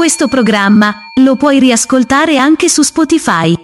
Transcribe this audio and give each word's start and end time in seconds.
Questo 0.00 0.28
programma 0.28 1.10
lo 1.20 1.36
puoi 1.36 1.58
riascoltare 1.58 2.38
anche 2.38 2.70
su 2.70 2.80
Spotify. 2.80 3.54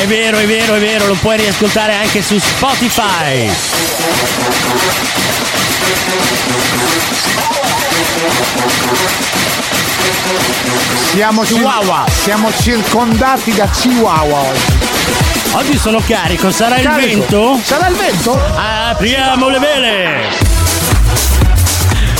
È 0.00 0.06
vero, 0.06 0.38
è 0.38 0.46
vero, 0.46 0.72
è 0.72 0.80
vero, 0.80 1.06
lo 1.06 1.16
puoi 1.20 1.36
riascoltare 1.36 1.96
anche 1.96 2.22
su 2.22 2.38
Spotify. 2.38 3.50
Siamo, 11.12 11.44
cir- 11.44 11.58
Chihuahua. 11.58 12.06
siamo 12.08 12.50
circondati 12.58 13.52
da 13.52 13.66
Chihuahua 13.66 14.38
oggi. 14.38 14.72
Oggi 15.52 15.76
sono 15.76 16.00
carico, 16.06 16.50
sarà 16.50 16.78
il 16.78 16.86
Carico. 16.86 17.18
vento? 17.18 17.60
Sarà 17.62 17.88
il 17.88 17.96
vento? 17.96 18.32
Apriamo 18.32 19.50
le 19.50 19.58
vele! 19.58 20.45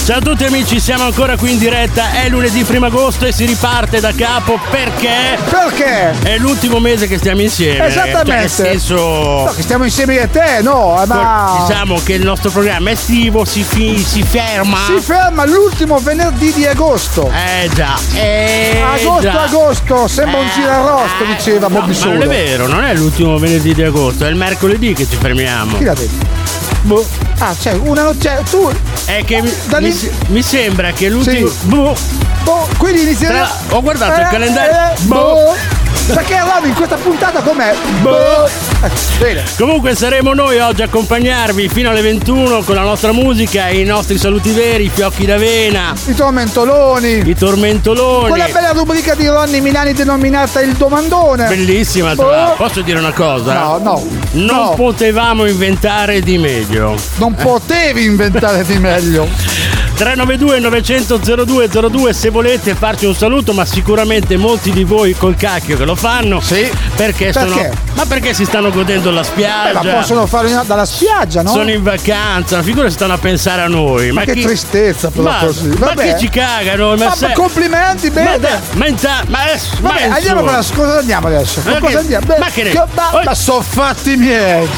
Ciao 0.06 0.18
a 0.18 0.20
tutti 0.20 0.44
amici, 0.44 0.78
siamo 0.78 1.02
ancora 1.02 1.36
qui 1.36 1.50
in 1.50 1.58
diretta, 1.58 2.12
è 2.12 2.28
lunedì 2.28 2.64
1 2.64 2.86
agosto 2.86 3.26
e 3.26 3.32
si 3.32 3.44
riparte 3.44 3.98
da 3.98 4.12
capo 4.12 4.56
perché 4.70 5.36
Perché? 5.50 6.12
è 6.22 6.38
l'ultimo 6.38 6.78
mese 6.78 7.08
che 7.08 7.18
stiamo 7.18 7.40
insieme. 7.40 7.86
Esattamente. 7.86 8.24
Cioè, 8.30 8.38
nel 8.38 8.48
senso... 8.50 8.94
No, 8.94 9.52
che 9.56 9.62
stiamo 9.62 9.82
insieme 9.82 10.14
io 10.14 10.22
e 10.22 10.30
te, 10.30 10.60
no, 10.62 11.02
ma... 11.08 11.64
Diciamo 11.66 12.00
che 12.04 12.12
il 12.12 12.22
nostro 12.22 12.50
programma 12.50 12.92
estivo 12.92 13.44
si, 13.44 13.64
fi- 13.64 13.98
si 13.98 14.22
ferma. 14.22 14.78
Si 14.86 15.00
ferma 15.00 15.44
l'ultimo 15.44 15.98
venerdì 15.98 16.52
di 16.52 16.64
agosto. 16.66 17.28
Eh 17.32 17.68
già, 17.74 17.98
eh 18.14 18.80
agosto, 18.80 19.20
già. 19.22 19.42
agosto, 19.42 20.06
sembra 20.06 20.38
un 20.38 20.46
Eh, 20.46 20.52
girarrosto, 20.52 21.24
eh, 21.24 21.34
diceva 21.34 21.66
no, 21.66 21.80
Bobby 21.80 21.98
Ma 21.98 22.04
non 22.04 22.22
è 22.22 22.26
vero, 22.28 22.68
non 22.68 22.84
è 22.84 22.94
l'ultimo 22.94 23.36
venerdì 23.38 23.74
di 23.74 23.82
agosto, 23.82 24.24
è 24.24 24.28
il 24.28 24.36
mercoledì 24.36 24.92
che 24.92 25.04
ci 25.08 25.16
fermiamo. 25.16 25.76
Chi 25.78 25.82
l'ha 25.84 25.94
detto? 25.94 26.45
Boh. 26.86 27.04
Ah, 27.38 27.52
c'è 27.58 27.76
cioè, 28.20 28.42
tu. 28.48 28.70
È 29.06 29.24
che 29.24 29.42
mi, 29.42 29.52
mi 29.80 30.10
mi 30.28 30.42
sembra 30.42 30.92
che 30.92 31.08
l'ultimo. 31.08 31.48
Sì. 31.48 31.66
Boh. 31.66 31.96
Boh, 32.44 32.68
quindi 32.78 33.02
inizierà. 33.02 33.44
Tra- 33.44 33.76
ho 33.76 33.82
guardato 33.82 34.20
il 34.20 34.28
calendario. 34.28 34.94
Eh, 34.94 35.00
boh. 35.02 35.75
Perché 36.06 36.38
Roby 36.38 36.68
in 36.68 36.74
questa 36.74 36.96
puntata 36.96 37.42
com'è? 37.42 37.74
Boh. 38.00 38.46
Eh, 38.46 38.90
bene. 39.18 39.42
Comunque 39.58 39.96
saremo 39.96 40.34
noi 40.34 40.58
oggi 40.60 40.82
a 40.82 40.84
accompagnarvi 40.84 41.68
fino 41.68 41.90
alle 41.90 42.00
21 42.00 42.62
con 42.62 42.76
la 42.76 42.82
nostra 42.82 43.10
musica, 43.12 43.68
i 43.68 43.82
nostri 43.82 44.16
saluti 44.16 44.52
veri, 44.52 44.84
i 44.84 44.88
fiocchi 44.88 45.26
d'avena, 45.26 45.94
I 46.06 46.14
tormentoloni. 46.14 47.28
i 47.28 47.34
tormentoloni. 47.34 48.28
Quella 48.28 48.48
bella 48.52 48.70
rubrica 48.70 49.14
di 49.14 49.26
Ronny 49.26 49.60
Milani 49.60 49.92
denominata 49.94 50.60
il 50.60 50.74
domandone. 50.74 51.48
Bellissima, 51.48 52.14
Boh. 52.14 52.54
posso 52.56 52.82
dire 52.82 52.98
una 52.98 53.12
cosa? 53.12 53.54
No, 53.54 53.78
no. 53.78 54.06
Non 54.32 54.46
no. 54.46 54.74
potevamo 54.76 55.44
inventare 55.44 56.20
di 56.20 56.38
meglio. 56.38 56.94
Non 57.16 57.34
potevi 57.34 58.04
inventare 58.04 58.64
di 58.64 58.78
meglio. 58.78 59.28
392 59.96 60.60
900 60.60 61.18
0202 61.46 62.12
se 62.12 62.28
volete 62.28 62.74
farci 62.74 63.06
un 63.06 63.14
saluto, 63.14 63.52
ma 63.54 63.64
sicuramente 63.64 64.36
molti 64.36 64.70
di 64.70 64.84
voi 64.84 65.14
col 65.14 65.36
cacchio 65.36 65.76
che 65.78 65.84
lo 65.86 65.94
fanno. 65.94 66.38
Sì. 66.40 66.70
Perché, 66.94 67.32
sono. 67.32 67.54
Perché? 67.54 67.72
Ma 67.94 68.04
perché 68.04 68.34
si 68.34 68.44
stanno 68.44 68.70
godendo 68.70 69.10
la 69.10 69.22
spiaggia? 69.22 69.82
ma 69.82 69.90
possono 69.94 70.26
fare 70.26 70.50
in- 70.50 70.62
dalla 70.66 70.84
spiaggia, 70.84 71.40
no? 71.42 71.50
Sono 71.50 71.70
in 71.70 71.82
vacanza, 71.82 72.62
figura 72.62 72.90
stanno 72.90 73.14
a 73.14 73.18
pensare 73.18 73.62
a 73.62 73.68
noi. 73.68 74.08
Ma, 74.08 74.20
Ma 74.20 74.24
che 74.26 74.34
chi... 74.34 74.42
tristezza 74.42 75.08
però 75.10 75.22
ma, 75.30 75.38
così. 75.40 75.68
ma 75.68 75.74
Vabbè. 75.86 76.14
chi 76.14 76.20
ci 76.24 76.28
cagano? 76.28 76.94
Ma, 76.96 77.06
Ma 77.06 77.14
se- 77.14 77.32
complimenti, 77.32 78.08
ma, 78.10 78.14
bene. 78.22 78.38
da- 78.38 78.60
ma, 78.74 78.86
inta- 78.86 79.22
ma, 79.28 79.42
adesso- 79.44 79.76
ma 79.80 79.88
Vabbè, 79.90 80.02
andiamo 80.08 80.42
con 80.42 80.52
la 80.52 80.64
cosa 80.74 80.98
andiamo 80.98 81.26
adesso. 81.28 81.62
Ma 81.64 81.80
che- 81.80 81.96
andiamo? 81.96 82.26
Beh, 82.26 82.38
ma 82.38 82.46
che 82.50 82.62
ne- 82.64 82.84
ma, 82.92 83.16
Oh. 83.16 83.22
ma 83.24 83.34
sono 83.34 83.62
fatti 83.62 84.14
miei. 84.16 84.68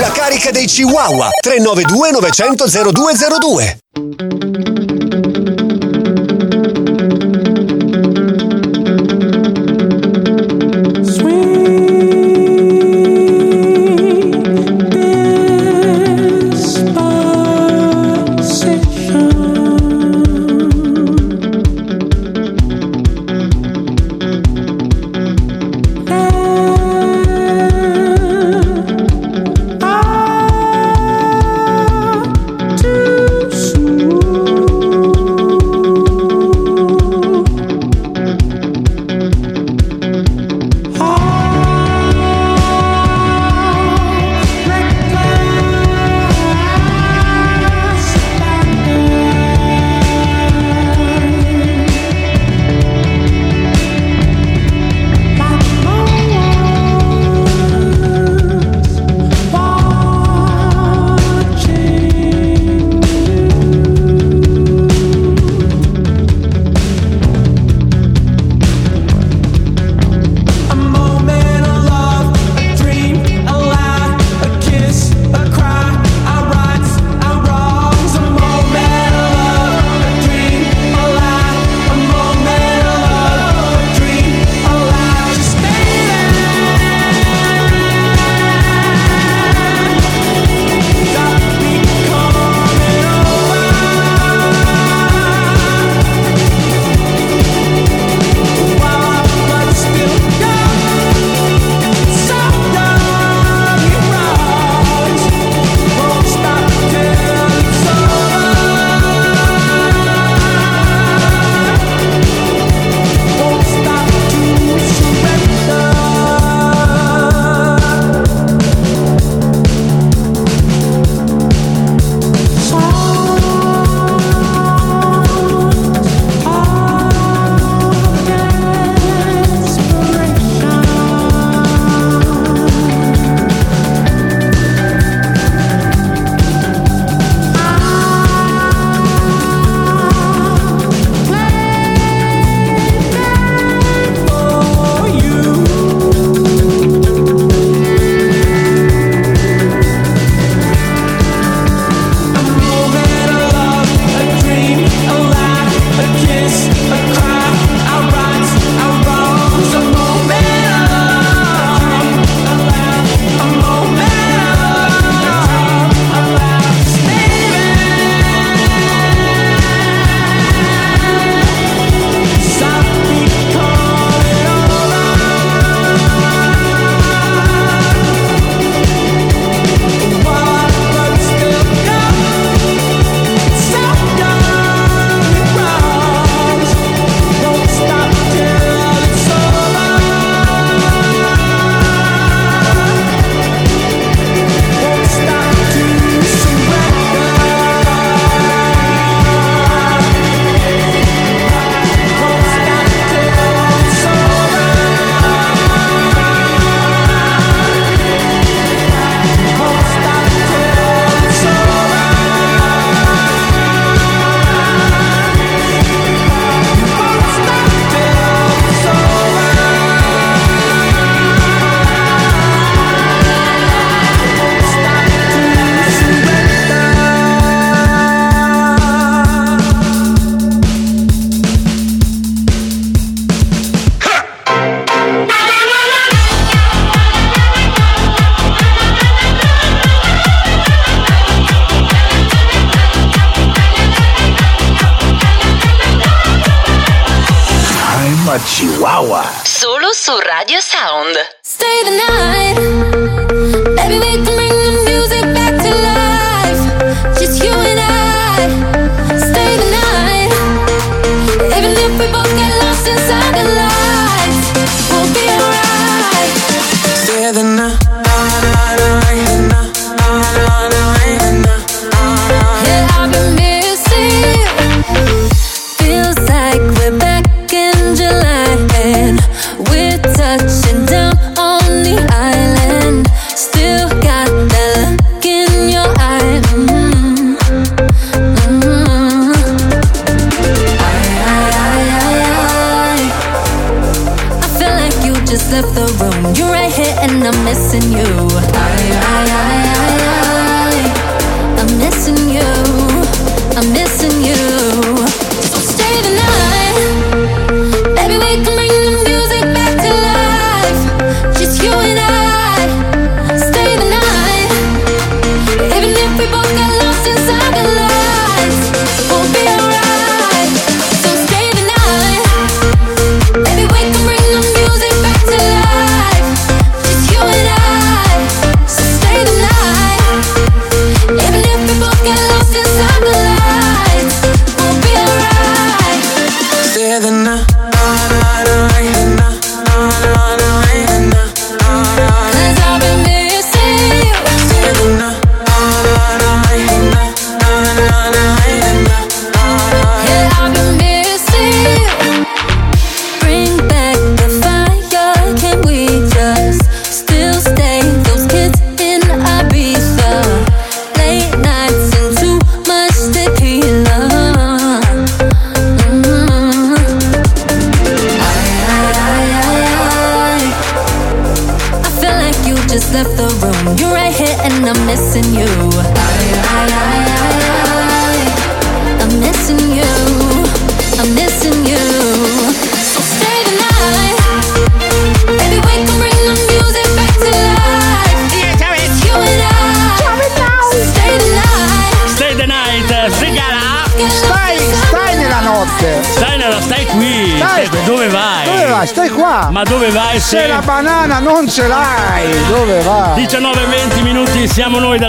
La 0.00 0.10
carica 0.10 0.50
dei 0.50 0.64
Chihuahua 0.66 1.28
392 1.42 2.10
900 2.10 2.66
0202. 2.66 3.78
Thank 3.96 4.20
you. 4.20 4.75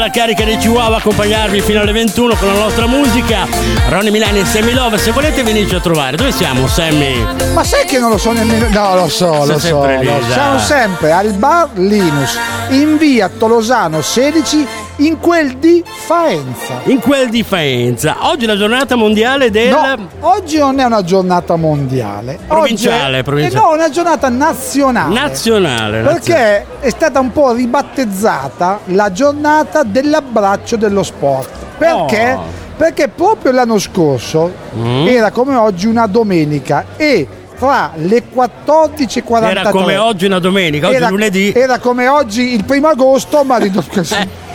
Dalla 0.07 0.09
carica 0.09 0.43
dei 0.43 0.57
Chihuahua 0.57 0.95
a 0.95 0.99
accompagnarvi 0.99 1.61
fino 1.61 1.81
alle 1.81 1.91
21 1.91 2.35
con 2.35 2.47
la 2.47 2.59
nostra 2.59 2.87
musica 2.87 3.47
Ronnie 3.89 4.11
Milani 4.11 4.39
e 4.39 4.45
Sammy 4.45 4.73
Love 4.73 4.97
se 4.97 5.11
volete 5.11 5.43
venirci 5.43 5.75
a 5.75 5.79
trovare 5.79 6.17
dove 6.17 6.31
siamo 6.31 6.67
Sammy? 6.67 7.25
Ma 7.53 7.63
sai 7.63 7.85
che 7.85 7.99
non 7.99 8.11
lo 8.11 8.17
so 8.17 8.31
nemmeno. 8.31 8.67
No, 8.69 8.95
lo 8.95 9.09
so, 9.09 9.45
lo 9.45 9.59
so. 9.59 9.85
lì, 9.85 10.03
lo. 10.03 10.21
Siamo 10.29 10.59
sempre 10.59 11.11
al 11.11 11.33
bar 11.33 11.69
Linus, 11.75 12.37
in 12.69 12.97
via 12.97 13.29
Tolosano 13.29 14.01
16, 14.01 14.67
in 14.97 15.19
quel 15.19 15.57
di 15.57 15.83
Faenza. 15.85 16.81
In 16.85 16.99
quel 16.99 17.29
di 17.29 17.43
Faenza 17.43 18.17
oggi 18.21 18.45
è 18.45 18.47
la 18.47 18.57
giornata 18.57 18.95
mondiale 18.95 19.51
del... 19.51 19.69
No, 19.69 20.07
oggi 20.21 20.57
non 20.57 20.79
è 20.79 20.85
una 20.85 21.03
giornata 21.03 21.55
mondiale. 21.55 22.39
Provinciale, 22.47 23.19
è, 23.19 23.23
provinciale. 23.23 23.55
eh 23.55 23.67
no, 23.67 23.73
una 23.73 23.89
giornata 23.89 24.29
nazionale. 24.29 25.13
Nazionale 25.13 26.01
Perché 26.01 26.65
è 26.79 26.89
stata 26.89 27.19
un 27.19 27.31
po' 27.31 27.51
ribattezzata 27.53 28.79
la 28.85 29.11
giornata 29.11 29.83
dell'abbraccio 29.83 30.77
dello 30.77 31.03
sport. 31.03 31.49
Perché? 31.77 32.33
Oh. 32.33 32.65
Perché 32.77 33.07
proprio 33.07 33.51
l'anno 33.51 33.79
scorso 33.79 34.65
Mm. 34.77 35.07
era 35.07 35.31
come 35.31 35.55
oggi 35.55 35.87
una 35.87 36.05
domenica 36.05 36.85
e 36.97 37.27
fra 37.55 37.91
le 37.95 38.23
14.43 38.31 39.49
era 39.49 39.69
come 39.71 39.97
oggi 39.97 40.25
una 40.25 40.37
domenica 40.37 40.87
oggi 40.87 40.95
era, 40.97 41.07
è 41.07 41.09
lunedì 41.09 41.51
era 41.55 41.79
come 41.79 42.07
oggi 42.07 42.53
il 42.53 42.63
primo 42.63 42.87
agosto, 42.87 43.43
ma 43.43 43.57
di 43.57 43.71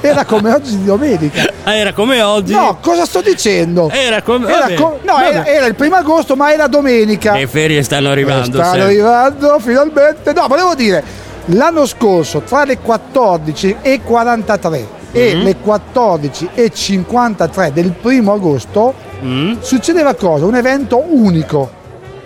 era 0.00 0.24
come 0.24 0.52
oggi 0.52 0.76
di 0.78 0.84
domenica. 0.84 1.46
Ah, 1.64 1.74
era 1.74 1.92
come 1.92 2.20
oggi 2.22 2.52
No, 2.52 2.78
cosa 2.80 3.04
sto 3.04 3.20
dicendo? 3.20 3.90
Era 3.90 4.22
come- 4.22 4.50
Era 4.50 4.74
co- 4.74 5.00
no, 5.02 5.18
era, 5.18 5.44
era 5.46 5.66
il 5.66 5.74
primo 5.74 5.96
agosto, 5.96 6.36
ma 6.36 6.52
era 6.52 6.66
domenica. 6.66 7.32
le 7.34 7.46
ferie 7.46 7.82
stanno 7.82 8.08
arrivando 8.10 8.44
Stanno 8.58 8.64
Sammy. 8.64 8.80
arrivando 8.82 9.58
finalmente. 9.60 10.32
No, 10.32 10.46
volevo 10.48 10.74
dire, 10.74 11.02
l'anno 11.46 11.86
scorso 11.86 12.40
tra 12.40 12.64
le 12.64 12.78
14 12.78 13.76
e 13.82 14.00
43 14.02 14.96
e 15.12 15.34
Mm-hmm. 15.34 15.44
le 15.44 15.56
14 15.56 16.48
e 16.54 16.70
53 16.70 17.72
del 17.72 17.90
primo 17.92 18.32
agosto 18.34 19.06
Mm? 19.24 19.54
succedeva 19.60 20.14
cosa? 20.14 20.44
Un 20.44 20.54
evento 20.54 21.02
unico, 21.08 21.68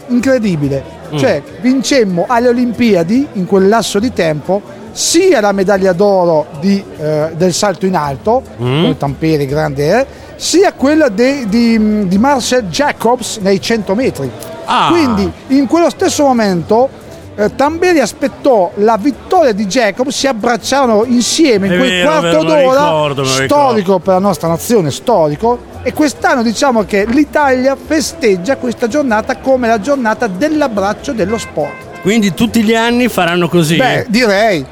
incredibile. 0.08 0.84
Mm. 1.12 1.16
Cioè, 1.16 1.42
vincemmo 1.60 2.24
alle 2.28 2.48
Olimpiadi 2.48 3.28
in 3.34 3.46
quel 3.46 3.68
lasso 3.68 3.98
di 3.98 4.12
tempo 4.12 4.60
sia 4.92 5.40
la 5.40 5.52
medaglia 5.52 5.92
d'oro 5.92 6.46
di, 6.60 6.82
eh, 6.98 7.30
del 7.34 7.52
salto 7.52 7.86
in 7.86 7.96
alto, 7.96 8.42
Mm. 8.60 8.82
con 8.84 8.96
Tampere 8.96 9.46
grande, 9.46 10.00
eh, 10.00 10.06
sia 10.36 10.72
quella 10.72 11.08
de- 11.08 11.46
di, 11.48 12.06
di 12.08 12.18
Marcel 12.18 12.64
Jacobs 12.68 13.38
nei 13.38 13.60
100 13.60 13.94
metri. 13.94 14.30
Ah. 14.64 14.88
Quindi 14.90 15.30
in 15.48 15.66
quello 15.66 15.90
stesso 15.90 16.24
momento 16.24 17.00
eh, 17.34 17.54
Tamberi 17.56 17.98
aspettò 17.98 18.72
la 18.76 18.98
vittoria 19.00 19.52
di 19.52 19.64
Jacobs, 19.66 20.14
si 20.14 20.26
abbracciarono 20.26 21.04
insieme 21.06 21.66
in 21.66 21.72
È 21.72 21.76
quel 21.78 21.88
vero, 21.90 22.10
quarto 22.10 22.26
vero, 22.26 22.42
d'ora 22.42 22.82
ricordo, 22.84 23.24
storico 23.24 23.98
per 24.00 24.12
la 24.14 24.20
nostra 24.20 24.48
nazione, 24.48 24.90
storico. 24.90 25.58
E 25.82 25.94
quest'anno 25.94 26.42
diciamo 26.42 26.84
che 26.84 27.06
l'Italia 27.06 27.74
festeggia 27.82 28.56
questa 28.58 28.86
giornata 28.86 29.38
come 29.38 29.66
la 29.66 29.80
giornata 29.80 30.26
dell'abbraccio 30.26 31.12
dello 31.12 31.38
sport. 31.38 31.72
quindi 32.02 32.34
tutti 32.34 32.62
gli 32.62 32.74
anni 32.74 33.08
faranno 33.08 33.48
così 33.48 33.76
Beh, 33.76 34.04
direi. 34.10 34.64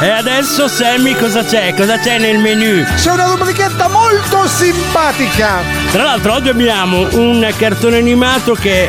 E 0.00 0.08
adesso 0.10 0.68
Sammy 0.68 1.14
cosa 1.16 1.42
c'è? 1.42 1.74
cosa 1.74 1.98
c'è 1.98 2.18
nel 2.18 2.38
menu? 2.38 2.84
C'è 2.96 3.12
una 3.12 3.26
rubrichetta 3.26 3.88
molto 3.88 4.46
simpatica. 4.46 5.60
Tra 5.90 6.04
l'altro 6.04 6.34
oggi 6.34 6.48
abbiamo 6.48 7.06
un 7.12 7.46
cartone 7.56 7.96
animato 7.98 8.54
che 8.54 8.88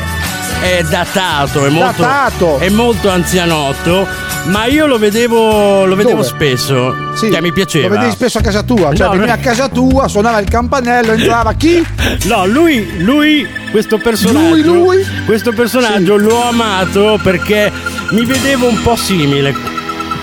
è 0.62 0.84
datato, 0.84 1.66
è 1.66 1.70
molto, 1.70 2.02
Datato. 2.02 2.58
È 2.60 2.70
molto 2.70 3.10
anzianotto, 3.10 4.06
ma 4.46 4.66
io 4.66 4.86
lo 4.86 4.98
vedevo, 5.00 5.86
lo 5.86 5.96
vedevo 5.96 6.22
spesso. 6.22 6.94
Sì, 7.16 7.32
Cioè 7.32 7.42
mi 7.42 7.54
piaceva. 7.54 7.88
Lo 7.88 7.94
vedevi 7.96 8.12
spesso 8.12 8.38
a 8.38 8.42
casa 8.42 8.62
tua, 8.62 8.94
cioè 8.94 9.08
No, 9.08 9.14
veniva 9.14 9.34
a 9.34 9.38
casa 9.38 9.68
tua, 9.70 10.08
suonava 10.08 10.40
il 10.40 10.50
campanello, 10.50 11.14
entrava 11.14 11.54
chi? 11.54 11.84
No, 12.26 12.46
lui, 12.46 13.02
lui, 13.04 13.48
questo 13.72 13.98
personaggio, 13.98 14.40
Lui, 14.50 14.64
lui? 14.64 15.08
questo 15.26 15.54
personaggio 15.54 16.18
l'ho 16.18 16.44
amato 16.44 17.20
perché 17.24 17.72
mi 18.12 18.26
vedevo 18.26 18.68
un 18.68 18.82
po' 18.84 18.96
simile. 18.96 19.78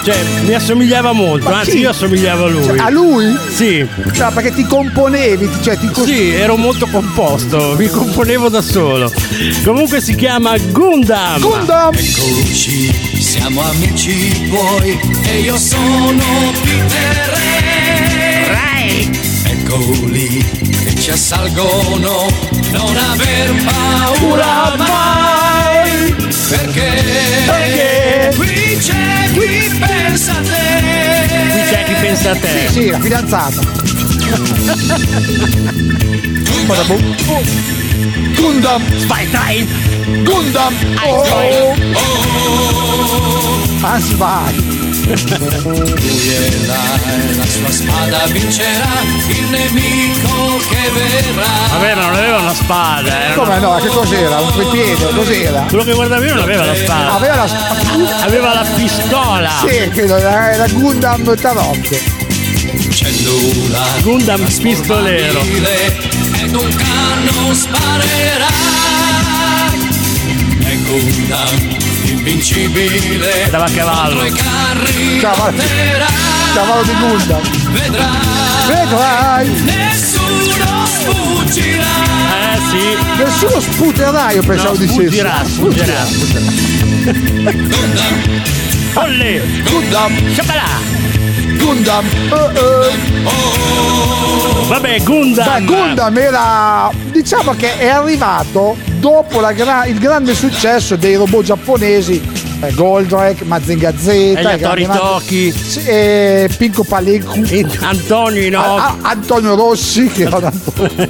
Cioè, 0.07 0.23
mi 0.45 0.55
assomigliava 0.55 1.11
molto, 1.11 1.49
Ma 1.51 1.59
anzi 1.59 1.73
chi? 1.73 1.79
io 1.79 1.91
assomigliavo 1.91 2.45
a 2.45 2.49
lui. 2.49 2.79
A 2.79 2.91
lui? 2.91 3.37
Sì. 3.53 3.85
No, 4.19 4.31
perché 4.33 4.55
ti 4.55 4.65
componevi, 4.65 5.51
cioè 5.65 5.77
ti 5.77 5.89
cos- 5.91 6.05
Sì, 6.05 6.29
ero 6.33 6.55
molto 6.57 6.87
composto, 6.87 7.75
mi 7.77 7.89
componevo 7.89 8.49
da 8.49 8.63
solo. 8.63 9.11
Comunque 9.65 10.01
si 10.01 10.15
chiama 10.15 10.57
Gundam. 10.59 11.41
Gundam! 11.41 11.93
Eccoci, 11.93 12.95
siamo 13.21 13.63
amici 13.63 14.49
tuoi 14.49 14.97
e 15.25 15.41
io 15.41 15.57
sono 15.59 16.53
Peter 16.63 17.33
Ray. 18.47 19.11
Eccoli 19.43 20.45
che 20.85 21.01
ci 21.01 21.11
assalgono, 21.11 22.29
non 22.71 22.97
aver 23.11 23.55
paura 23.65 24.73
mai. 24.77 25.46
Perché? 26.49 27.03
Perché? 27.47 28.33
Qui 28.37 28.79
c'è 28.79 29.31
chi 29.33 29.77
pensa 29.79 30.33
a 30.33 30.41
te. 30.41 31.27
Qui 31.53 31.63
c'è 31.69 31.85
chi 31.85 31.95
pensa 32.01 32.31
a 32.31 32.37
te. 32.37 32.69
Sì, 32.71 32.91
la 32.91 33.01
fidanzata. 33.01 33.61
Cosa 36.67 36.83
bu- 36.85 37.15
oh. 37.27 37.43
Gundam! 38.35 38.83
Spy 38.99 39.31
Train. 39.31 39.67
Gundam! 40.25 40.75
Oh! 41.05 41.75
Ansvai! 43.83 44.76
Lui 45.07 45.15
è 45.15 46.67
là, 46.67 46.83
e 47.29 47.35
la 47.37 47.47
sua 47.47 47.71
spada 47.71 48.27
vincerà 48.27 49.03
il 49.29 49.45
nemico 49.51 50.59
che 50.69 50.91
verrà. 50.93 51.47
Vabbè, 51.75 51.95
ma 51.95 52.07
non 52.07 52.17
aveva 52.17 52.39
una 52.39 52.55
spada. 52.55 53.23
Era 53.23 53.35
Come 53.35 53.59
no? 53.61 53.77
Che 53.77 53.87
cos'era? 53.87 54.41
Un 54.41 54.53
tripiede? 54.53 55.09
Cos'era? 55.15 55.61
Quello 55.69 55.85
che 55.85 55.93
guardavi 55.93 56.27
io 56.27 56.35
non 56.35 56.43
aveva 56.43 56.65
la 56.65 56.75
spada. 56.75 57.15
Aveva 57.15 57.37
la... 57.37 58.25
Aveva 58.25 58.55
la 58.55 58.67
pistola. 58.75 59.51
Sì, 59.65 59.89
credo, 59.91 60.17
era 60.17 60.53
era 60.53 60.67
Gundam 60.67 61.37
Tarocco. 61.37 61.97
Cellula 62.91 63.85
Gundam 64.03 64.45
pistolero. 64.61 65.41
ed 65.41 66.53
un 66.53 66.75
canno 66.75 67.55
sparerà. 67.55 68.49
È 70.65 70.77
Gundam 70.83 71.86
invincibile. 72.11 73.45
Andava 73.45 73.65
a 73.65 73.71
cavallo. 73.71 74.25
Cavallo. 75.21 75.63
Cavallo 76.55 76.83
di 76.83 76.95
Gundam. 76.95 77.41
Vedrà, 77.71 78.09
Vedrai! 78.67 79.49
nessuno 79.65 80.87
sfuggirà. 80.87 81.85
Eh 82.55 82.59
sì. 82.71 82.97
Nessuno 83.23 83.61
sputerà, 83.61 84.31
io 84.33 84.43
pensavo 84.43 84.73
No, 84.73 84.79
di 84.79 84.89
sfuggirà, 84.89 85.45
sfuggirà, 85.45 86.05
sfuggirà. 86.05 86.41
Gundam, 87.13 88.23
Olè. 88.95 89.41
Gundam! 89.71 90.31
Sciabalà. 90.33 90.69
Gundam! 91.59 92.07
Eh, 92.07 92.51
eh. 92.59 93.15
Vabbè, 94.69 95.03
Gundam. 95.03 95.53
Beh, 95.53 95.65
Gundam 95.65 96.17
era. 96.19 96.91
diciamo 97.13 97.55
che 97.55 97.79
è 97.79 97.89
arrivato 97.89 98.77
dopo 98.99 99.41
gra- 99.55 99.85
il 99.87 99.99
grande 99.99 100.35
successo 100.35 100.97
dei 100.97 101.15
robot 101.17 101.45
giapponesi. 101.45 102.45
eh, 102.61 102.73
Goldrake, 102.73 103.45
Mazinga 103.45 103.93
Z, 103.97 104.07
gli 104.13 104.33
i 104.33 104.37
attori 104.45 104.83
grandi- 104.85 104.87
Toki. 104.87 105.53
Sì, 105.53 105.81
Pinco 106.57 106.85
Paleccu, 106.85 107.43
E 107.49 107.67
Antonio 107.81 108.43
Inoki. 108.43 108.67
A- 108.67 108.85
a- 108.87 108.97
Antonio 109.03 109.55
Rossi, 109.55 110.07
che 110.07 110.23
era 110.23 110.39
attore. 110.49 111.09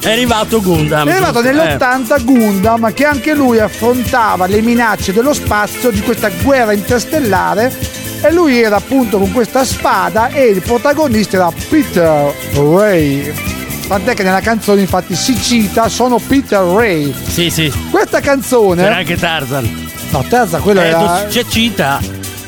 È 0.00 0.10
arrivato 0.10 0.60
Gundam. 0.62 1.06
È 1.08 1.12
arrivato 1.12 1.42
giusto? 1.42 1.56
nell'80 1.56 2.24
Gundam 2.24 2.92
che 2.92 3.04
anche 3.04 3.34
lui 3.34 3.58
affrontava 3.58 4.46
le 4.46 4.60
minacce 4.62 5.12
dello 5.12 5.32
spazio 5.34 5.90
di 5.90 6.00
questa 6.02 6.30
guerra 6.42 6.72
interstellare 6.72 7.72
e 8.22 8.32
lui 8.32 8.58
era 8.60 8.76
appunto 8.76 9.18
con 9.18 9.32
questa 9.32 9.64
spada 9.64 10.28
e 10.28 10.44
il 10.46 10.60
protagonista 10.62 11.36
era 11.36 11.52
Peter 11.68 12.32
Ray. 12.54 13.32
Tant'è 13.86 14.14
che 14.14 14.22
nella 14.22 14.40
canzone 14.40 14.80
infatti 14.80 15.14
si 15.14 15.40
cita 15.40 15.88
sono 15.88 16.18
Peter 16.18 16.60
Ray. 16.62 17.12
Sì, 17.28 17.50
sì. 17.50 17.70
Questa 17.90 18.20
C'era 18.20 18.32
canzone... 18.34 18.86
anche 18.88 19.16
Tarzan. 19.16 19.88
No, 20.10 20.24
terza, 20.28 20.58
quella 20.58 20.84
Eh, 20.84 20.88
era... 20.88 21.26
c'è 21.28 21.44
Cita. 21.46 22.00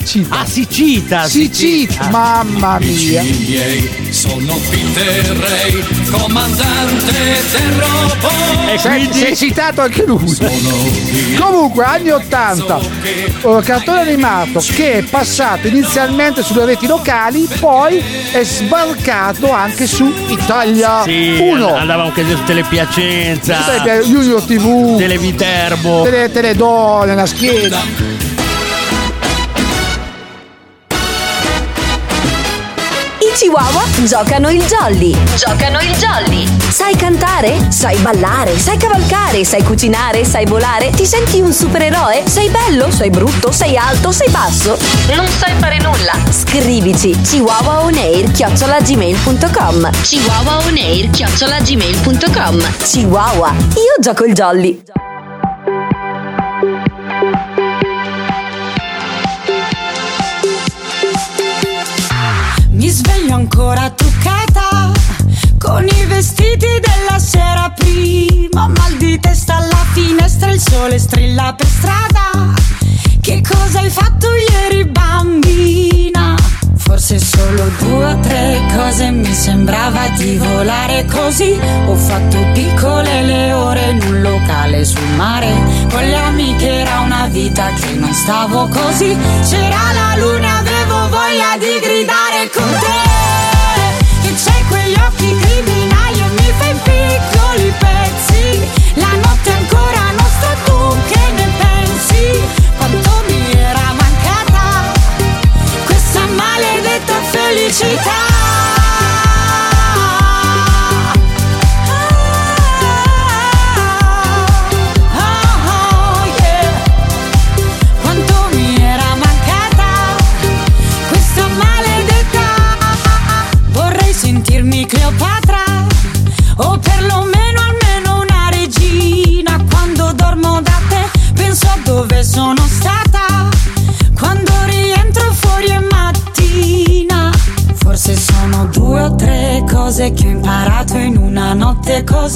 Cita. 0.05 0.39
Ah, 0.41 0.47
si 0.47 0.69
cita. 0.71 1.27
si 1.27 1.53
cita, 1.53 2.09
mamma 2.11 2.79
mia. 2.79 3.23
i 3.23 3.37
miei 3.49 4.13
sono 4.13 4.57
Peter 4.71 5.37
Ray, 5.37 5.85
comandante 6.11 7.13
del 7.13 7.73
robot. 7.73 8.69
E 8.73 8.79
Si 8.79 8.89
quindi 8.89 9.23
è 9.23 9.35
citato 9.35 9.81
anche 9.83 10.05
lui. 10.05 10.37
Comunque, 11.39 11.85
anni 11.85 12.11
80, 12.11 12.79
eh, 13.03 13.63
cartone 13.63 14.01
animato 14.01 14.61
che 14.75 14.95
è 14.95 15.03
passato 15.03 15.67
inizialmente 15.69 16.43
sulle 16.43 16.65
reti 16.65 16.87
locali, 16.87 17.49
poi 17.61 18.03
è 18.33 18.43
sbarcato 18.45 19.51
anche 19.53 19.87
su 19.87 20.13
Italia 20.29 21.03
sì, 21.05 21.37
1. 21.41 21.75
andava 21.75 22.05
anche 22.05 22.25
su 22.29 22.43
Telepiacenza, 22.45 23.83
Junior 24.03 24.43
TV, 24.43 24.97
Televiterbo. 24.99 26.03
tele, 26.03 26.31
Teledò 26.31 27.05
nella 27.05 27.27
schiena. 27.27 28.16
Chihuahua 33.37 33.83
giocano 34.07 34.49
il 34.49 34.65
jolly. 34.65 35.15
Giocano 35.37 35.79
il 35.81 35.95
jolly. 35.99 36.49
Sai 36.71 36.97
cantare? 36.97 37.71
Sai 37.71 37.99
ballare? 37.99 38.59
Sai 38.59 38.79
cavalcare? 38.79 39.45
Sai 39.45 39.63
cucinare? 39.63 40.25
Sai 40.25 40.47
volare? 40.47 40.89
Ti 40.89 41.05
senti 41.05 41.43
un 41.43 41.53
supereroe? 41.53 42.23
Sei 42.27 42.49
bello? 42.49 42.91
Sei 42.91 43.11
brutto? 43.11 43.53
Sei 43.53 43.77
alto? 43.77 44.11
Sei 44.11 44.31
basso? 44.31 44.79
Non 45.15 45.27
sai 45.39 45.53
fare 45.59 45.77
nulla. 45.81 46.15
Scrivici 46.31 47.11
chihuahuaonair.gmail.com 47.21 49.91
chihuahuaonair.gmail.com 50.03 52.73
Chihuahua, 52.79 53.55
io 53.75 53.95
gioco 54.01 54.25
il 54.25 54.33
jolly. 54.33 54.83
Ancora 63.57 63.89
truccata 63.89 64.93
con 65.59 65.87
i 65.87 66.05
vestiti 66.05 66.67
della 66.79 67.19
sera 67.19 67.73
prima. 67.75 68.69
Mal 68.69 68.97
di 68.99 69.19
testa 69.19 69.57
alla 69.57 69.83
finestra, 69.95 70.51
il 70.51 70.61
sole 70.61 70.99
strilla 70.99 71.55
per 71.55 71.67
strada. 71.67 72.53
Che 73.19 73.41
cosa 73.41 73.79
hai 73.79 73.89
fatto 73.89 74.27
ieri, 74.51 74.85
bambina? 74.85 76.35
Forse 76.77 77.19
solo 77.19 77.71
due 77.79 78.05
o 78.05 78.21
tre 78.21 78.61
cose 78.77 79.11
mi 79.11 79.33
sembrava 79.33 80.07
di 80.11 80.37
volare 80.37 81.07
così. 81.07 81.59
Ho 81.87 81.95
fatto 81.97 82.39
piccole 82.53 83.23
le 83.23 83.53
ore 83.53 83.91
in 83.91 84.03
un 84.03 84.21
locale 84.21 84.85
sul 84.85 85.09
mare. 85.17 85.51
Con 85.91 86.03
le 86.03 86.17
amiche 86.17 86.69
era 86.81 87.01
una 87.01 87.27
vita 87.29 87.71
che 87.71 87.95
non 87.95 88.13
stavo 88.13 88.69
così. 88.69 89.17
C'era 89.49 89.93
la 89.95 90.17
luna, 90.21 90.59
avevo 90.59 91.09
voglia 91.09 91.57
di 91.59 91.76
felicità. 107.77 108.11
Ah, 108.11 108.26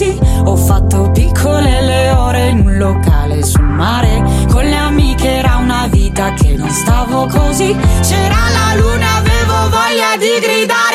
così. 0.01 0.19
Ho 0.45 0.57
fatto 0.57 1.11
piccole 1.11 1.83
le 1.83 2.11
ore 2.11 2.49
in 2.49 2.61
un 2.61 2.77
locale 2.79 3.45
sul 3.45 3.65
mare. 3.65 4.23
Con 4.51 4.65
le 4.65 4.77
amiche 4.77 5.29
era 5.29 5.57
una 5.57 5.87
vita 5.89 6.33
che 6.33 6.55
non 6.57 6.71
stavo 6.71 7.27
così. 7.27 7.77
C'era 8.01 8.49
la 8.51 8.81
luna, 8.81 9.17
avevo 9.17 9.69
voglia 9.69 10.17
di 10.19 10.41
gridare 10.41 10.90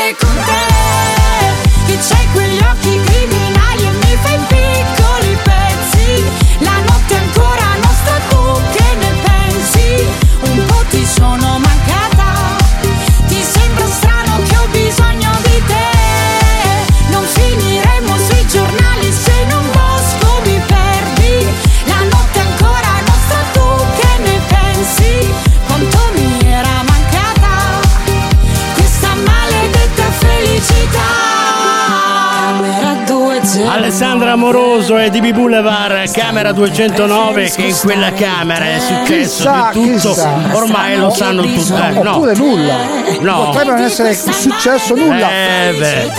Alessandra 34.45 34.59
Amoroso 34.59 34.97
e 34.99 35.09
DB 35.09 35.33
Boulevard, 35.33 36.11
camera 36.11 36.51
209, 36.51 37.49
che 37.49 37.61
in 37.63 37.77
quella 37.81 38.11
camera 38.13 38.65
è 38.65 38.79
successo 38.79 39.43
Chissà, 39.43 39.69
di 39.73 39.91
tutto. 39.91 40.09
chissà. 40.09 40.33
Ormai 40.51 40.97
lo 40.97 41.09
sanno 41.09 41.41
tutti. 41.41 41.73
Eh, 41.73 41.89
no. 41.91 42.11
Oppure 42.11 42.35
nulla. 42.35 42.75
No. 43.21 43.45
Potrebbe 43.45 43.71
non 43.71 43.81
essere 43.81 44.13
successo 44.13 44.93
nulla. 44.95 45.29
Eh 45.29 45.75
beh, 45.79 46.11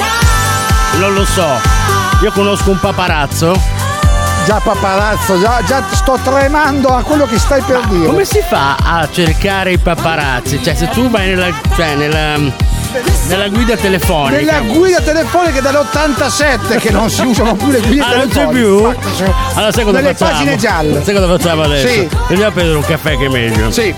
non 0.99 1.15
lo 1.15 1.25
so. 1.25 1.47
Io 2.23 2.33
conosco 2.33 2.71
un 2.71 2.81
paparazzo. 2.81 3.59
Già 4.45 4.61
paparazzo, 4.63 5.41
già, 5.41 5.61
già 5.65 5.85
sto 5.93 6.19
tremando 6.23 6.95
a 6.95 7.03
quello 7.03 7.27
che 7.27 7.39
stai 7.39 7.63
per 7.63 7.81
dire. 7.87 8.07
Come 8.07 8.25
si 8.25 8.41
fa 8.49 8.77
a 8.77 9.09
cercare 9.11 9.73
i 9.73 9.79
paparazzi? 9.79 10.63
Cioè, 10.63 10.75
se 10.75 10.89
tu 10.89 11.09
vai 11.11 11.29
nella, 11.29 11.49
cioè, 11.75 11.95
nella, 11.97 12.39
nella 13.29 13.49
guida 13.49 13.77
telefonica. 13.77 14.37
Nella 14.37 14.61
guida 14.75 15.01
telefonica 15.01 15.61
dall'87 15.61 16.79
che 16.79 16.91
non 16.91 17.11
si 17.11 17.23
usano 17.23 17.55
più 17.55 17.69
le 17.71 17.81
guide 17.81 18.03
Ah, 18.03 18.17
non 18.17 18.29
c'è 18.29 18.47
telefoniche. 18.47 18.59
più? 18.61 19.25
Allora 19.55 19.73
sai 19.73 19.85
cosa 19.85 20.01
Nelle 20.01 20.15
facciamo? 20.15 20.31
pagine 20.33 20.57
gialle. 20.57 21.05
Sai 21.05 21.15
cosa 21.15 21.27
facciamo 21.37 21.63
adesso? 21.63 21.89
Sì. 21.89 22.09
Andiamo 22.29 22.47
a 22.47 22.51
prendere 22.53 22.77
un 22.79 22.85
caffè 22.85 23.17
che 23.17 23.25
è 23.27 23.29
meglio. 23.29 23.71
Sì. 23.71 23.95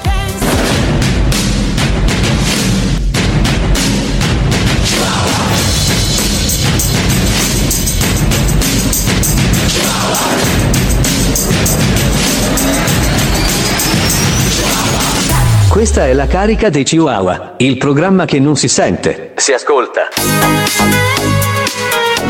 Questa 15.78 16.06
è 16.06 16.12
la 16.12 16.26
carica 16.26 16.70
dei 16.70 16.82
Chihuahua, 16.82 17.54
il 17.58 17.78
programma 17.78 18.24
che 18.24 18.40
non 18.40 18.56
si 18.56 18.66
sente, 18.66 19.30
si 19.36 19.52
ascolta. 19.52 20.08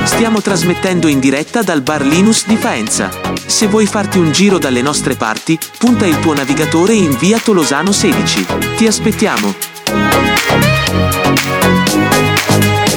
Stiamo 0.05 0.43
trasmettendo 0.43 1.09
in 1.09 1.19
diretta 1.19 1.63
dal 1.63 1.81
bar 1.81 2.03
Linus 2.03 2.47
di 2.47 2.57
Faenza. 2.57 3.09
Se 3.47 3.67
vuoi 3.67 3.87
farti 3.87 4.19
un 4.19 4.33
giro 4.33 4.59
dalle 4.59 4.83
nostre 4.83 5.15
parti, 5.15 5.59
punta 5.79 6.05
il 6.05 6.19
tuo 6.19 6.35
navigatore 6.35 6.93
in 6.93 7.17
via 7.17 7.39
Tolosano 7.39 7.91
16. 7.91 8.47
Ti 8.77 8.87
aspettiamo. 8.87 9.55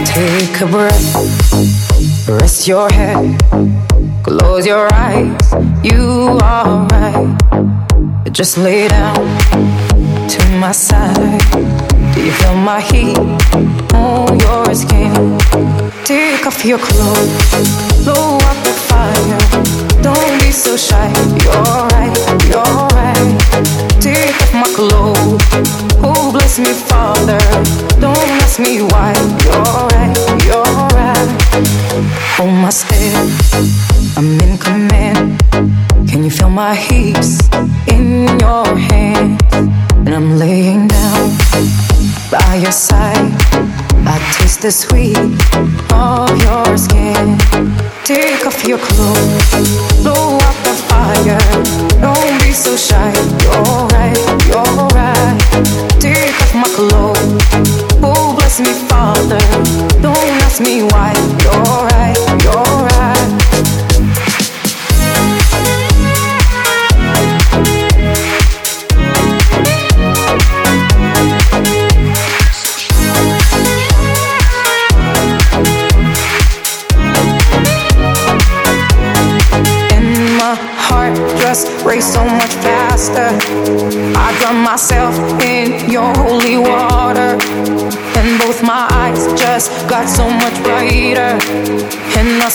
Take 0.03 0.63
a 0.63 0.65
breath, 0.65 2.27
rest 2.27 2.67
your 2.67 2.91
head, 2.91 3.37
close 4.21 4.67
your 4.67 4.91
eyes. 4.91 5.33
You 5.81 6.37
are 6.41 6.85
right. 6.89 7.39
Just 8.31 8.57
lay 8.57 8.89
down 8.89 9.70
to 10.31 10.49
my 10.57 10.71
side. 10.71 11.41
Do 12.13 12.23
you 12.23 12.31
feel 12.31 12.55
my 12.55 12.79
heat 12.79 13.17
on 13.93 14.39
your 14.39 14.73
skin? 14.73 15.11
Take 16.05 16.47
off 16.47 16.63
your 16.63 16.79
clothes, 16.79 17.35
blow 18.03 18.37
up 18.49 18.57
the 18.63 18.75
fire. 18.87 19.39
Don't 20.01 20.31
be 20.39 20.51
so 20.51 20.77
shy. 20.77 21.07
You're 21.43 21.83
right, 21.91 22.15
you're 22.47 22.79
right. 22.95 23.31
Take 23.99 24.35
off 24.41 24.53
my 24.53 24.69
clothes. 24.77 25.43
Oh, 26.01 26.31
bless 26.31 26.59
me, 26.59 26.71
Father. 26.89 27.41
Don't 27.99 28.27
ask 28.39 28.57
me 28.57 28.83
why. 28.91 29.11
You're 29.43 29.83
right, 29.91 30.15
you're 30.47 30.75
right. 30.95 31.29
Hold 32.37 32.55
my 32.63 32.69
step. 32.69 33.27
I'm 34.15 34.39
in 34.39 34.57
command. 34.57 35.41
Can 36.09 36.23
you 36.23 36.29
feel 36.29 36.49
my 36.49 36.73
heaps 36.73 37.49
in 37.87 38.39
your 38.39 38.77
hands? 38.77 39.80
And 40.05 40.15
I'm 40.15 40.37
laying 40.39 40.87
down 40.87 41.29
by 42.31 42.55
your 42.55 42.71
side. 42.71 43.31
I 44.03 44.17
taste 44.37 44.61
the 44.63 44.71
sweet 44.71 45.17
of 45.93 46.29
your 46.41 46.77
skin. 46.77 47.37
Take 48.03 48.45
off 48.47 48.65
your 48.65 48.79
clothes, 48.79 50.01
blow 50.01 50.37
up 50.37 50.57
the 50.65 50.75
fire. 50.89 51.39
Don't 52.01 52.41
be 52.41 52.51
so 52.51 52.75
shy. 52.75 53.13
You're 53.43 53.87
right, 53.93 54.17
you're 54.49 54.87
right. 54.97 55.37
Take 55.99 56.33
off 56.41 56.53
my 56.55 56.69
clothes. 56.75 57.45
Oh, 58.01 58.33
bless 58.35 58.59
me, 58.59 58.73
Father. 58.89 59.39
Don't 60.01 60.29
ask 60.41 60.59
me 60.59 60.81
why. 60.81 61.13
You're 61.43 61.85
right, 61.85 61.90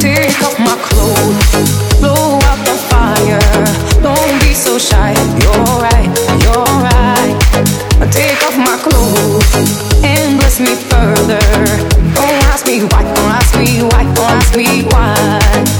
Take 0.00 0.42
off 0.42 0.58
my 0.58 0.76
clothes, 0.82 2.00
blow 2.00 2.38
out 2.48 2.60
the 2.64 2.76
fire. 2.90 3.38
Don't 4.02 4.40
be 4.40 4.54
so 4.54 4.78
shy. 4.78 5.12
You're 5.40 5.80
right, 5.80 6.10
you're 6.42 6.64
right. 6.88 7.36
Take 8.10 8.42
off 8.46 8.56
my 8.56 8.76
clothes 8.82 9.54
and 10.02 10.38
bless 10.38 10.58
me 10.60 10.74
further. 10.74 11.40
Don't 12.14 12.44
ask 12.50 12.66
me 12.66 12.82
why, 12.82 13.02
don't 13.02 13.30
ask 13.30 13.56
me 13.58 13.82
why, 13.82 14.04
don't 14.14 14.30
ask 14.30 14.56
me 14.56 14.82
why. 14.90 15.72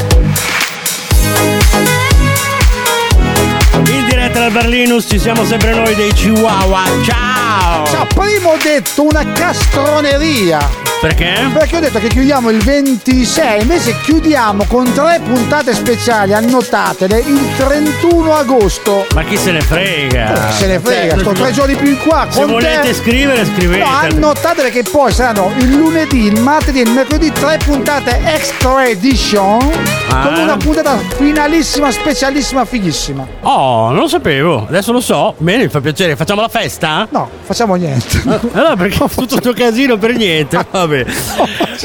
In 3.90 4.06
diretta 4.06 4.38
dal 4.38 4.52
Berlinus 4.52 5.06
ci 5.08 5.18
siamo 5.18 5.44
sempre 5.44 5.74
noi 5.74 5.94
dei 5.94 6.12
Chihuahua. 6.12 6.84
Ciao! 7.04 7.86
Ciao, 7.86 8.06
prima 8.14 8.50
ho 8.50 8.56
detto 8.62 9.02
una 9.02 9.24
castroneria. 9.32 10.81
Perché? 11.02 11.50
Perché 11.52 11.76
ho 11.78 11.80
detto 11.80 11.98
che 11.98 12.06
chiudiamo 12.06 12.48
il 12.50 12.62
26, 12.62 13.62
invece 13.62 13.96
chiudiamo 14.02 14.64
con 14.68 14.92
tre 14.92 15.20
puntate 15.24 15.74
speciali, 15.74 16.32
annotatele, 16.32 17.18
il 17.18 17.40
31 17.56 18.32
agosto. 18.36 19.06
Ma 19.12 19.24
chi 19.24 19.36
se 19.36 19.50
ne 19.50 19.62
frega? 19.62 20.52
Se 20.52 20.66
ne 20.68 20.78
frega, 20.78 21.14
Cioè, 21.14 21.20
sto 21.24 21.32
tre 21.32 21.50
giorni 21.50 21.74
più 21.74 21.88
in 21.88 21.98
qua. 21.98 22.28
Se 22.30 22.38
con 22.38 22.46
te- 22.46 22.52
volete 22.52 22.94
scrivere, 22.94 23.44
scrivete. 23.44 23.82
No, 23.82 23.90
annotatele 23.90 24.70
che 24.70 24.84
poi 24.88 25.12
saranno 25.12 25.52
il 25.56 25.74
lunedì, 25.74 26.26
il 26.26 26.40
martedì 26.40 26.78
e 26.78 26.84
il 26.84 26.90
mercoledì 26.90 27.32
tre 27.32 27.58
puntate 27.64 28.20
extra 28.24 28.86
edition 28.86 29.58
Ah. 30.14 30.26
con 30.26 30.36
una 30.42 30.56
puntata 30.58 30.98
finalissima, 31.16 31.90
specialissima, 31.90 32.64
fighissima. 32.66 33.26
Oh, 33.40 33.90
non 33.90 34.00
lo 34.00 34.08
sapevo, 34.08 34.66
adesso 34.68 34.92
lo 34.92 35.00
so. 35.00 35.34
Bene, 35.38 35.64
mi 35.64 35.68
fa 35.70 35.80
piacere. 35.80 36.16
Facciamo 36.16 36.42
la 36.42 36.48
festa? 36.48 37.06
No, 37.10 37.30
facciamo 37.44 37.74
niente. 37.76 38.22
Allora, 38.52 38.76
perché 38.76 38.98
tutto 39.14 39.36
sto 39.36 39.52
casino 39.54 39.96
per 39.96 40.14
niente? 40.14 40.58
Vabbè. 40.70 41.04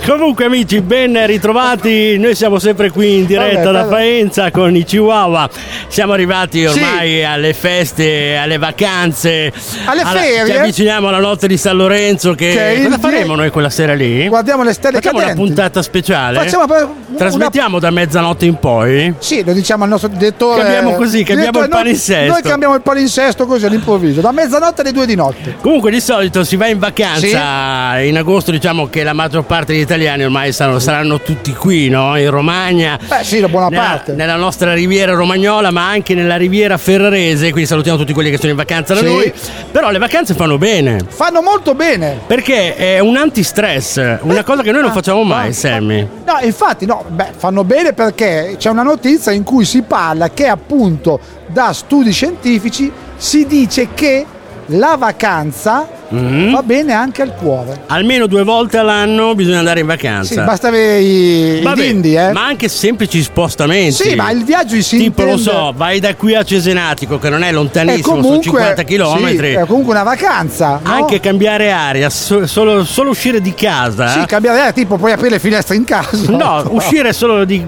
Comunque, 0.05 0.45
amici, 0.45 0.81
ben 0.81 1.25
ritrovati. 1.25 2.17
Noi 2.17 2.35
siamo 2.35 2.59
sempre 2.59 2.91
qui 2.91 3.19
in 3.19 3.25
diretta 3.25 3.71
Vabbè, 3.71 3.83
da. 3.83 3.87
Faenza 3.87 4.51
con 4.51 4.75
i 4.75 4.83
Chihuahua. 4.83 5.49
Siamo 5.87 6.11
arrivati 6.13 6.65
ormai 6.65 7.23
alle 7.23 7.53
feste, 7.53 8.35
alle 8.35 8.57
vacanze. 8.57 9.51
Alle 9.85 10.01
alla- 10.01 10.19
ferie. 10.19 10.45
Ci 10.45 10.51
avviciniamo 10.57 11.07
alla 11.07 11.19
notte 11.19 11.47
di 11.47 11.57
San 11.57 11.77
Lorenzo. 11.77 12.35
Che, 12.35 12.49
Che 12.75 12.83
cosa 12.83 12.97
faremo 12.99 13.35
noi 13.35 13.49
quella 13.51 13.69
sera 13.69 13.93
lì? 13.93 14.27
Guardiamo 14.27 14.63
le 14.63 14.73
stelle 14.73 14.95
Facciamo 14.97 15.17
una 15.19 15.27
cadenti. 15.27 15.45
puntata 15.47 15.81
speciale. 15.81 16.37
Facciamo 16.39 16.65
per- 16.67 16.83
una- 17.07 17.17
Trasmettiamo 17.17 17.79
da 17.79 17.89
mezzanotte 18.17 18.45
in 18.45 18.55
poi. 18.55 19.13
Sì, 19.19 19.43
lo 19.43 19.53
diciamo 19.53 19.83
al 19.83 19.89
nostro 19.89 20.09
direttore. 20.09 20.61
Cambiamo 20.61 20.95
così, 20.95 21.23
cambiamo 21.23 21.59
il 21.59 21.69
noi- 21.69 21.77
palinsesto. 21.77 22.31
Noi 22.31 22.41
cambiamo 22.41 22.75
il 22.75 22.81
palinsesto 22.81 23.45
così 23.45 23.65
all'improvviso, 23.65 24.21
da 24.21 24.31
mezzanotte 24.31 24.81
alle 24.81 24.91
due 24.91 25.05
di 25.05 25.15
notte. 25.15 25.55
Comunque 25.61 25.91
di 25.91 26.01
solito 26.01 26.43
si 26.43 26.55
va 26.55 26.67
in 26.67 26.79
vacanza 26.79 27.99
in 27.99 28.17
agosto, 28.17 28.51
diciamo 28.51 28.87
che 28.87 29.03
la 29.03 29.13
maggior 29.13 29.43
parte 29.43 29.73
degli 29.73 29.81
italiani 29.81 30.23
ormai 30.23 30.51
saranno, 30.51 30.79
saranno 30.79 31.21
tutti 31.21 31.53
qui, 31.53 31.89
no? 31.89 32.17
In 32.17 32.29
Romagna. 32.29 32.97
Beh 33.07 33.23
sì, 33.23 33.39
da 33.39 33.47
buona 33.47 33.67
nella, 33.67 33.81
parte. 33.81 34.13
nella 34.13 34.35
nostra 34.35 34.73
riviera 34.73 35.13
romagnola, 35.13 35.71
ma 35.71 35.87
anche 35.87 36.15
nella 36.15 36.37
riviera 36.37 36.77
ferrarese, 36.77 37.51
quindi 37.51 37.67
salutiamo 37.69 37.97
tutti 37.97 38.13
quelli 38.13 38.29
che 38.31 38.37
sono 38.37 38.49
in 38.51 38.57
vacanza 38.57 38.93
da 38.93 39.01
Sì. 39.01 39.05
noi. 39.05 39.33
Però 39.71 39.91
le 39.91 39.99
vacanze 39.99 40.33
fanno 40.33 40.57
bene. 40.57 40.99
Fanno 41.07 41.41
molto 41.41 41.75
bene. 41.75 42.19
Perché 42.25 42.75
è 42.75 42.99
un 42.99 43.15
antistress, 43.17 43.97
una 44.21 44.43
cosa 44.43 44.61
che 44.63 44.71
noi 44.71 44.81
non 44.81 44.91
facciamo 44.91 45.23
mai, 45.23 45.53
Sammy. 45.53 46.07
No, 46.25 46.37
infatti, 46.41 46.85
no, 46.85 47.03
beh, 47.07 47.29
fanno 47.37 47.63
bene 47.63 47.93
per 47.93 48.06
perché 48.07 48.55
c'è 48.57 48.69
una 48.69 48.83
notizia 48.83 49.33
in 49.33 49.43
cui 49.43 49.65
si 49.65 49.81
parla 49.81 50.29
che 50.29 50.47
appunto 50.47 51.19
da 51.47 51.73
studi 51.73 52.11
scientifici 52.11 52.89
si 53.17 53.45
dice 53.45 53.89
che 53.93 54.25
la 54.67 54.95
vacanza 54.97 55.95
Mhm. 56.09 56.51
va 56.53 56.63
bene 56.63 56.93
anche 56.93 57.21
al 57.21 57.33
cuore. 57.35 57.81
Almeno 57.87 58.27
due 58.27 58.43
volte 58.43 58.77
all'anno 58.77 59.35
bisogna 59.35 59.59
andare 59.59 59.81
in 59.81 59.85
vacanza. 59.87 60.33
Sì, 60.33 60.41
basta 60.41 60.69
avere 60.69 60.99
i, 60.99 61.59
i 61.59 61.61
Vabbè, 61.61 61.81
dindi, 61.81 62.15
eh. 62.15 62.31
Ma 62.31 62.45
anche 62.45 62.69
semplici 62.69 63.21
spostamenti. 63.21 63.91
Sì, 63.91 64.15
ma 64.15 64.31
il 64.31 64.45
viaggio 64.45 64.81
si 64.81 64.97
Tipo, 64.97 65.23
lo 65.23 65.31
intende- 65.31 65.51
so, 65.51 65.73
vai 65.75 65.99
da 65.99 66.15
qui 66.15 66.33
a 66.33 66.43
Cesenatico, 66.43 67.17
che 67.19 67.29
non 67.29 67.43
è 67.43 67.47
è 67.49 67.51
lontanissimo, 67.51 68.01
sono 68.03 68.21
comunque, 68.21 68.43
50 68.43 68.83
km. 68.83 69.37
sì, 69.37 69.45
è 69.53 69.65
comunque 69.65 69.93
una 69.93 70.03
vacanza. 70.03 70.79
no? 70.81 70.91
Anche 70.93 71.19
cambiare 71.19 71.71
aria, 71.71 72.09
so- 72.09 72.47
solo, 72.47 72.85
solo 72.85 73.09
uscire 73.09 73.41
di 73.41 73.53
casa. 73.53 74.07
Sì, 74.07 74.25
cambiare 74.25 74.59
aria, 74.59 74.71
tipo 74.71 74.95
puoi 74.97 75.11
aprire 75.11 75.31
le 75.31 75.39
finestre 75.39 75.75
in 75.75 75.83
casa. 75.83 76.09
No, 76.31 76.37
Però- 76.37 76.63
uscire 76.71 77.11
solo 77.11 77.43
di, 77.43 77.65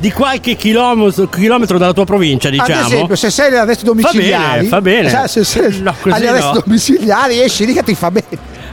di 0.00 0.10
qualche 0.10 0.56
chilometro, 0.56 1.28
chilometro 1.28 1.76
dalla 1.78 1.92
tua 1.92 2.04
provincia, 2.06 2.48
diciamo. 2.48 2.72
Ad 2.72 2.86
esempio, 2.86 3.16
se 3.16 3.30
sei 3.30 3.48
agli 3.48 3.56
arresti 3.56 3.84
domiciliari, 3.84 4.66
Fa 4.66 4.80
bene, 4.80 5.08
fa 5.08 5.10
bene. 5.12 5.28
Sa- 5.28 5.28
se 5.28 5.44
sei 5.44 5.80
No, 5.80 5.94
agli 6.04 6.26
arresti 6.26 6.54
no. 6.54 6.62
domiciliari, 6.64 7.40
esci 7.40 7.66
lì 7.66 7.72
che 7.74 7.82
ti 7.82 7.94
fa 7.94 8.10
bene. 8.10 8.26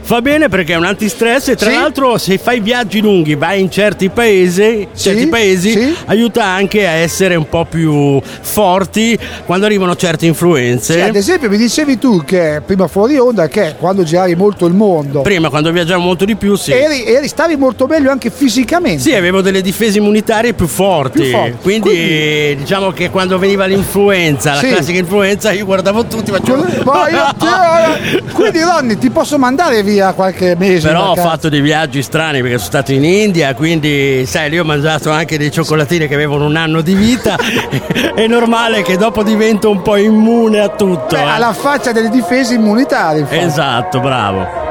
Fa 0.07 0.21
bene 0.21 0.47
perché 0.47 0.71
è 0.71 0.77
un 0.77 0.85
antistress 0.85 1.49
e 1.49 1.57
tra 1.57 1.69
Sì. 1.69 1.75
l'altro 1.75 2.17
se 2.17 2.37
fai 2.37 2.61
viaggi 2.61 3.01
lunghi, 3.01 3.35
vai 3.35 3.59
in 3.59 3.69
certi 3.69 4.07
paesi, 4.07 4.87
certi 4.95 5.27
paesi 5.27 5.71
sì. 5.71 5.95
aiuta 6.05 6.45
anche 6.45 6.87
a 6.87 6.91
essere 6.91 7.35
un 7.35 7.49
po' 7.49 7.65
più 7.65 8.17
forti 8.39 9.19
quando 9.45 9.65
arrivano 9.65 9.97
certe 9.97 10.25
influenze. 10.25 10.93
Sì, 10.93 10.99
ad 11.01 11.15
esempio, 11.17 11.49
mi 11.49 11.57
dicevi 11.57 11.97
tu 11.97 12.23
che 12.23 12.61
prima 12.65 12.87
fuori 12.87 13.17
onda 13.17 13.49
che 13.49 13.75
quando 13.77 14.03
giravi 14.03 14.33
molto 14.35 14.65
il 14.65 14.73
mondo, 14.75 15.23
Prima 15.23 15.49
quando 15.49 15.73
viaggiamo 15.73 16.05
molto 16.05 16.23
di 16.23 16.37
più, 16.37 16.55
sì. 16.55 16.71
eri, 16.71 17.03
eri- 17.03 17.27
stavi 17.27 17.57
molto 17.57 17.85
meglio 17.85 18.09
anche 18.09 18.29
fisicamente. 18.29 19.01
Sì, 19.01 19.13
avevo 19.13 19.41
delle 19.41 19.61
difese 19.61 19.97
immunitarie 19.97 20.53
più 20.53 20.67
forti. 20.67 21.19
Più 21.23 21.31
forti. 21.31 21.57
Quindi, 21.61 22.55
diciamo 22.55 22.91
che 22.91 23.09
quando 23.09 23.37
veniva 23.37 23.65
l'influenza, 23.65 24.53
la 24.53 24.59
Sì. 24.61 24.69
classica 24.69 24.99
influenza, 24.99 25.51
io 25.51 25.65
guardavo 25.65 26.05
tutti, 26.05 26.31
facevo. 26.31 26.65
Ma 26.85 27.09
io 27.09 28.25
Quindi 28.31 28.61
Ronny 28.63 28.97
ti 28.97 29.09
posso 29.09 29.37
mandare 29.37 29.83
via 29.83 29.95
qualche 30.13 30.55
mese 30.57 30.87
Però 30.87 31.11
ho 31.11 31.15
fatto 31.15 31.49
dei 31.49 31.61
viaggi 31.61 32.01
strani 32.01 32.41
perché 32.41 32.57
sono 32.57 32.69
stato 32.69 32.91
in 32.91 33.03
India, 33.03 33.53
quindi 33.55 34.25
sai, 34.25 34.49
lì 34.49 34.59
ho 34.59 34.63
mangiato 34.63 35.11
anche 35.11 35.37
dei 35.37 35.51
cioccolatini 35.51 36.07
che 36.07 36.13
avevano 36.13 36.45
un 36.45 36.55
anno 36.55 36.81
di 36.81 36.93
vita. 36.93 37.35
È 38.15 38.27
normale 38.27 38.81
che 38.81 38.97
dopo 38.97 39.23
divento 39.23 39.69
un 39.69 39.81
po' 39.81 39.95
immune 39.97 40.59
a 40.59 40.69
tutto. 40.69 41.15
Beh, 41.15 41.21
eh. 41.21 41.29
alla 41.29 41.53
faccia 41.53 41.91
delle 41.91 42.09
difese 42.09 42.55
immunitarie 42.55 43.21
infatti. 43.21 43.43
Esatto, 43.43 43.99
bravo. 43.99 44.66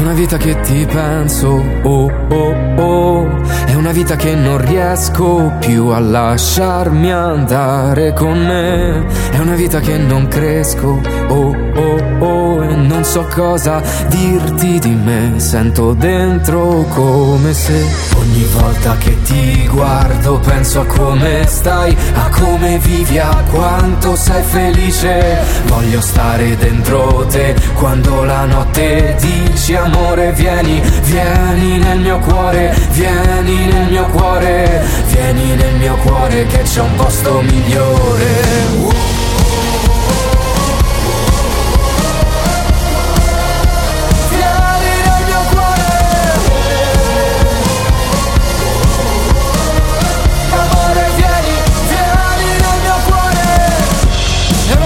Una 0.00 0.14
vita 0.14 0.38
che 0.38 0.58
ti 0.60 0.86
penso, 0.90 1.62
oh 1.82 2.10
oh 2.30 2.54
oh. 2.76 3.28
È 3.66 3.74
una 3.74 3.92
vita 3.92 4.16
che 4.16 4.34
non 4.34 4.56
riesco 4.56 5.52
più 5.60 5.88
a 5.88 6.00
lasciarmi 6.00 7.12
andare 7.12 8.14
con 8.14 8.38
me. 8.38 9.06
È 9.30 9.38
una 9.38 9.54
vita 9.54 9.80
che 9.80 9.98
non 9.98 10.26
cresco, 10.26 11.00
oh 11.28 11.54
oh 11.74 12.18
oh. 12.18 12.62
E 12.62 12.74
non 12.76 13.04
so 13.04 13.26
cosa 13.30 13.82
dirti 14.08 14.78
di 14.78 14.94
me. 14.94 15.34
Sento 15.36 15.92
dentro 15.92 16.84
come 16.88 17.52
se 17.52 17.84
ogni 18.16 18.44
volta 18.52 18.96
che 18.96 19.20
ti 19.22 19.68
guardo 19.68 20.38
penso 20.38 20.80
a 20.80 20.86
come 20.86 21.46
stai, 21.46 21.94
a 22.14 22.30
come 22.30 22.78
vivi, 22.78 23.18
a 23.18 23.44
quanto 23.50 24.16
sei 24.16 24.42
felice. 24.42 25.38
Voglio 25.66 26.00
stare 26.00 26.56
dentro 26.56 27.26
te 27.28 27.54
quando 27.74 28.24
la 28.24 28.46
notte 28.46 29.16
dici 29.20 29.74
amore 29.92 30.32
vieni, 30.32 30.80
vieni 31.02 31.78
nel 31.78 31.98
mio 31.98 32.18
cuore, 32.18 32.74
vieni 32.90 33.66
nel 33.66 33.90
mio 33.90 34.04
cuore, 34.06 34.82
vieni 35.06 35.54
nel 35.54 35.74
mio 35.76 35.96
cuore 35.96 36.46
che 36.46 36.62
c'è 36.62 36.80
un 36.80 36.94
posto 36.94 37.40
migliore. 37.40 38.78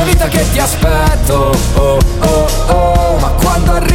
Vita 0.04 0.28
che 0.28 0.44
ti 0.52 0.58
aspetto, 0.58 1.50
oh 1.76 1.98
oh 2.20 2.23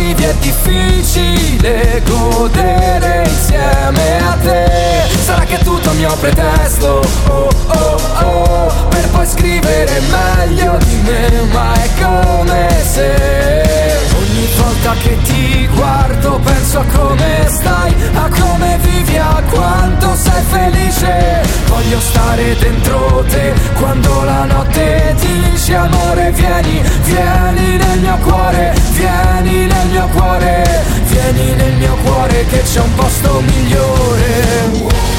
arrivi 0.09 0.23
è 0.23 0.33
difficile 0.39 2.01
godere 2.05 3.23
insieme 3.25 4.17
a 4.19 4.37
te. 4.41 5.07
Sarà 5.23 5.43
che 5.43 5.59
è 5.59 5.63
tutto 5.63 5.91
mio 5.93 6.15
pretesto, 6.15 7.01
oh 7.27 7.49
oh 7.67 7.97
oh 8.23 8.87
Per 8.89 9.09
poi 9.09 9.27
scrivere 9.27 10.01
meglio 10.09 10.77
di 10.85 10.95
me 11.03 11.41
Ma 11.51 11.73
è 11.73 11.89
come 12.01 12.67
se 12.83 14.18
Ogni 14.19 14.47
volta 14.57 14.93
che 15.01 15.17
ti 15.23 15.67
guardo 15.73 16.39
penso 16.43 16.79
a 16.79 16.85
come 16.93 17.47
stai, 17.47 17.95
a 18.15 18.29
come 18.37 18.77
vivi, 18.81 19.15
a 19.15 19.41
quanto 19.49 20.13
sei 20.13 20.43
felice. 20.43 21.41
Voglio 21.67 21.99
stare 22.01 22.55
dentro 22.57 23.23
te 23.29 23.53
quando 23.75 24.23
la 24.23 24.43
notte 24.43 25.15
dici 25.19 25.73
amore 25.73 26.31
vieni, 26.31 26.81
vieni 27.03 27.77
nel 27.77 27.99
mio 27.99 28.17
cuore, 28.17 28.73
vieni 28.91 29.65
nel 29.67 29.87
mio 29.87 30.07
cuore, 30.11 30.83
vieni 31.05 31.55
nel 31.55 31.73
mio 31.75 31.95
cuore 32.03 32.45
che 32.47 32.61
c'è 32.61 32.81
un 32.81 32.95
posto 32.95 33.39
migliore. 33.39 35.18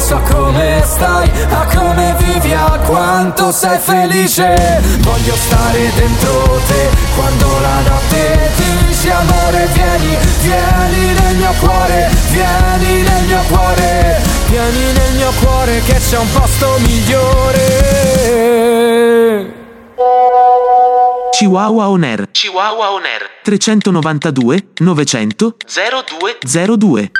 Penso 0.00 0.16
a 0.16 0.20
come 0.20 0.82
stai, 0.86 1.30
a 1.50 1.66
come 1.66 2.16
vivi, 2.18 2.52
a 2.54 2.80
quanto 2.86 3.52
sei 3.52 3.78
felice. 3.78 4.80
Voglio 5.00 5.34
stare 5.34 5.92
dentro 5.94 6.58
te 6.66 6.88
quando 7.14 7.46
la 7.60 7.80
notte 7.80 8.50
dici 8.56 9.10
amore 9.10 9.68
vieni, 9.72 10.16
vieni 10.40 11.12
nel 11.20 11.36
mio 11.36 11.52
cuore, 11.60 12.08
vieni 12.30 13.02
nel 13.02 13.24
mio 13.26 13.42
cuore, 13.48 14.22
vieni 14.46 14.92
nel 14.92 15.12
mio 15.16 15.32
cuore 15.42 15.82
che 15.84 15.98
c'è 15.98 16.18
un 16.18 16.32
posto 16.32 16.78
migliore. 16.78 17.58
Chihuahua 21.32 21.88
On 21.88 22.02
Air. 22.04 22.30
Chihuahua 22.30 22.90
On 22.92 23.04
Air. 23.04 23.28
392 23.42 24.68
900 24.78 25.56
0202. 25.66 27.10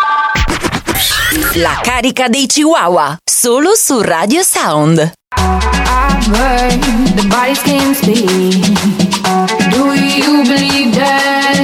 La 1.55 1.79
carica 1.83 2.27
dei 2.29 2.47
Chihuahua, 2.47 3.17
solo 3.25 3.75
su 3.77 4.01
Radio 4.01 4.43
Sound. 4.43 5.13
I've 5.39 6.27
heard 6.27 6.81
the 7.15 7.23
bodies 7.29 7.63
can 7.63 7.95
speak. 7.95 8.67
Do 9.71 9.95
you 9.95 10.43
believe 10.43 10.97
that? 10.99 11.57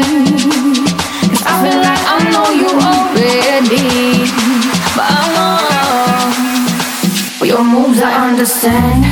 'Cause 1.28 1.42
I 1.44 1.62
feel 1.62 1.80
like 1.80 2.04
I 2.06 2.30
know 2.30 2.50
you 2.52 2.68
already. 2.78 4.30
But 4.94 5.04
I 5.10 5.26
for 7.38 7.46
your 7.46 7.64
moves 7.64 8.00
I 8.00 8.12
understand. 8.30 9.04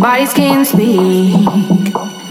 Bodies 0.00 0.32
can 0.32 0.64
speak. 0.64 1.36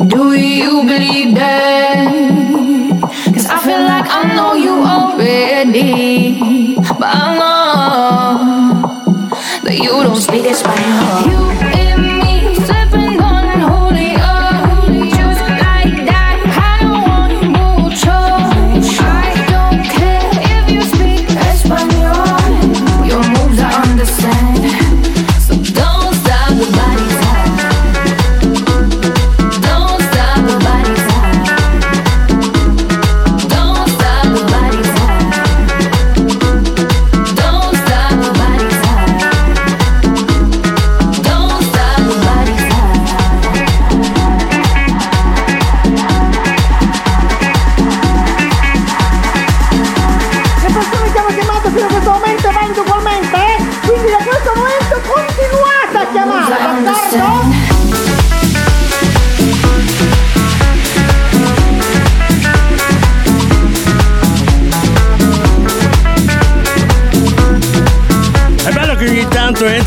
Do 0.07 0.33
you 0.33 0.83
believe 0.83 1.35
that? 1.35 2.99
Cause 3.33 3.45
I 3.45 3.59
feel 3.59 3.83
like 3.83 4.05
I 4.09 4.33
know 4.35 4.53
you 4.55 4.81
already. 4.81 6.75
But 6.75 7.09
I 7.13 7.37
know 7.37 8.81
that 9.63 9.77
you 9.77 10.03
don't 10.03 10.15
speak. 10.17 10.45
You 10.45 11.49
and 11.49 11.58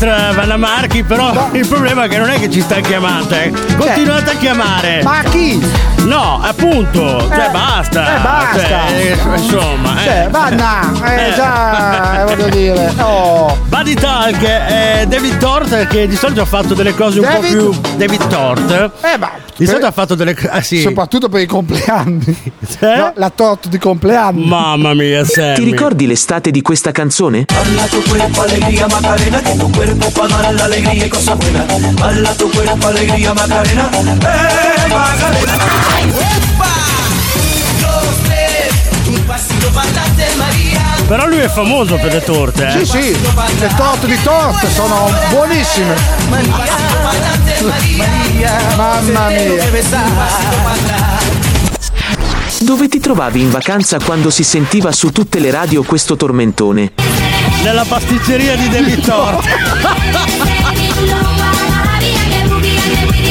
tanto 0.03 0.27
entra 0.27 0.31
Vanna 0.33 0.57
Marchi, 0.57 1.03
però 1.03 1.49
il 1.51 1.67
problema 1.67 2.03
è 2.03 2.07
che 2.07 2.17
non 2.17 2.29
è 2.29 2.39
che 2.39 2.49
ci 2.49 2.61
sta 2.61 2.79
chiamando, 2.81 3.33
eh. 3.35 3.51
Continuate 3.77 4.31
a 4.31 4.35
chiamare. 4.35 5.01
Ma 5.03 5.21
chi? 5.29 5.61
No, 6.03 6.41
appunto, 6.43 7.27
cioè 7.29 7.47
Eh, 7.47 7.51
basta. 7.51 8.17
eh, 8.17 8.19
basta. 8.21 8.59
Cioè, 8.67 8.91
eh, 8.91 9.17
insomma, 9.37 10.01
eh. 10.01 10.03
Cioè, 10.03 10.27
Vanna, 10.29 10.91
eh, 11.05 11.29
Eh. 11.29 11.33
già, 11.35 12.21
eh, 12.21 12.23
voglio 12.25 12.49
dire. 12.49 12.91
Oh. 13.03 13.57
Buddy 13.67 13.93
Talk 13.95 15.05
David 15.07 15.37
Tort 15.37 15.87
che 15.87 16.07
di 16.07 16.15
solito 16.15 16.41
ha 16.41 16.45
fatto 16.45 16.73
delle 16.73 16.93
cose 16.95 17.19
un 17.19 17.25
David? 17.25 17.41
po' 17.41 17.69
più. 17.79 17.81
David 17.97 18.27
Tort. 18.27 18.91
Eh, 19.01 19.17
ma 19.17 19.29
Di 19.55 19.65
solito 19.65 19.85
ha 19.85 19.91
fatto 19.91 20.15
delle. 20.15 20.35
Ah, 20.49 20.61
sì. 20.61 20.81
Soprattutto 20.81 21.29
per 21.29 21.41
i 21.41 21.45
compleanni. 21.45 22.21
Eh? 22.79 22.95
No, 22.97 23.13
la 23.15 23.29
torta 23.29 23.69
di 23.69 23.77
compleanno. 23.77 24.43
Mamma 24.45 24.93
mia, 24.93 25.23
Sammy. 25.23 25.55
Ti 25.55 25.63
ricordi 25.63 26.05
l'estate 26.05 26.51
di 26.51 26.61
questa 26.61 26.91
canzone? 26.91 27.45
Balla 27.45 27.85
tu 27.85 28.01
cuerpo, 28.03 28.41
alegría, 28.41 28.87
Macarena, 28.87 29.41
que 29.41 29.57
tu 29.57 29.69
cuerpo 29.69 30.11
pa' 30.11 30.27
dar 30.27 30.53
la 30.53 30.63
alegría 30.65 31.05
y 31.05 31.09
cosas 31.09 31.37
buenas. 31.37 31.93
Balla 31.93 32.33
tu 32.35 32.49
cuerpo, 32.49 32.87
alegría, 32.87 33.33
Macarena, 33.33 33.89
eh, 33.91 34.87
Macarena. 34.89 35.73
Però 41.07 41.27
lui 41.27 41.39
è 41.39 41.49
famoso 41.49 41.95
per 41.97 42.13
le 42.13 42.23
torte, 42.23 42.67
eh. 42.67 42.71
Sì, 42.71 42.85
sì, 42.85 43.11
le 43.59 43.73
torte 43.75 44.07
di 44.07 44.19
torte 44.23 44.69
sono 44.69 45.11
buonissime. 45.29 45.95
Mamma 48.75 49.27
mia. 49.29 49.71
Dove 52.59 52.87
ti 52.89 52.99
trovavi 52.99 53.39
in 53.41 53.49
vacanza 53.51 53.99
quando 54.03 54.29
si 54.29 54.43
sentiva 54.43 54.91
su 54.91 55.11
tutte 55.11 55.39
le 55.39 55.49
radio 55.49 55.83
questo 55.83 56.17
tormentone? 56.17 56.91
Nella 57.63 57.85
pasticceria 57.85 58.57
di 58.57 58.67
David 58.67 59.05
Tort. 59.05 59.47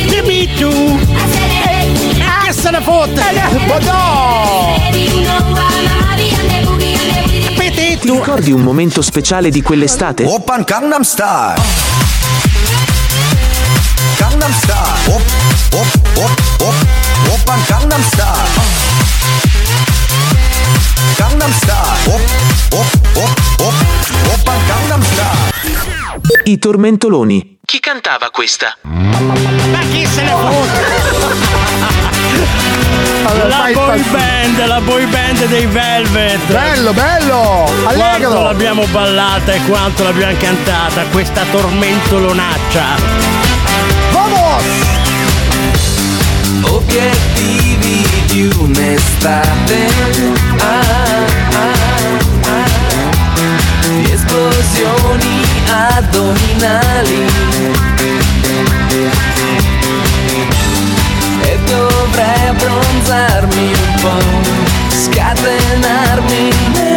Dimmi 0.09 0.49
tu. 0.55 0.99
Che 2.45 2.53
se 2.53 2.71
ne 2.71 2.81
fotte. 2.81 3.23
Ma 3.66 3.79
no! 3.79 4.81
Ti 8.03 8.11
ricordi 8.11 8.51
un 8.51 8.62
momento 8.62 9.01
speciale 9.01 9.51
di 9.51 9.62
quell'estate? 9.62 10.25
Oppan 10.25 10.64
Gangnam 10.66 11.03
Style. 11.03 12.02
Gangnam 14.19 14.53
Style. 14.53 15.15
Op, 15.15 15.23
op, 15.75 15.87
op, 16.19 16.31
op. 16.69 16.75
Oppan 17.33 17.59
Gangnam 17.69 18.03
Style. 18.03 18.49
Gangnam 21.17 21.53
Style. 21.53 22.15
Op, 22.15 22.21
op, 22.71 22.87
op, 23.17 23.31
op. 23.67 23.75
Oppan 24.35 24.59
Gangnam 24.69 25.03
Style. 25.03 25.51
I 26.45 26.59
tormentoloni. 26.59 27.59
Chi 27.65 27.81
cantava 27.81 28.29
questa? 28.31 28.77
Ma 28.83 29.79
chi 29.91 30.07
se 30.07 30.23
ne 30.23 30.33
Allora, 33.25 33.49
La 33.49 33.57
fai- 33.57 33.75
boy 33.75 33.99
fai- 33.99 34.11
band, 34.11 34.67
la 34.67 34.81
boy 34.81 35.07
band 35.07 35.45
dei 35.47 35.67
Velvet. 35.67 36.41
Bello, 36.47 36.93
bello! 36.93 37.71
Quanto 37.83 37.88
Allegro! 37.88 38.43
l'abbiamo 38.43 38.85
ballata 38.87 39.53
e 39.53 39.61
quanto 39.67 40.03
l'abbiamo 40.03 40.37
cantata, 40.38 41.03
questa 41.11 41.43
tormentolonaccia. 41.51 43.52
Obiettivi 46.61 48.07
di 48.27 48.51
un'estate. 48.59 49.87
Ah, 50.59 51.25
ah, 51.53 51.73
ah, 52.47 52.69
di 53.88 54.11
esplosioni 54.12 55.43
addominali. 55.69 57.27
E 61.41 61.59
dovrei 61.65 62.47
abbronzarmi 62.49 63.73
un 63.73 63.95
po', 64.01 64.23
scatenarmi 65.05 66.91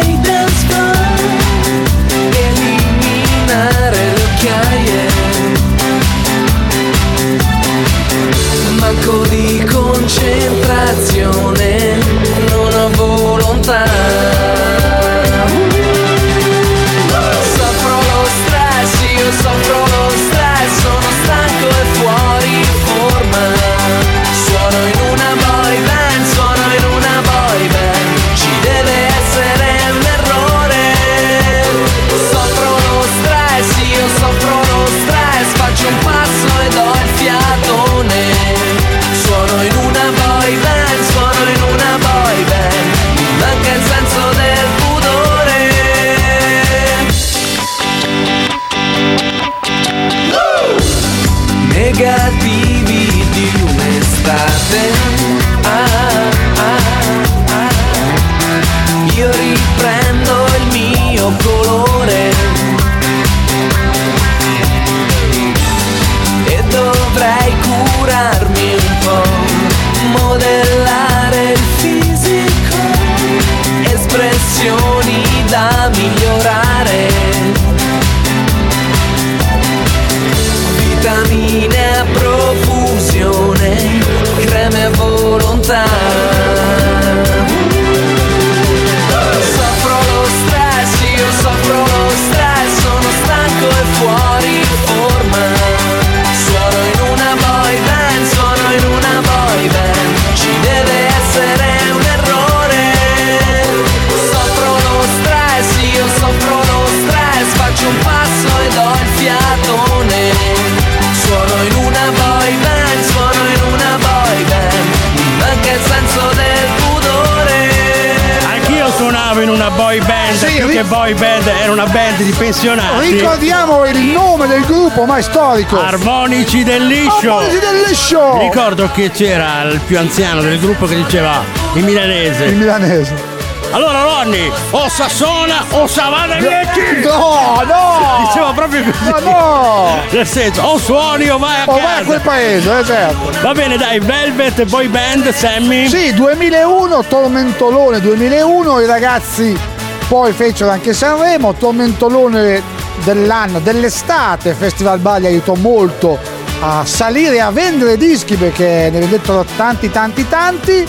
pensionati. 122.66 123.10
Ricordiamo 123.12 123.84
il 123.86 123.98
nome 123.98 124.46
del 124.46 124.64
gruppo 124.64 125.02
ormai 125.02 125.22
storico. 125.22 125.80
Armonici 125.80 126.64
del 126.64 126.86
liscio. 126.86 127.36
Armonici 127.36 127.58
del 127.60 127.80
liscio. 127.86 128.38
Ricordo 128.38 128.90
che 128.92 129.10
c'era 129.10 129.62
il 129.62 129.80
più 129.80 129.98
anziano 129.98 130.40
del 130.42 130.58
gruppo 130.58 130.86
che 130.86 130.96
diceva 130.96 131.42
in 131.74 131.84
milanese. 131.84 132.44
Il 132.46 132.56
milanese. 132.56 133.34
Allora 133.72 134.02
Ronny, 134.02 134.50
o 134.70 134.88
Sassona 134.88 135.64
o 135.72 135.86
Savana 135.86 136.38
Lecce. 136.38 137.00
No, 137.02 137.62
no. 137.66 138.24
Diceva 138.26 138.52
proprio 138.52 138.82
così. 138.84 139.10
No, 139.10 139.30
no. 139.30 139.98
Nel 140.10 140.26
senso, 140.26 140.62
o 140.62 140.78
suoni 140.78 141.28
o 141.28 141.36
vai 141.36 141.60
a 141.60 141.64
O 141.66 141.74
casa. 141.74 141.82
vai 141.86 142.00
a 142.00 142.04
quel 142.04 142.20
paese, 142.20 142.78
eh, 142.78 142.84
certo. 142.84 143.32
Va 143.42 143.52
bene, 143.52 143.76
dai, 143.76 143.98
Velvet 143.98 144.64
Boy 144.66 144.86
Band, 144.86 145.28
Sammy. 145.30 145.88
Sì, 145.88 146.14
2001, 146.14 147.04
Tormentolone 147.06 148.00
2001, 148.00 148.80
i 148.80 148.86
ragazzi 148.86 149.74
poi 150.08 150.32
fecero 150.32 150.70
anche 150.70 150.92
Sanremo, 150.92 151.54
Tormentolone 151.54 152.62
dell'anno, 153.04 153.58
dell'estate, 153.60 154.54
Festival 154.54 154.98
Bali 154.98 155.26
aiutò 155.26 155.54
molto 155.54 156.18
a 156.60 156.84
salire 156.86 157.34
e 157.36 157.40
a 157.40 157.50
vendere 157.50 157.96
dischi 157.96 158.36
perché 158.36 158.88
ne 158.90 158.98
vendettero 159.00 159.44
tanti 159.56 159.90
tanti 159.90 160.26
tanti. 160.28 160.86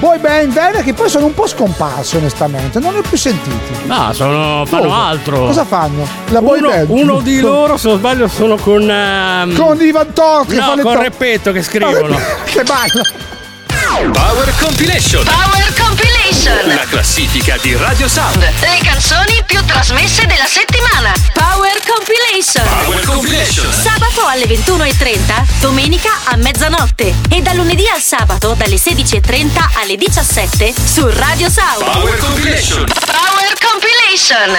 Boy 0.00 0.18
band 0.18 0.52
band 0.52 0.82
che 0.82 0.94
poi 0.94 1.08
sono 1.08 1.26
un 1.26 1.34
po' 1.34 1.46
scomparsi 1.46 2.16
onestamente, 2.16 2.80
non 2.80 2.92
li 2.92 2.98
ho 2.98 3.02
più 3.02 3.16
sentiti. 3.16 3.72
No, 3.84 4.12
sono, 4.12 4.64
fanno 4.66 4.88
Cosa? 4.88 4.96
altro. 4.96 5.38
Cosa 5.46 5.64
fanno? 5.64 6.04
La 6.30 6.42
boy 6.42 6.58
uno, 6.58 6.68
band. 6.70 6.86
uno 6.90 7.20
di 7.20 7.38
loro, 7.38 7.76
se 7.76 7.86
non 7.88 7.98
sbaglio, 7.98 8.26
sono 8.26 8.56
con. 8.56 8.90
ehm, 8.90 9.54
Con 9.54 9.80
Ivan 9.80 10.12
Tort 10.12 10.48
che 10.50 10.56
No, 10.56 10.62
fa 10.64 10.74
le 10.74 10.82
con 10.82 10.94
to- 10.94 11.00
Repetto 11.02 11.52
che 11.52 11.62
scrivono. 11.62 12.18
che 12.46 12.62
balla. 12.64 14.10
Power 14.12 14.52
Compilation. 14.58 15.22
Power 15.24 15.72
Compilation. 15.78 16.11
La 16.42 16.84
classifica 16.88 17.56
di 17.62 17.76
Radio 17.76 18.08
Sound. 18.08 18.42
Le 18.42 18.80
canzoni 18.82 19.44
più 19.46 19.64
trasmesse 19.64 20.26
della 20.26 20.46
settimana. 20.46 21.12
Power 21.32 21.80
Compilation. 21.86 22.66
Power 22.82 23.04
Compilation. 23.04 23.72
Sabato 23.72 24.26
alle 24.26 24.46
21.30, 24.46 25.60
domenica 25.60 26.10
a 26.24 26.34
mezzanotte 26.34 27.14
e 27.30 27.42
da 27.42 27.52
lunedì 27.52 27.86
al 27.86 28.00
sabato 28.00 28.54
dalle 28.54 28.74
16.30 28.74 29.50
alle 29.80 29.96
17 29.96 30.74
su 30.84 31.08
Radio 31.10 31.48
Sound. 31.48 31.84
Power 31.84 32.18
Compilation. 32.18 32.86
Power 32.86 33.52
Compilation. 33.60 34.58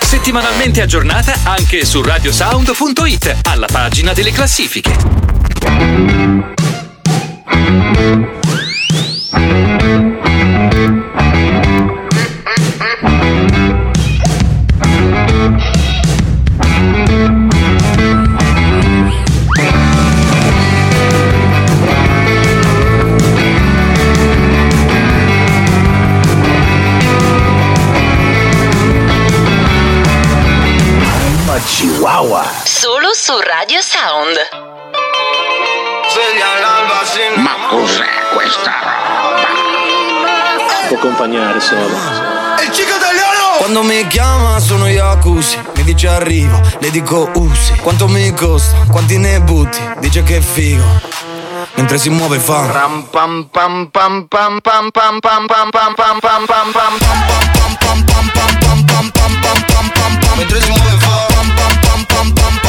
Settimanalmente 0.00 0.82
aggiornata 0.82 1.38
anche 1.44 1.84
su 1.84 2.02
radiosound.it 2.02 3.36
alla 3.44 3.66
pagina 3.70 4.12
delle 4.12 4.32
classifiche. 4.32 4.96
Ma 9.30 11.03
su 33.24 33.32
Radio 33.40 33.80
Sound. 33.80 34.36
Ma 37.36 37.54
cos'è 37.70 38.04
questa 38.34 38.72
roba? 38.82 39.46
Può 40.88 40.98
accompagnare 40.98 41.58
solo. 41.58 41.96
Il 42.60 42.70
cico 42.70 42.94
italiano! 42.94 43.56
Quando 43.56 43.82
mi 43.82 44.06
chiama 44.08 44.58
sono 44.58 44.88
Yakusi 44.88 45.58
Mi 45.76 45.84
dice 45.84 46.08
arrivo, 46.08 46.60
le 46.80 46.90
dico 46.90 47.30
usi 47.34 47.72
Quanto 47.76 48.08
mi 48.08 48.30
costa, 48.34 48.76
quanti 48.90 49.16
ne 49.16 49.40
butti 49.40 49.80
Dice 50.00 50.22
che 50.22 50.36
è 50.36 50.40
figo 50.40 50.84
Mentre 51.76 51.96
si 51.96 52.10
muove 52.10 52.38
fa 52.38 52.70
Ram 52.70 53.06
pam 53.10 53.48
pam 53.50 53.88
pam 53.90 54.26
pam 54.26 54.60
pam 54.60 54.90
pam 54.90 54.90
pam 54.90 55.30
pam 55.30 55.94
pam 55.94 56.20
pam 56.20 56.44
pam 56.44 56.46
pam 56.46 56.98
pam 60.20 60.36
Mentre 60.36 60.60
si 60.60 60.68
muove 60.68 60.96
fa 60.98 61.26
Pam 61.32 61.54
pam 61.54 61.78
pam 61.80 62.04
pam 62.04 62.32
pam 62.34 62.63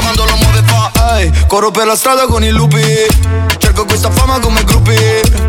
Quando 0.00 0.24
lo 0.24 0.36
muove 0.36 0.62
fa 0.66 0.90
corro 1.46 1.70
per 1.70 1.86
la 1.86 1.96
strada 1.96 2.26
con 2.26 2.44
i 2.44 2.50
lupi 2.50 2.82
Cerco 3.58 3.84
questa 3.84 4.10
fama 4.10 4.38
come 4.38 4.62
gruppi 4.64 5.43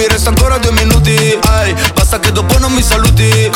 Baby 0.00 0.14
resta 0.14 0.30
ancora 0.30 0.56
due 0.56 0.72
minuti 0.72 1.12
Ehi, 1.12 1.74
basta 1.92 2.18
che 2.18 2.32
dopo 2.32 2.56
non 2.58 2.72
mi 2.72 2.80
saluti. 2.82 3.50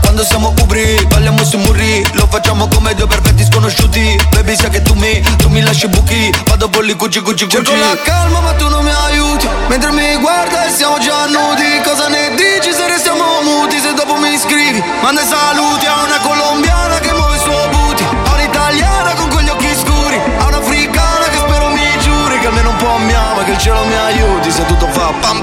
Quando 0.00 0.24
siamo 0.24 0.54
ubri, 0.58 1.04
balliamo 1.08 1.44
sui 1.44 1.58
muri 1.58 2.02
Lo 2.12 2.26
facciamo 2.30 2.66
come 2.68 2.94
due 2.94 3.06
perfetti 3.06 3.44
sconosciuti. 3.44 4.18
Baby 4.30 4.56
sai 4.56 4.70
che 4.70 4.80
tu 4.80 4.94
mi, 4.94 5.20
tu 5.36 5.50
mi 5.50 5.60
lasci 5.60 5.88
buchi 5.88 6.32
Vado 6.46 6.68
bolli 6.68 6.96
cuci 6.96 7.20
cuci 7.20 7.44
cuci 7.44 7.56
Cerco 7.56 7.74
la 7.76 7.94
calma 8.02 8.40
ma 8.40 8.52
tu 8.54 8.68
non 8.70 8.82
mi 8.82 8.90
aiuti. 8.90 9.46
Mentre 9.68 9.92
mi 9.92 10.16
guarda 10.16 10.64
e 10.66 10.70
siamo 10.70 10.98
già 10.98 11.26
nudi. 11.26 11.82
Cosa 11.84 12.08
ne 12.08 12.36
dici 12.36 12.72
se 12.72 12.86
restiamo 12.88 13.42
muti? 13.42 13.78
Se 13.78 13.92
dopo 13.92 14.16
mi 14.16 14.38
scrivi 14.38 14.82
Manda 15.02 15.20
i 15.20 15.26
saluti 15.26 15.84
a 15.84 16.04
una 16.04 16.18
colombiana 16.20 17.00
che 17.00 17.12
muove 17.12 17.34
il 17.36 17.42
suo 17.42 17.68
booty 17.68 18.04
A 18.04 18.32
un'italiana 18.32 19.12
con 19.12 19.28
quegli 19.28 19.50
occhi 19.50 19.68
scuri. 19.76 20.18
A 20.38 20.46
un'africana 20.46 21.26
che 21.28 21.36
spero 21.36 21.68
mi 21.68 21.84
giuri 22.00 22.38
Che 22.38 22.46
almeno 22.46 22.70
un 22.70 22.76
po' 22.76 22.96
mi 22.96 23.12
ama, 23.12 23.44
che 23.44 23.50
il 23.50 23.58
cielo 23.58 23.84
mi 23.84 23.94
aiuti. 23.94 24.50
Se 24.50 24.64
tutto 24.64 24.88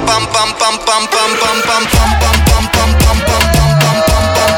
pam 0.09 0.25
pam 0.33 0.49
pam 0.59 0.75
pam 0.85 1.03
pam 1.11 1.31
pam 1.39 1.57
pam 1.67 1.83
pam 1.91 2.07
pam 2.17 2.65
pam 2.73 2.73
pam 2.73 2.91
pam 2.97 3.19
pam 3.25 3.45
pam 3.45 4.01
pam 4.01 4.03
pam 4.03 4.49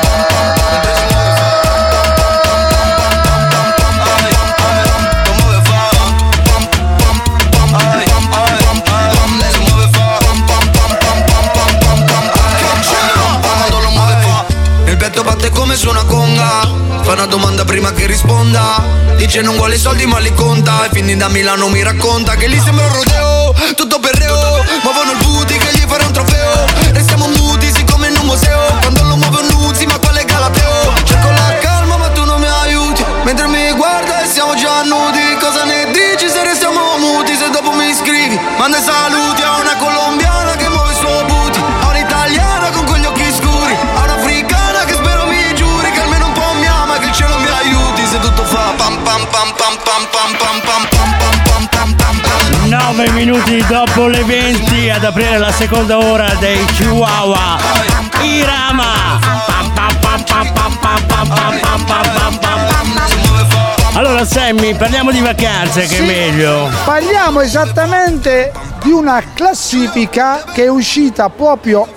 come 15.72 15.76
su 15.76 15.90
una 15.90 16.04
conga 16.04 16.62
Fa 17.02 17.14
una 17.14 17.26
domanda 17.26 17.64
prima 17.64 17.92
che 17.94 18.06
risponda 18.06 18.84
Dice 19.16 19.42
non 19.42 19.56
vuole 19.56 19.78
soldi 19.78 20.06
ma 20.06 20.20
li 20.20 20.34
conta 20.34 20.86
E 20.86 20.90
quindi 20.90 21.16
da 21.16 21.30
Milano 21.30 21.70
mi 21.70 21.84
racconta 21.84 22.36
Che 22.36 22.48
lì 22.48 22.60
sembra 22.60 22.86
un 22.86 22.94
rodeo 22.94 23.21
minuti 53.32 53.66
dopo 53.66 54.08
le 54.08 54.26
20 54.26 54.90
ad 54.90 55.06
aprire 55.06 55.38
la 55.38 55.52
seconda 55.52 55.98
ora 55.98 56.34
dei 56.40 56.66
Chihuahua 56.66 57.58
Irama 58.24 59.20
allora 63.94 64.26
Sammy 64.26 64.76
parliamo 64.76 65.12
di 65.12 65.22
vacanze 65.22 65.82
che 65.82 65.96
sì, 65.96 66.02
è 66.02 66.06
meglio 66.06 66.70
parliamo 66.84 67.40
esattamente 67.40 68.52
di 68.84 68.92
una 68.92 69.24
classifica 69.34 70.44
che 70.54 70.66
è 70.66 70.70
uscita 70.70 71.30
proprio 71.30 71.88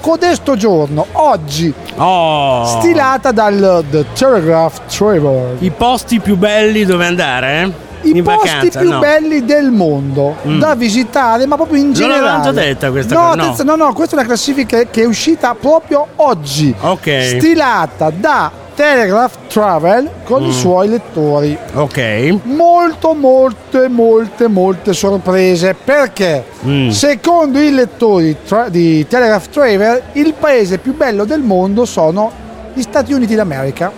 codesto 0.00 0.56
giorno, 0.56 1.06
oggi, 1.12 1.72
oh. 1.96 2.64
stilata 2.64 3.32
dal 3.32 3.84
The 3.90 4.06
Telegraph 4.14 4.86
Travel. 4.86 5.58
I 5.58 5.70
posti 5.70 6.20
più 6.20 6.38
belli 6.38 6.86
dove 6.86 7.04
andare? 7.04 7.60
Eh? 7.60 7.88
I 8.02 8.16
in 8.16 8.22
posti 8.24 8.48
vacanza, 8.48 8.80
più 8.80 8.90
no. 8.90 8.98
belli 8.98 9.44
del 9.44 9.70
mondo 9.70 10.36
Mm. 10.46 10.58
da 10.58 10.74
visitare, 10.74 11.46
ma 11.46 11.56
proprio 11.56 11.78
in 11.78 11.84
Non 11.86 11.92
generale. 11.92 12.20
l'avevamo 12.22 12.44
già 12.44 12.50
detta 12.52 12.90
questa 12.90 13.14
no, 13.14 13.28
cosa, 13.48 13.62
no. 13.64 13.76
no, 13.76 13.84
no, 13.86 13.92
questa 13.92 14.14
è 14.16 14.18
una 14.18 14.26
classifica 14.28 14.82
che 14.84 15.02
è 15.02 15.06
uscita 15.06 15.54
proprio 15.54 16.06
oggi. 16.16 16.74
Ok. 16.80 17.36
Stilata 17.38 18.10
da 18.14 18.50
Telegraph 18.74 19.34
Travel 19.48 20.08
con 20.24 20.42
i 20.42 20.46
Mm. 20.46 20.50
suoi 20.50 20.88
lettori. 20.88 21.58
Ok. 21.74 22.38
Molto, 22.44 23.12
molte, 23.12 23.88
molte, 23.88 24.48
molte 24.48 24.92
sorprese 24.94 25.74
perché 25.82 26.44
Mm. 26.66 26.88
secondo 26.88 27.58
i 27.58 27.70
lettori 27.72 28.36
tra- 28.46 28.68
di 28.70 29.06
Telegraph 29.06 29.48
Travel 29.50 30.00
il 30.12 30.32
paese 30.38 30.78
più 30.78 30.96
bello 30.96 31.24
del 31.24 31.40
mondo 31.42 31.84
sono 31.84 32.30
gli 32.72 32.80
Stati 32.82 33.12
Uniti 33.12 33.34
d'America. 33.34 33.92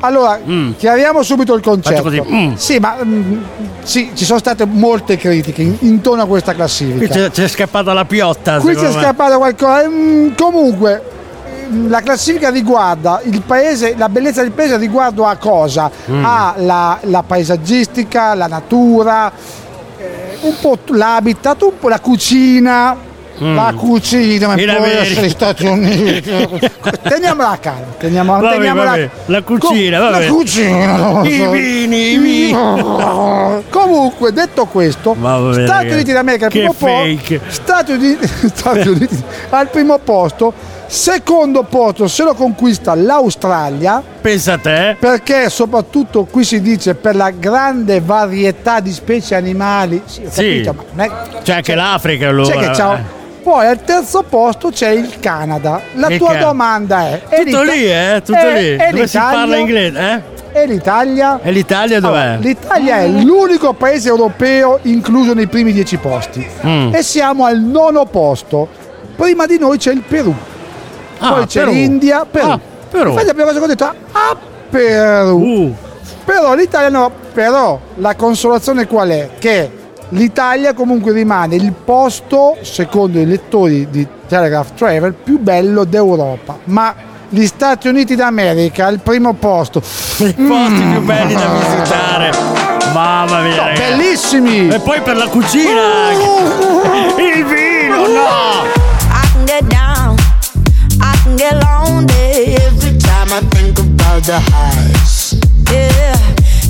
Allora, 0.00 0.38
chiariamo 0.76 1.22
subito 1.22 1.54
il 1.54 1.62
concetto. 1.62 2.08
Mm. 2.10 2.54
Sì, 2.54 2.78
ma 2.78 2.96
mm, 3.02 3.42
sì, 3.82 4.10
ci 4.14 4.24
sono 4.24 4.38
state 4.38 4.64
molte 4.64 5.16
critiche 5.16 5.62
in- 5.62 5.76
intorno 5.80 6.22
a 6.22 6.26
questa 6.26 6.54
classifica. 6.54 6.98
Qui 6.98 7.08
c'è, 7.08 7.30
c'è 7.30 7.48
scappata 7.48 7.92
la 7.92 8.04
piotta. 8.04 8.58
Qui 8.60 8.74
c'è 8.74 8.82
me. 8.82 8.92
scappato 8.92 9.38
qualcosa. 9.38 9.88
Mm, 9.88 10.34
comunque, 10.36 11.02
mm, 11.70 11.88
la 11.90 12.00
classifica 12.00 12.50
riguarda 12.50 13.20
il 13.24 13.42
paese, 13.42 13.94
la 13.96 14.08
bellezza 14.08 14.42
del 14.42 14.52
paese 14.52 14.76
riguardo 14.76 15.26
a 15.26 15.34
cosa? 15.36 15.90
Mm. 16.10 16.24
A 16.24 16.54
la, 16.58 17.24
paesaggistica, 17.26 18.34
la 18.34 18.46
natura, 18.46 19.32
eh, 19.98 20.38
un 20.42 20.54
po' 20.60 20.78
l'habitat, 20.86 21.60
un 21.62 21.78
po' 21.78 21.88
la 21.88 21.98
cucina. 21.98 23.06
La 23.40 23.72
cucina, 23.76 24.46
ma 24.48 24.54
Mm. 24.54 24.58
In 24.58 24.74
poi 24.76 24.90
essere 24.90 25.28
Stati 25.28 25.64
Uniti. 25.66 26.22
teniamola 27.02 27.50
a 27.50 27.56
calma, 27.58 27.84
teniamola, 27.98 28.40
Vabbè, 28.40 28.54
teniamola 28.54 28.90
vabbè, 28.90 29.10
la 29.26 29.42
cucina, 29.42 29.98
vabbè. 30.00 30.24
La 30.26 30.32
cucina, 30.32 31.22
I 31.22 31.46
vini, 31.50 32.12
i 32.12 32.18
vini. 32.18 32.52
Comunque, 33.70 34.32
detto 34.32 34.66
questo, 34.66 35.14
Vabbè, 35.18 35.52
Stati 35.52 35.66
ragazzi, 35.68 35.92
Uniti 35.94 36.12
d'America 36.12 36.44
al 36.46 36.50
primo 36.50 36.72
posto. 36.72 37.40
Stati 37.48 37.92
Uniti, 37.92 38.26
Stati 38.54 38.88
Uniti 38.88 39.22
al 39.50 39.68
primo 39.68 39.98
posto. 39.98 40.52
Secondo 40.90 41.64
posto 41.64 42.08
se 42.08 42.22
lo 42.24 42.32
conquista 42.32 42.94
l'Australia. 42.94 44.02
Pensa 44.22 44.54
a 44.54 44.58
te. 44.58 44.96
Perché 44.98 45.50
soprattutto 45.50 46.24
qui 46.24 46.44
si 46.44 46.62
dice 46.62 46.94
per 46.94 47.14
la 47.14 47.28
grande 47.30 48.00
varietà 48.00 48.80
di 48.80 48.90
specie 48.92 49.34
animali. 49.34 50.00
Sì, 50.06 50.22
ho 50.24 50.30
Sì. 50.30 50.62
capito, 50.64 50.84
ma 50.94 51.04
è- 51.04 51.10
C'è 51.42 51.52
anche 51.56 51.74
l'Africa 51.74 52.28
allora. 52.28 52.54
c'è 52.54 52.58
che 52.58 52.70
c'ha- 52.70 52.96
eh. 52.96 53.02
Poi 53.48 53.66
al 53.66 53.82
terzo 53.82 54.24
posto 54.24 54.68
c'è 54.68 54.90
il 54.90 55.18
Canada. 55.20 55.80
La 55.94 56.08
Il 56.08 56.18
tua 56.18 56.32
Canada. 56.32 56.46
domanda 56.48 57.00
è: 57.08 57.22
è 57.28 57.44
Tutto 57.44 57.62
lì, 57.62 57.90
eh? 57.90 58.20
Tutto 58.22 58.36
è- 58.38 58.60
lì. 58.60 58.76
è 58.76 58.90
Dove 58.90 59.06
si 59.06 59.16
parla 59.16 59.56
inglese, 59.56 59.98
eh? 60.52 60.60
E 60.60 60.66
l'Italia? 60.66 61.40
E 61.42 61.50
l'Italia 61.50 61.98
dov'è? 61.98 62.18
Allora, 62.18 62.36
L'Italia 62.40 62.98
è 62.98 63.08
l'unico 63.08 63.72
paese 63.72 64.10
europeo 64.10 64.78
incluso 64.82 65.32
nei 65.32 65.46
primi 65.46 65.72
dieci 65.72 65.96
posti. 65.96 66.46
Mm. 66.66 66.94
E 66.94 67.02
siamo 67.02 67.46
al 67.46 67.58
nono 67.58 68.04
posto. 68.04 68.68
Prima 69.16 69.46
di 69.46 69.58
noi 69.58 69.78
c'è 69.78 69.92
il 69.92 70.02
Perù. 70.06 70.34
Ah, 71.20 71.32
Poi 71.32 71.46
c'è 71.46 71.60
Perù. 71.60 71.72
l'India, 71.72 72.26
Perù. 72.30 72.50
Ah, 72.50 72.60
Perù. 72.90 73.10
Infatti 73.12 73.30
ho 73.40 73.66
detto, 73.66 73.84
ah, 74.12 74.36
Perù. 74.68 75.38
Uh. 75.38 75.74
Però 76.22 76.54
l'Italia 76.54 76.90
no, 76.90 77.10
però 77.32 77.80
la 77.94 78.14
consolazione 78.14 78.86
qual 78.86 79.08
è? 79.08 79.30
Che 79.38 79.70
l'Italia 80.10 80.72
comunque 80.74 81.12
rimane 81.12 81.56
il 81.56 81.72
posto, 81.72 82.56
secondo 82.62 83.18
i 83.18 83.26
lettori 83.26 83.88
di 83.90 84.06
Telegraph 84.26 84.74
Travel, 84.74 85.14
più 85.14 85.38
bello 85.38 85.84
d'Europa. 85.84 86.58
Ma 86.64 86.94
gli 87.28 87.44
Stati 87.46 87.88
Uniti 87.88 88.14
d'America 88.14 88.86
al 88.86 89.00
primo 89.00 89.34
posto. 89.34 89.80
I 89.80 90.32
posti 90.32 90.82
più 90.82 91.00
belli 91.02 91.34
da 91.34 91.46
visitare. 91.48 92.32
Mamma 92.92 93.40
mia. 93.42 93.66
No, 93.66 93.72
bellissimi! 93.76 94.68
E 94.68 94.78
poi 94.80 95.00
per 95.02 95.16
la 95.16 95.28
cucina. 95.28 96.10
Il 97.18 97.44
vino, 97.44 98.06
no! 98.06 98.64
I 99.10 99.28
can 99.32 99.44
get 99.44 99.64
down, 99.64 100.16
I 101.00 101.16
can 101.22 101.36
get 101.36 101.52
lonely 101.62 102.54
every 102.54 102.96
time 102.96 103.30
I 103.30 103.40
think 103.50 103.78
about 103.78 104.24
the 104.24 104.40
highs. 104.40 105.36
Yeah, 105.70 106.16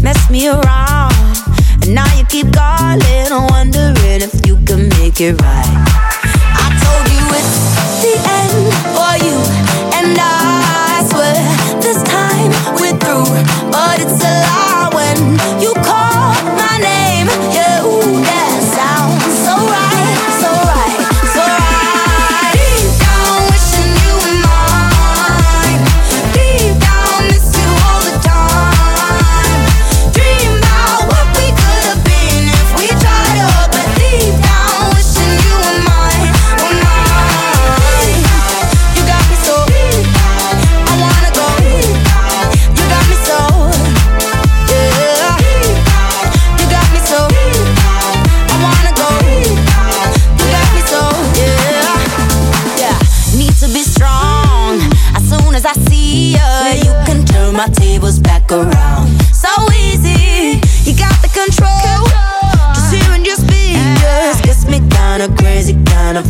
mess 0.03 0.29
me 0.29 0.49
around, 0.49 1.15
now 1.89 2.07
you 2.17 2.25
keep 2.25 2.53
calling, 2.53 3.31
wondering 3.51 4.21
if 4.21 4.47
you 4.47 4.57
can 4.65 4.89
make 5.01 5.21
it 5.21 5.41
right. 5.41 5.75
I 6.53 6.69
told 6.85 7.07
you 7.09 7.25
it's 7.39 7.57
the 8.05 8.15
end 8.39 8.69
for 8.93 9.15
you, 9.25 9.39
and 9.97 10.17
I 10.21 11.07
swear 11.09 11.37
this 11.81 12.03
time 12.05 12.51
we're 12.77 12.99
through. 12.99 13.31
But 13.73 14.01
it's 14.01 14.21
a 14.21 14.33
lie 14.45 14.91
when 14.93 15.39
you 15.63 15.73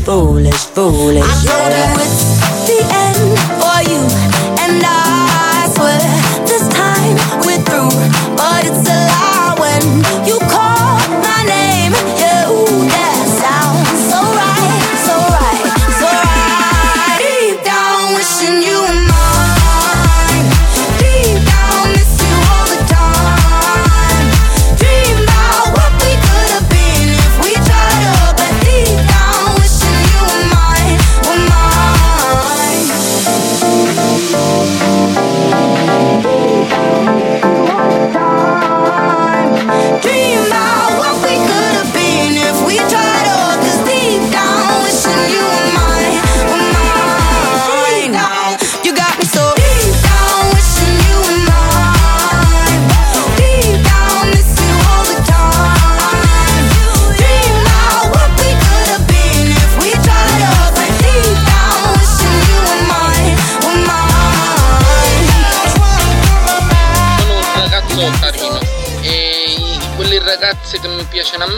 foolish, 0.08 0.64
foolish. 0.72 1.22
I 1.22 2.27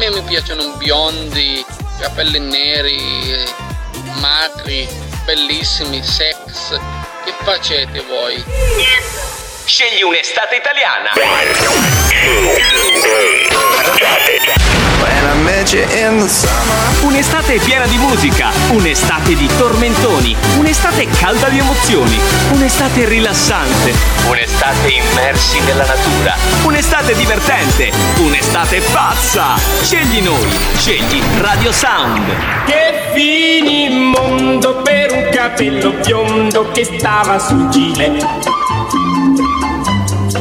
me 0.01 0.09
mi 0.09 0.22
piacciono 0.22 0.76
biondi, 0.78 1.62
capelli 2.01 2.38
neri, 2.38 3.44
magri, 4.14 4.88
bellissimi, 5.26 6.03
sex. 6.03 6.80
Che 7.22 7.34
facete 7.42 8.01
voi? 8.09 8.42
Scegli 9.66 10.01
un'estate 10.01 10.57
italiana. 10.57 11.11
Un'estate 15.72 17.60
piena 17.60 17.86
di 17.86 17.96
musica, 17.96 18.50
un'estate 18.70 19.36
di 19.36 19.48
tormentoni, 19.56 20.34
un'estate 20.56 21.06
calda 21.06 21.48
di 21.48 21.58
emozioni, 21.58 22.18
un'estate 22.54 23.04
rilassante, 23.04 23.94
un'estate 24.26 24.88
immersi 24.88 25.60
nella 25.60 25.86
natura, 25.86 26.34
un'estate 26.64 27.14
divertente, 27.14 27.92
un'estate 28.16 28.80
pazza. 28.90 29.56
Scegli 29.80 30.20
noi, 30.22 30.48
scegli 30.76 31.22
Radio 31.38 31.70
Sound. 31.70 32.26
Che 32.66 33.12
finimondo 33.14 34.82
per 34.82 35.12
un 35.12 35.28
capello 35.30 35.92
biondo 36.04 36.68
che 36.72 36.84
stava 36.84 37.38
sul 37.38 37.68
gilet 37.68 38.59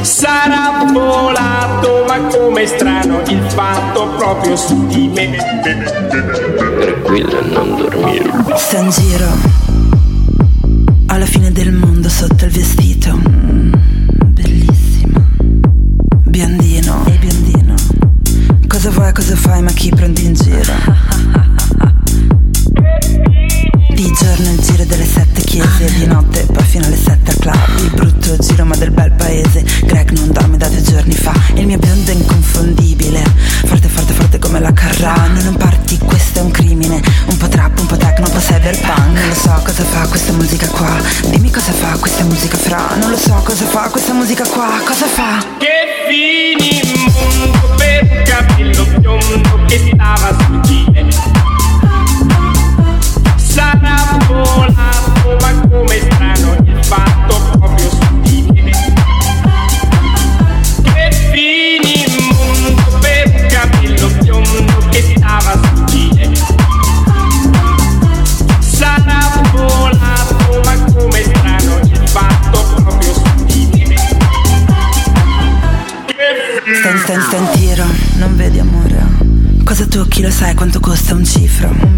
sarà 0.02 0.84
volato, 0.92 2.04
ma 2.06 2.18
come 2.26 2.66
strano 2.66 3.20
il 3.28 3.42
fatto 3.50 4.08
proprio 4.16 4.56
su 4.56 4.86
di 4.86 5.08
me. 5.08 5.36
Tranquillo 6.80 7.40
e 7.40 7.44
non 7.46 7.76
dormire. 7.76 8.30
Sta 8.56 8.78
in 8.78 8.90
giro, 8.90 9.26
alla 11.06 11.26
fine 11.26 11.52
del 11.52 11.72
mondo 11.72 12.08
sotto 12.08 12.44
il 12.44 12.50
vestito. 12.50 13.16
Mm, 13.16 13.72
bellissimo. 14.26 15.26
Biondino, 16.24 17.04
e 17.06 17.18
biondino. 17.18 17.74
Cosa 18.66 18.90
vuoi, 18.90 19.12
cosa 19.12 19.36
fai, 19.36 19.62
ma 19.62 19.70
chi 19.72 19.90
prendi 19.90 20.24
in 20.24 20.34
giro? 20.34 20.72
Di 23.94 24.12
giorno 24.18 24.50
il 24.52 24.60
giro 24.60 24.84
delle 24.84 25.04
sette 25.04 25.29
chiese, 25.50 25.92
di 25.98 26.06
notte 26.06 26.46
poi 26.52 26.62
fino 26.62 26.84
alle 26.86 26.96
sette 26.96 27.32
al 27.32 27.38
club. 27.38 27.78
Il 27.78 27.90
brutto 27.90 28.36
giro 28.38 28.64
ma 28.64 28.76
del 28.76 28.92
bel 28.92 29.10
paese. 29.12 29.64
Greg 29.82 30.10
non 30.10 30.30
dorme 30.30 30.56
da 30.56 30.68
due 30.68 30.80
giorni 30.80 31.12
fa. 31.12 31.32
Il 31.54 31.66
mio 31.66 31.76
biondo 31.76 32.12
è 32.12 32.14
inconfondibile. 32.14 33.20
Forte, 33.64 33.88
forte, 33.88 34.12
forte 34.12 34.38
come 34.38 34.60
la 34.60 34.72
Carrano. 34.72 35.42
Non 35.42 35.56
parti, 35.56 35.98
questo 35.98 36.38
è 36.38 36.42
un 36.42 36.52
crimine. 36.52 37.02
Un 37.26 37.36
po' 37.36 37.48
trap, 37.48 37.76
un 37.80 37.86
po' 37.86 37.96
techno, 37.96 38.26
un 38.26 38.32
po' 38.32 38.38
cyberpunk. 38.38 39.06
Non 39.12 39.26
lo 39.26 39.34
so 39.34 39.60
cosa 39.64 39.82
fa 39.82 40.06
questa 40.06 40.32
musica 40.32 40.68
qua. 40.68 40.96
Dimmi 41.30 41.50
cosa 41.50 41.72
fa 41.72 41.96
questa 41.98 42.22
musica 42.22 42.56
fra. 42.56 42.94
Non 43.00 43.10
lo 43.10 43.16
so 43.16 43.34
cosa 43.42 43.64
fa 43.66 43.88
questa 43.88 44.12
musica 44.12 44.46
qua. 44.46 44.68
Cosa 44.86 45.06
fa? 45.06 45.44
Che 45.58 45.68
finimondo 46.08 47.74
per 47.76 48.08
un 48.08 48.22
capello 48.24 48.84
biondo 49.00 49.64
che 49.66 49.92
stava 49.92 50.36
sul 50.44 50.60
gile. 50.60 51.08
Sarà 53.34 54.16
volato, 54.28 54.58
ma 54.58 54.69
come 55.80 55.98
strano 55.98 56.56
il 56.64 56.84
fatto 56.84 57.58
proprio 57.58 57.88
sottile. 57.88 58.70
Che 60.82 61.10
finimondo 61.32 62.98
per 63.00 63.32
un 63.34 63.46
capello 63.48 64.08
biondo 64.20 64.88
che 64.90 65.14
stava 65.16 65.58
sul 65.62 65.84
gile. 65.86 66.32
Sarà 68.58 69.40
volato, 69.52 70.60
ma 70.64 70.84
come 70.92 71.22
strano 71.22 71.78
il 71.78 72.08
fatto 72.08 72.82
proprio. 72.82 73.12
Stai, 76.80 76.98
stai, 76.98 77.20
stai 77.22 77.40
in 77.40 77.48
tiro, 77.52 77.86
non 78.16 78.36
vedi 78.36 78.58
amore. 78.58 78.98
Cosa 79.64 79.86
tocchi 79.86 80.20
lo 80.20 80.30
sai 80.30 80.54
quanto 80.54 80.78
costa 80.78 81.14
un 81.14 81.24
cifro? 81.24 81.89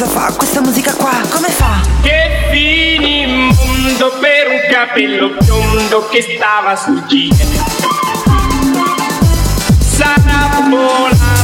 Cosa 0.00 0.06
fa 0.06 0.32
questa 0.32 0.62
musica 0.62 0.94
qua. 0.94 1.20
Come 1.28 1.48
fa? 1.48 1.82
Che 2.00 2.48
finimondo 2.50 4.12
per 4.18 4.48
un 4.48 4.60
capello 4.72 5.36
biondo 5.38 6.08
che 6.08 6.22
stava 6.22 6.74
sul 6.74 7.04
gile. 7.04 7.44
Sarà 9.78 10.66
volato, 10.70 11.39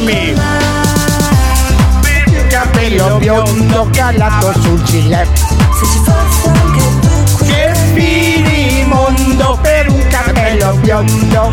me. 0.00 0.34
Capello 2.48 3.18
biondo 3.18 3.88
calato 3.92 4.52
sul 4.60 4.82
gilet. 4.82 5.28
Se 5.34 5.86
ci 5.86 6.00
fossi 6.04 6.48
anche 6.48 6.82
tu 7.00 7.36
qui 7.36 7.46
Che 7.46 7.74
finimondo 7.94 9.58
per 9.62 9.88
un 9.88 10.06
capello 10.08 10.72
biondo 10.80 11.52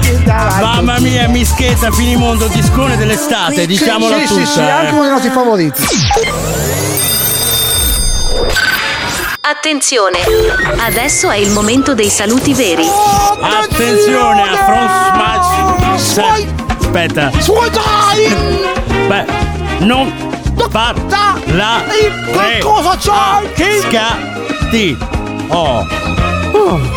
Mamma 0.59 0.99
mia, 0.99 1.27
mischetta, 1.29 1.91
finimondo, 1.91 2.47
discone 2.47 2.97
dell'estate, 2.97 3.65
diciamola 3.65 4.17
sì, 4.17 4.25
tutta. 4.25 4.45
Sì, 4.45 4.51
sì, 4.51 4.59
anche 4.59 4.89
eh. 4.89 4.93
uno 4.93 5.01
dei 5.01 5.11
nostri 5.11 5.29
favoriti. 5.29 5.81
Attenzione! 9.41 10.17
Adesso 10.77 11.29
è 11.29 11.37
il 11.37 11.51
momento 11.51 11.93
dei 11.93 12.09
saluti 12.09 12.53
veri. 12.53 12.85
Attenzione 13.39 14.41
a 14.41 14.55
Front 14.65 15.99
Smash. 15.99 16.56
Aspetta. 16.88 17.29
Beh, 19.07 19.25
non 19.79 20.09
parla 20.71 21.35
Che 22.31 22.59
cosa 22.59 22.97
c'hai? 22.97 23.45
Scatti. 23.81 24.97
Oh. 25.49 25.85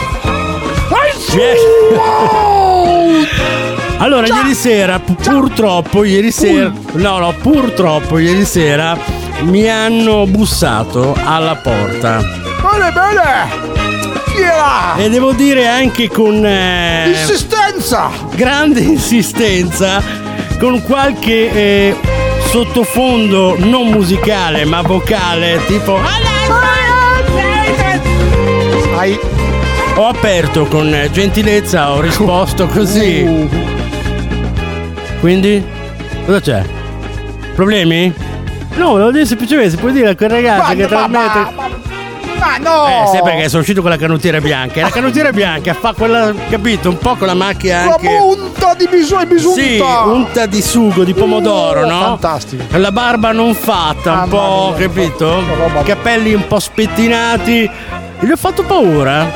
Allora, 3.99 4.27
ieri 4.27 4.55
sera, 4.55 4.99
pu- 4.99 5.15
purtroppo, 5.15 6.05
ieri 6.05 6.33
sera, 6.33 6.73
no, 6.93 7.19
no, 7.19 7.33
purtroppo, 7.35 8.17
ieri 8.17 8.47
sera 8.47 8.97
mi 9.43 9.69
hanno 9.69 10.25
bussato 10.27 11.15
alla 11.23 11.57
porta. 11.57 12.21
Bene, 12.63 12.93
bene! 12.93 13.69
Chi 14.33 14.41
era? 14.41 14.95
E 14.97 15.11
devo 15.11 15.33
dire 15.33 15.67
anche 15.67 16.09
con 16.09 16.43
eh, 16.47 17.11
Insistenza! 17.91 18.37
grande 18.37 18.81
insistenza, 18.81 20.03
con 20.61 20.81
qualche 20.83 21.51
eh, 21.53 21.97
sottofondo 22.49 23.57
non 23.59 23.89
musicale 23.89 24.65
ma 24.65 24.81
vocale, 24.83 25.61
tipo 25.67 25.99
Hai 28.97 29.19
ho 29.97 30.07
aperto 30.07 30.67
con 30.67 31.09
gentilezza, 31.11 31.91
ho 31.91 32.01
risposto 32.01 32.69
così. 32.69 33.49
Quindi 35.19 35.63
cosa 36.27 36.41
c'è? 36.41 36.63
Problemi? 37.57 38.15
No, 38.77 38.91
volevo 38.91 39.11
dire 39.11 39.27
semplicemente, 39.27 39.77
puoi 39.77 39.93
dire 39.93 40.11
a 40.11 40.15
quel 40.15 40.31
ragazzo 40.31 40.77
che 40.77 40.87
trasmette. 40.87 41.70
Ma- 42.41 42.57
no! 42.59 42.87
Eh, 42.87 43.07
sai 43.13 43.23
perché 43.23 43.49
sono 43.49 43.61
uscito 43.61 43.81
con 43.83 43.91
la 43.91 43.97
canottiera 43.97 44.41
bianca. 44.41 44.81
E 44.81 44.83
la 44.83 44.91
canottiera 44.91 45.31
bianca 45.31 45.75
fa 45.75 45.93
quella, 45.93 46.33
capito, 46.49 46.89
un 46.89 46.99
po' 46.99 47.15
con 47.17 47.27
la 47.29 47.35
macchia 47.35 47.85
La 47.85 47.93
anche. 47.93 48.09
punta 48.09 48.75
di 48.75 48.89
bisogno 48.91 49.27
bisunta! 49.27 49.61
Sì, 49.63 49.81
unta 50.07 50.47
di 50.47 50.61
sugo 50.63 51.05
di 51.05 51.15
pomodoro, 51.15 51.83
Oh, 51.83 51.89
no? 51.89 52.01
fantastico. 52.01 52.65
La 52.79 52.91
barba 52.93 53.33
non 53.33 53.55
fatta, 53.55 54.11
un 54.13 54.19
Mamma 54.19 54.27
po', 54.37 54.75
mia, 54.77 54.87
capito? 54.89 55.43
roba- 55.57 55.83
Capelli 55.83 56.35
un 56.35 56.47
po' 56.47 56.59
spettinati. 56.59 57.71
Gli 58.21 58.31
ho 58.31 58.37
fatto 58.37 58.63
paura. 58.65 59.31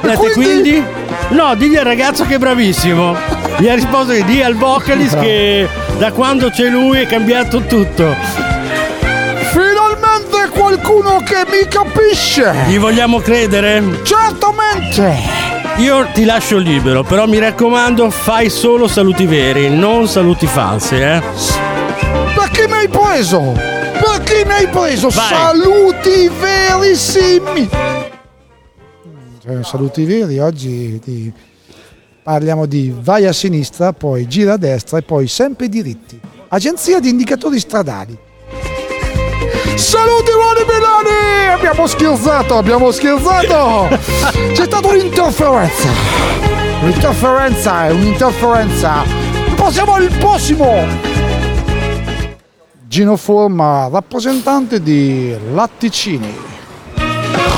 Detto, 0.00 0.18
quindi? 0.18 0.42
quindi? 0.42 0.84
No, 1.30 1.54
digli 1.56 1.76
al 1.76 1.84
ragazzo 1.84 2.24
che 2.24 2.36
è 2.36 2.38
bravissimo. 2.38 3.16
Gli 3.58 3.68
ha 3.68 3.74
risposto 3.74 4.12
che 4.12 4.24
di 4.24 4.40
al 4.40 4.54
vocalist 4.54 5.18
che 5.18 5.68
da 5.98 6.12
quando 6.12 6.48
c'è 6.50 6.68
lui 6.68 7.00
è 7.00 7.06
cambiato 7.06 7.62
tutto. 7.62 8.14
Qualcuno 10.98 11.22
che 11.22 11.44
mi 11.48 11.68
capisce! 11.68 12.52
Gli 12.66 12.76
vogliamo 12.76 13.20
credere? 13.20 14.00
Certamente! 14.02 15.16
Io 15.76 16.08
ti 16.12 16.24
lascio 16.24 16.58
libero, 16.58 17.04
però 17.04 17.24
mi 17.28 17.38
raccomando, 17.38 18.10
fai 18.10 18.50
solo 18.50 18.88
saluti 18.88 19.24
veri, 19.24 19.70
non 19.70 20.08
saluti 20.08 20.48
falsi, 20.48 20.96
eh. 20.96 21.22
Per 22.34 22.50
chi 22.50 22.66
mi 22.66 22.72
hai 22.72 22.88
preso? 22.88 23.40
Per 23.52 24.22
chi 24.24 24.42
mi 24.44 24.52
hai 24.52 24.66
preso? 24.66 25.08
Vai. 25.10 25.28
Saluti 25.28 26.28
verissimi! 26.36 27.68
Cioè, 29.40 29.62
saluti 29.62 30.04
veri, 30.04 30.40
oggi 30.40 30.98
ti- 30.98 31.32
parliamo 32.24 32.66
di 32.66 32.92
vai 33.00 33.24
a 33.24 33.32
sinistra, 33.32 33.92
poi 33.92 34.26
gira 34.26 34.54
a 34.54 34.56
destra 34.56 34.98
e 34.98 35.02
poi 35.02 35.28
sempre 35.28 35.68
diritti. 35.68 36.18
Agenzia 36.48 36.98
di 36.98 37.08
indicatori 37.10 37.60
stradali. 37.60 38.26
Saluti 39.78 40.32
Ronny 40.32 40.64
Milani! 40.66 41.52
Abbiamo 41.52 41.86
scherzato, 41.86 42.56
abbiamo 42.58 42.90
scherzato! 42.90 43.88
C'è 44.52 44.64
stata 44.64 44.88
un'interferenza! 44.88 45.88
Un'interferenza 46.82 47.86
è 47.86 47.90
un'interferenza! 47.92 49.04
Passiamo 49.54 49.94
al 49.94 50.10
prossimo! 50.18 50.84
Gino 52.88 53.16
Forma, 53.16 53.88
rappresentante 53.88 54.82
di 54.82 55.36
Latticini. 55.52 56.36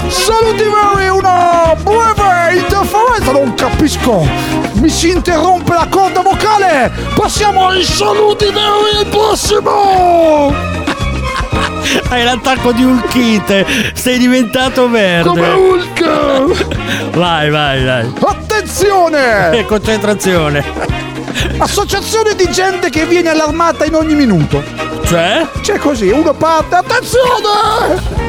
Saluti 0.08 0.64
veri, 0.64 1.08
una 1.08 1.74
breve 1.82 2.58
interferenza, 2.58 3.32
non 3.32 3.54
capisco! 3.54 4.28
Mi 4.74 4.90
si 4.90 5.08
interrompe 5.08 5.72
la 5.72 5.86
corda 5.88 6.20
vocale! 6.20 6.92
Passiamo 7.14 7.68
ai 7.68 7.82
saluti 7.82 8.44
veri, 8.44 9.00
il 9.00 9.06
prossimo! 9.06 10.68
Hai 12.08 12.24
l'attacco 12.24 12.72
di 12.72 12.84
Hulkite, 12.84 13.66
sei 13.94 14.18
diventato 14.18 14.88
verde. 14.88 15.28
Come 15.28 15.48
Hulk! 15.48 15.88
Vai, 17.16 17.50
vai, 17.50 17.84
vai. 17.84 18.12
Attenzione! 18.20 19.50
E 19.58 19.64
concentrazione. 19.66 20.64
Associazione 21.58 22.34
di 22.34 22.48
gente 22.50 22.90
che 22.90 23.04
viene 23.06 23.30
allarmata 23.30 23.84
in 23.84 23.94
ogni 23.94 24.14
minuto. 24.14 24.62
Cioè? 25.04 25.46
C'è 25.60 25.78
così, 25.78 26.08
uno 26.08 26.32
parte, 26.34 26.76
attenzione! 26.76 28.28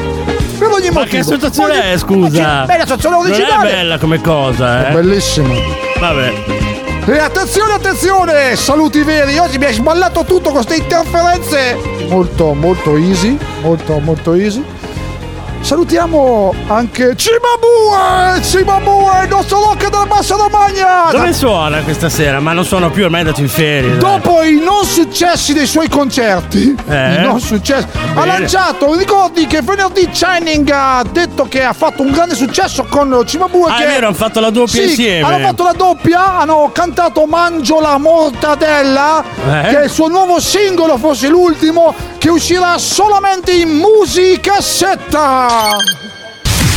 Per 0.58 0.68
ogni 0.70 0.90
Ma 0.90 1.00
motivo. 1.00 1.04
che 1.04 1.18
associazione 1.18 1.72
Ogni- 1.78 1.92
è, 1.92 1.98
scusa? 1.98 2.64
Beh, 2.64 2.76
l'associazione 2.78 3.16
Non 3.16 3.26
è 3.26 3.30
originale. 3.30 3.70
bella 3.70 3.98
come 3.98 4.20
cosa, 4.20 4.88
eh. 4.88 4.92
Bellissimo. 4.92 5.54
Vabbè. 5.98 6.32
E 7.04 7.18
attenzione, 7.18 7.72
attenzione! 7.72 8.54
Saluti 8.54 9.02
veri, 9.02 9.36
oggi 9.36 9.58
mi 9.58 9.64
hai 9.64 9.72
sballato 9.72 10.22
tutto 10.22 10.52
con 10.52 10.62
queste 10.62 10.76
interferenze. 10.76 11.76
Molto, 12.08 12.54
molto 12.54 12.96
easy. 12.96 13.36
Molto, 13.60 13.98
molto 13.98 14.34
easy. 14.34 14.64
Salutiamo 15.62 16.52
anche 16.66 17.14
Cimabue! 17.16 18.42
Cimabue, 18.42 19.22
il 19.22 19.28
nostro 19.28 19.60
rock 19.62 19.88
della 19.88 20.06
bassa 20.06 20.34
Romagna! 20.34 21.08
Dove 21.12 21.32
suona 21.32 21.82
questa 21.82 22.08
sera? 22.08 22.40
Ma 22.40 22.52
non 22.52 22.64
suono 22.64 22.90
più, 22.90 23.04
ormai 23.04 23.20
è 23.20 23.22
andato 23.24 23.40
in 23.42 23.48
ferie. 23.48 23.96
Dopo 23.96 24.42
i 24.42 24.58
non 24.60 24.84
successi 24.84 25.52
dei 25.52 25.66
suoi 25.66 25.88
concerti, 25.88 26.76
Eh? 26.88 27.14
i 27.14 27.20
non 27.22 27.38
successi, 27.40 27.86
ha 28.14 28.24
lanciato, 28.26 28.92
ricordi 28.96 29.46
che 29.46 29.62
venerdì 29.62 30.08
Shining 30.10 30.68
ha 30.74 31.04
detto 31.10 31.46
che 31.48 31.62
ha 31.62 31.72
fatto 31.72 32.02
un 32.02 32.10
grande 32.10 32.34
successo 32.34 32.84
con 32.88 33.22
Cimabue. 33.24 33.70
Ah, 33.70 33.76
che 33.76 33.84
è 33.84 33.86
vero, 33.86 34.06
hanno 34.08 34.16
fatto 34.16 34.40
la 34.40 34.50
doppia 34.50 34.82
Sì, 34.82 34.88
insieme. 34.88 35.26
Hanno 35.26 35.46
fatto 35.46 35.62
la 35.62 35.72
doppia, 35.76 36.40
hanno 36.40 36.70
cantato 36.74 37.24
Mangio 37.26 37.78
la 37.80 37.98
mortadella, 37.98 39.22
Eh? 39.46 39.68
che 39.68 39.80
è 39.80 39.84
il 39.84 39.90
suo 39.90 40.08
nuovo 40.08 40.40
singolo, 40.40 40.96
forse 40.98 41.28
l'ultimo, 41.28 41.94
che 42.18 42.30
uscirà 42.30 42.76
solamente 42.78 43.52
in 43.52 43.68
musicassetta. 43.78 45.50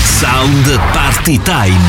Sound 0.02 0.68
Party 0.92 1.40
Time. 1.42 1.80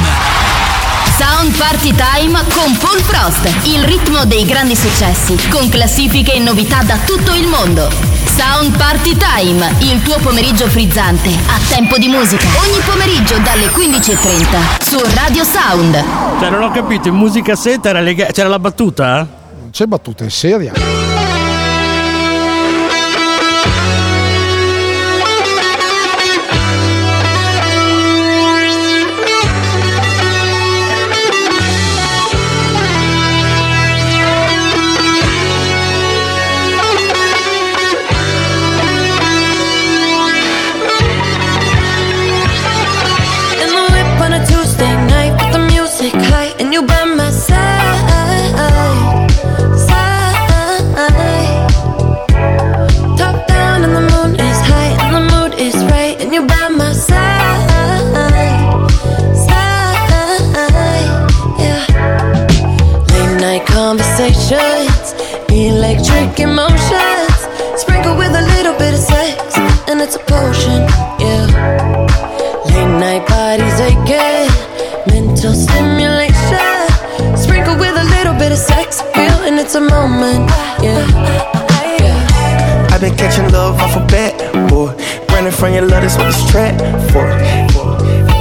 Sound 1.19 1.57
Party 1.57 1.93
Time 1.93 2.41
con 2.55 2.77
Paul 2.79 3.01
Frost, 3.01 3.67
il 3.67 3.83
ritmo 3.83 4.25
dei 4.25 4.45
grandi 4.45 4.77
successi, 4.77 5.37
con 5.49 5.69
classifiche 5.69 6.35
e 6.35 6.39
novità 6.39 6.85
da 6.85 6.97
tutto 7.05 7.35
il 7.35 7.49
mondo. 7.49 7.91
Sound 8.37 8.77
Party 8.77 9.17
Time, 9.17 9.75
il 9.81 10.01
tuo 10.03 10.19
pomeriggio 10.19 10.69
frizzante, 10.69 11.31
a 11.31 11.59
tempo 11.69 11.99
di 11.99 12.07
musica. 12.07 12.47
Ogni 12.65 12.79
pomeriggio 12.85 13.37
dalle 13.39 13.67
15.30 13.67 14.89
su 14.89 15.01
Radio 15.17 15.43
Sound. 15.43 16.05
Cioè, 16.39 16.51
non 16.51 16.63
ho 16.63 16.71
capito, 16.71 17.09
in 17.09 17.17
musica 17.17 17.57
setta 17.57 17.89
era 17.89 18.01
lega- 18.01 18.27
c'era 18.27 18.49
la 18.49 18.61
battuta? 18.61 19.27
C'è 19.73 19.87
battuta, 19.87 20.25
è 20.25 20.29
seria. 20.29 20.96
Electric 65.97 66.41
emotions, 66.41 67.37
sprinkled 67.77 68.19
with 68.19 68.35
a 68.35 68.43
little 68.55 68.77
bit 68.79 68.95
of 68.95 69.01
sex 69.01 69.57
and 69.89 70.01
it's 70.01 70.17
a 70.17 70.19
potion. 70.19 70.85
Yeah. 71.19 71.47
Late 72.67 72.93
night 73.01 73.27
bodies 73.27 73.81
aching, 73.81 74.51
mental 75.09 75.55
stimulation, 75.55 77.37
sprinkled 77.37 77.81
with 77.81 77.97
a 77.97 78.05
little 78.17 78.35
bit 78.35 78.53
of 78.53 78.59
sex 78.59 79.01
appeal, 79.01 79.39
and 79.47 79.59
it's 79.59 79.75
a 79.75 79.81
moment, 79.81 80.51
yeah. 80.83 81.07
I've 82.91 83.01
been 83.01 83.17
catching 83.17 83.51
love 83.53 83.79
off 83.79 83.97
a 83.97 84.07
bat, 84.07 84.37
boy. 84.71 84.93
Running 85.29 85.53
from 85.53 85.75
your 85.75 85.83
love, 85.83 86.03
that's 86.03 86.17
what 86.17 86.29
it's 86.29 86.51
track 86.51 86.77
for. 87.13 87.27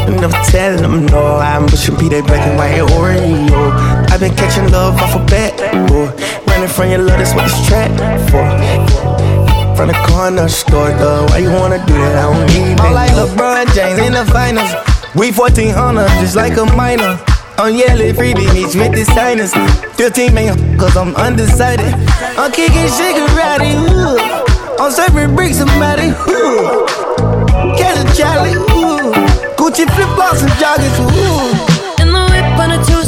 You 0.10 0.22
never 0.22 0.38
telling 0.50 0.82
them 0.82 1.06
no, 1.08 1.38
I'm 1.38 1.66
pushing 1.68 1.96
P 1.98 2.10
that 2.10 2.26
black 2.26 2.48
and 2.48 2.58
white 2.58 2.80
Oreo. 2.80 4.10
I've 4.12 4.20
been 4.20 4.36
catching 4.36 4.72
love 4.72 4.96
off 4.98 5.16
a 5.16 5.26
bat, 5.26 5.54
boy. 5.90 6.45
Running 6.66 6.78
from 6.78 6.90
your 6.90 7.02
love, 7.06 7.20
that's 7.20 7.36
what 7.36 7.46
this 7.46 7.68
track 7.68 7.92
for. 8.34 8.42
From 9.78 9.88
the 9.88 9.98
corner 10.10 10.50
store, 10.50 10.90
though, 10.98 11.26
why 11.30 11.38
you 11.38 11.52
wanna 11.52 11.78
do 11.86 11.94
that? 11.94 12.18
I 12.18 12.34
don't 12.34 12.48
need 12.58 12.80
I'm 12.82 12.90
that. 12.90 13.06
like 13.06 13.12
LeBron 13.14 13.70
James 13.76 14.00
in 14.02 14.14
the 14.14 14.26
finals. 14.34 14.74
We 15.14 15.30
1400, 15.30 16.10
just 16.26 16.36
like 16.36 16.58
a 16.58 16.66
minor. 16.74 17.22
I'm 17.60 17.76
yelling 17.76 18.16
freebie 18.16 18.52
meets 18.52 18.74
with 18.74 18.98
the 18.98 19.06
signers. 19.06 19.54
15 19.94 20.34
man, 20.34 20.58
cause 20.80 20.98
I'm 20.98 21.14
undecided. 21.16 21.94
I'm 22.34 22.52
kicking 22.52 22.90
shigarati, 22.90 23.78
ooh. 23.86 24.18
I'm 24.82 24.90
serving 24.90 25.36
bricks, 25.36 25.58
somebody, 25.58 26.18
ooh. 26.34 26.82
Catch 27.78 28.02
a 28.02 28.06
Charlie, 28.18 28.58
ooh. 28.74 29.14
Gucci 29.54 29.86
flip 29.94 30.10
flops 30.18 30.42
and 30.42 30.50
joggers, 30.58 30.98
ooh. 30.98 32.02
In 32.02 32.10
the 32.10 32.26
whip 32.26 32.58
on 32.58 32.72
a 32.74 32.84
Tuesday 32.86 33.05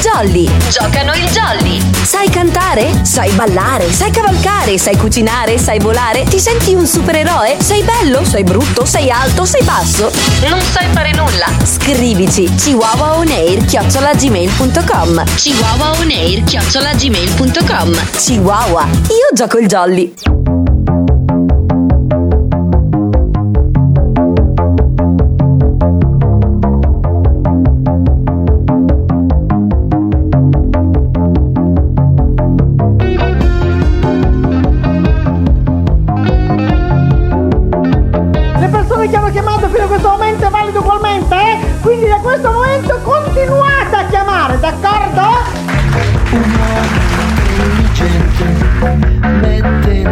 jolly. 0.00 0.48
Giocano 0.70 1.12
il 1.14 1.28
jolly. 1.30 1.80
Sai 2.04 2.28
cantare? 2.30 3.04
Sai 3.04 3.30
ballare? 3.32 3.90
Sai 3.92 4.10
cavalcare? 4.10 4.78
Sai 4.78 4.96
cucinare? 4.96 5.58
Sai 5.58 5.78
volare? 5.78 6.24
Ti 6.24 6.38
senti 6.38 6.74
un 6.74 6.86
supereroe? 6.86 7.56
Sei 7.60 7.82
bello? 7.82 8.24
Sei 8.24 8.44
brutto? 8.44 8.84
Sei 8.84 9.10
alto? 9.10 9.44
Sei 9.44 9.62
basso? 9.64 10.10
Non 10.48 10.60
sai 10.60 10.86
fare 10.92 11.12
nulla? 11.12 11.46
Scrivici 11.64 12.52
chihuahuaonair 12.54 13.64
chiocciolagmail.com 13.64 15.24
chihuahuaonair 15.34 16.44
chiocciolagmail.com 16.44 18.00
Chihuahua, 18.16 18.86
io 19.08 19.28
gioco 19.34 19.58
il 19.58 19.66
jolly. 19.66 20.27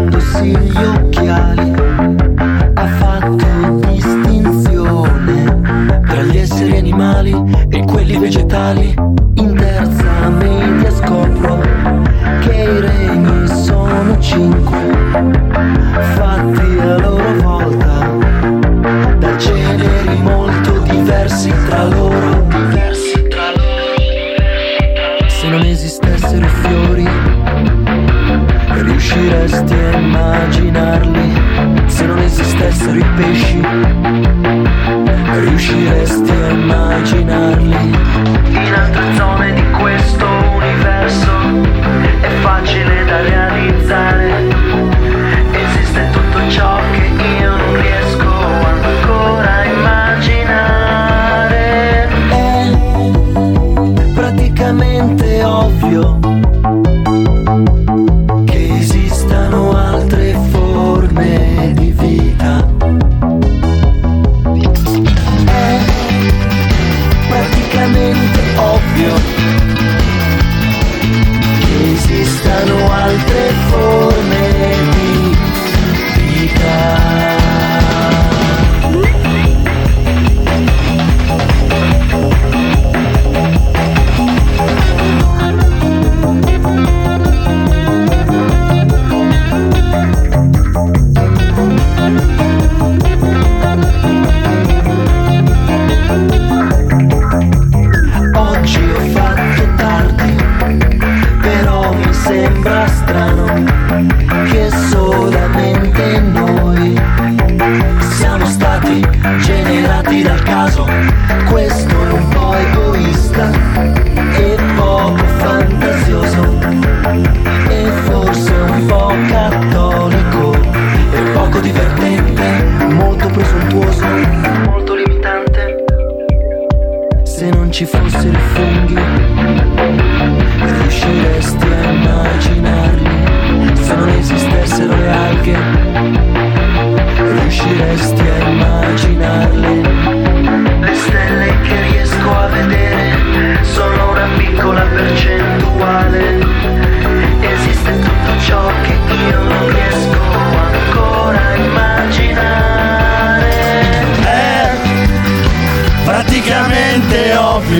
to 0.04 0.20
see 0.20 0.50
you. 0.50 1.25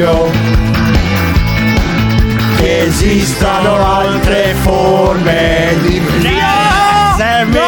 Ovvio 0.03 0.31
che 2.57 2.83
esistano 2.87 3.85
altre 4.01 4.55
forme 4.61 5.75
di 5.83 5.99
vita. 6.01 7.15
Sammy! 7.17 7.65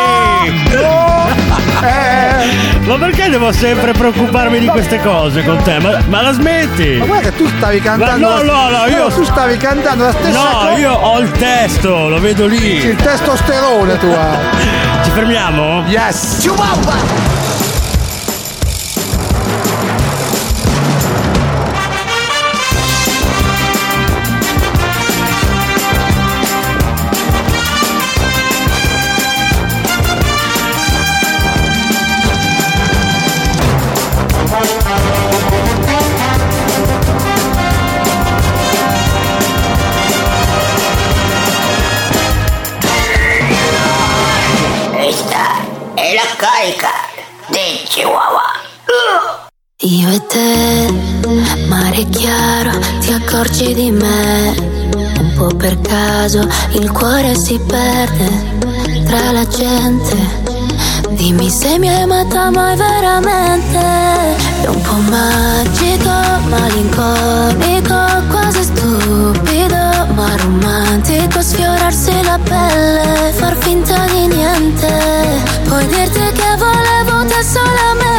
Ma 2.87 2.97
perché 2.97 3.29
devo 3.29 3.53
sempre 3.53 3.93
preoccuparmi 3.93 4.59
di 4.59 4.66
queste 4.66 4.99
cose 5.01 5.45
con 5.45 5.61
te? 5.62 5.79
Ma, 5.79 5.99
ma 6.09 6.22
la 6.22 6.33
smetti? 6.33 6.97
Ma 6.97 7.05
guarda 7.05 7.29
che 7.31 7.37
tu 7.37 7.47
stavi 7.47 7.81
cantando. 7.81 8.26
Ma 8.29 8.37
no, 8.37 8.43
la- 8.43 8.53
no, 8.53 8.70
no, 8.79 8.87
io- 8.87 9.09
Tu 9.09 9.24
stavi 9.24 9.57
cantando 9.59 10.05
la 10.05 10.12
stessa 10.12 10.43
No, 10.43 10.51
cosa. 10.59 10.72
io 10.79 10.93
ho 10.93 11.18
il 11.20 11.31
testo, 11.33 12.09
lo 12.09 12.18
vedo 12.18 12.47
lì. 12.47 12.76
Il 12.87 12.97
testosterone 12.97 13.99
tu 13.99 14.07
hai. 14.07 14.37
Ci 15.05 15.11
fermiamo? 15.11 15.85
Yes! 15.87 16.47
Questa 16.47 17.28
accorgi 53.29 53.74
di 53.74 53.91
me. 53.91 54.55
Un 55.20 55.33
po' 55.37 55.55
per 55.55 55.79
caso 55.83 56.49
il 56.72 56.91
cuore 56.91 57.35
si 57.35 57.61
perde 57.66 59.05
tra 59.05 59.33
la 59.33 59.47
gente. 59.47 60.16
Dimmi 61.11 61.51
se 61.51 61.79
mi 61.79 61.89
hai 61.91 62.03
amata 62.03 62.51
mai 62.51 62.74
veramente. 62.74 63.79
È 64.62 64.66
un 64.66 64.81
po' 64.81 65.01
magico, 65.11 66.11
malinconico, 66.49 67.99
quasi 68.31 68.62
stupido, 68.62 70.07
ma 70.14 70.35
romantico. 70.37 71.43
Sfiorarsi 71.43 72.22
la 72.22 72.39
pelle, 72.43 73.33
far 73.33 73.57
finta 73.59 74.07
di 74.07 74.26
niente. 74.26 74.93
Puoi 75.68 75.87
dirti 75.87 76.33
che 76.33 76.57
volevo 76.57 77.26
te 77.26 77.43
solamente. 77.43 78.17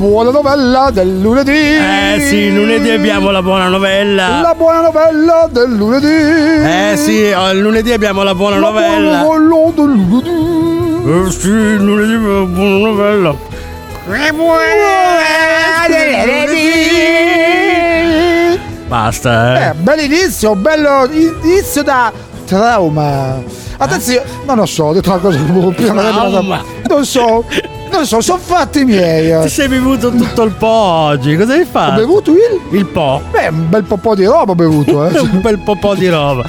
Buona 0.00 0.30
novella 0.30 0.88
del 0.90 1.20
lunedì! 1.20 1.52
Eh 1.52 2.20
sì, 2.26 2.50
lunedì 2.54 2.88
abbiamo 2.88 3.30
la 3.30 3.42
buona 3.42 3.68
novella. 3.68 4.40
La 4.40 4.54
buona 4.56 4.80
novella 4.80 5.46
del 5.50 5.76
lunedì! 5.76 6.06
Eh 6.06 6.96
sì, 6.96 7.30
oh, 7.36 7.52
lunedì 7.52 7.92
abbiamo 7.92 8.22
la 8.22 8.34
buona 8.34 8.56
La 8.58 8.70
novella. 8.70 9.18
buona 9.20 9.44
novella 9.44 9.70
del 9.74 10.06
lunedì! 10.08 11.28
Eh 11.28 11.30
sì, 11.30 11.76
lunedì 11.76 12.14
abbiamo 12.14 12.38
la 12.38 12.44
buona 12.46 12.78
novella. 12.78 13.34
Basta, 18.88 19.60
Eh, 19.60 19.68
eh. 19.68 19.74
bell'inizio, 19.74 20.54
bello 20.56 21.06
inizio 21.12 21.82
da 21.82 22.10
trauma. 22.46 23.36
Attenzione, 23.76 24.22
non 24.46 24.56
lo 24.56 24.66
so, 24.66 24.84
ho 24.84 24.92
detto 24.94 25.10
una 25.10 25.18
cosa 25.18 25.38
prima 25.74 26.02
Trauma. 26.10 26.62
Non 26.88 27.04
so, 27.04 27.44
non 28.00 28.06
so, 28.06 28.20
sono 28.20 28.38
fatti 28.42 28.84
miei. 28.84 29.30
eh. 29.30 29.40
Ti 29.42 29.48
sei 29.48 29.68
bevuto 29.68 30.10
tutto 30.10 30.42
il 30.42 30.52
po' 30.52 30.66
oggi, 30.66 31.36
cosa 31.36 31.52
hai 31.54 31.64
fatto? 31.64 31.92
Ho 31.92 31.96
bevuto 31.96 32.30
il? 32.32 32.60
Il 32.78 32.86
po'. 32.86 33.22
Beh, 33.30 33.48
un 33.48 33.68
bel 33.68 33.84
po' 33.84 34.14
di 34.14 34.24
roba 34.24 34.52
ho 34.52 34.54
bevuto, 34.54 35.06
eh. 35.06 35.18
un 35.20 35.40
bel 35.40 35.58
po' 35.58 35.94
di 35.94 36.08
roba. 36.08 36.44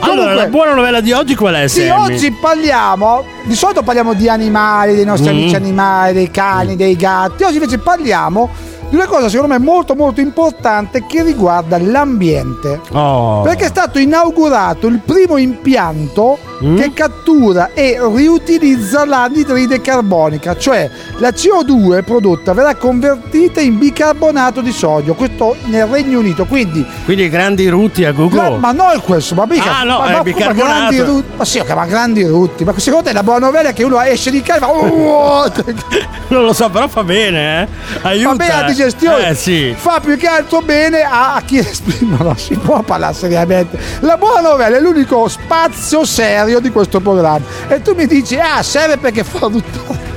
Allora, 0.00 0.20
Comunque- 0.20 0.34
la 0.34 0.46
buona 0.46 0.74
novella 0.74 1.00
di 1.00 1.12
oggi 1.12 1.34
qual 1.34 1.54
è, 1.54 1.68
Sì, 1.68 1.86
Sammy? 1.86 2.12
oggi 2.14 2.32
parliamo, 2.32 3.24
di 3.44 3.54
solito 3.54 3.82
parliamo 3.82 4.14
di 4.14 4.28
animali, 4.28 4.94
dei 4.94 5.04
nostri 5.04 5.30
Mm. 5.32 5.36
amici 5.36 5.54
animali, 5.56 6.12
dei 6.12 6.30
cani, 6.30 6.76
dei 6.76 6.96
gatti. 6.96 7.44
Oggi 7.44 7.54
invece 7.54 7.78
parliamo 7.78 8.48
di 8.92 8.98
una 8.98 9.06
cosa 9.06 9.30
secondo 9.30 9.54
me 9.54 9.58
molto 9.58 9.94
molto 9.94 10.20
importante 10.20 11.06
che 11.06 11.22
riguarda 11.22 11.78
l'ambiente. 11.78 12.78
Oh. 12.92 13.40
Perché 13.40 13.64
è 13.64 13.68
stato 13.68 13.98
inaugurato 13.98 14.86
il 14.86 14.98
primo 15.04 15.38
impianto 15.38 16.38
Mm. 16.62 16.76
che 16.76 16.92
cattura 16.92 17.70
e 17.74 17.98
riutilizza 18.00 19.04
l'anidride 19.04 19.80
carbonica, 19.80 20.56
cioè 20.56 20.88
la 21.18 21.30
CO2 21.30 22.04
prodotta 22.04 22.52
verrà 22.52 22.76
convertita 22.76 23.60
in 23.60 23.78
bicarbonato 23.78 24.60
di 24.60 24.70
sodio, 24.70 25.14
questo 25.14 25.56
nel 25.64 25.86
Regno 25.86 26.20
Unito. 26.20 26.44
Quindi 26.44 26.86
Quindi 27.04 27.28
grandi 27.28 27.66
rutti 27.68 28.04
a 28.04 28.12
Google. 28.12 28.50
No, 28.50 28.56
ma 28.58 28.70
non 28.70 29.00
questo, 29.04 29.34
ma 29.34 29.44
mica. 29.44 29.78
Ah, 29.78 29.82
no, 29.82 29.98
ma, 29.98 30.04
è 30.06 30.10
ma- 30.10 30.16
ma 30.18 30.22
bicarbonato. 30.22 30.64
grandi 30.68 31.00
rutti. 31.00 31.30
Ma 31.36 31.44
sì, 31.44 31.62
ma 31.74 31.84
grandi 31.86 32.24
rutti. 32.24 32.64
Ma 32.64 32.74
secondo 32.78 33.08
te 33.08 33.12
la 33.12 33.24
buona 33.24 33.46
novella 33.46 33.70
è 33.70 33.72
che 33.72 33.82
uno 33.82 34.00
esce 34.00 34.30
di 34.30 34.40
casa 34.42 34.58
e 34.58 34.60
fa. 34.60 34.70
"Oh", 34.70 35.50
non 36.28 36.44
lo 36.44 36.52
so, 36.52 36.70
però 36.70 36.86
fa 36.86 37.02
bene, 37.02 37.62
eh. 37.62 37.68
Aiuta. 38.02 38.28
fa 38.28 38.34
bene 38.36 38.52
digestione. 38.82 39.28
Eh 39.28 39.34
sì. 39.34 39.74
Fa 39.76 40.00
più 40.00 40.16
che 40.16 40.26
altro 40.26 40.60
bene 40.60 41.02
a, 41.02 41.34
a 41.34 41.42
chi 41.42 41.58
esprime. 41.58 42.16
No, 42.22 42.34
si 42.36 42.54
può 42.54 42.82
parlare 42.82 43.14
seriamente. 43.14 43.78
La 44.00 44.16
buona 44.16 44.40
novella 44.40 44.76
è 44.76 44.80
l'unico 44.80 45.26
spazio 45.28 46.04
serio 46.04 46.60
di 46.60 46.70
questo 46.70 47.00
programma. 47.00 47.44
E 47.68 47.82
tu 47.82 47.94
mi 47.94 48.06
dici, 48.06 48.38
ah, 48.38 48.62
serve 48.62 48.96
perché 48.96 49.24
fa 49.24 49.48
tutto. 49.48 50.10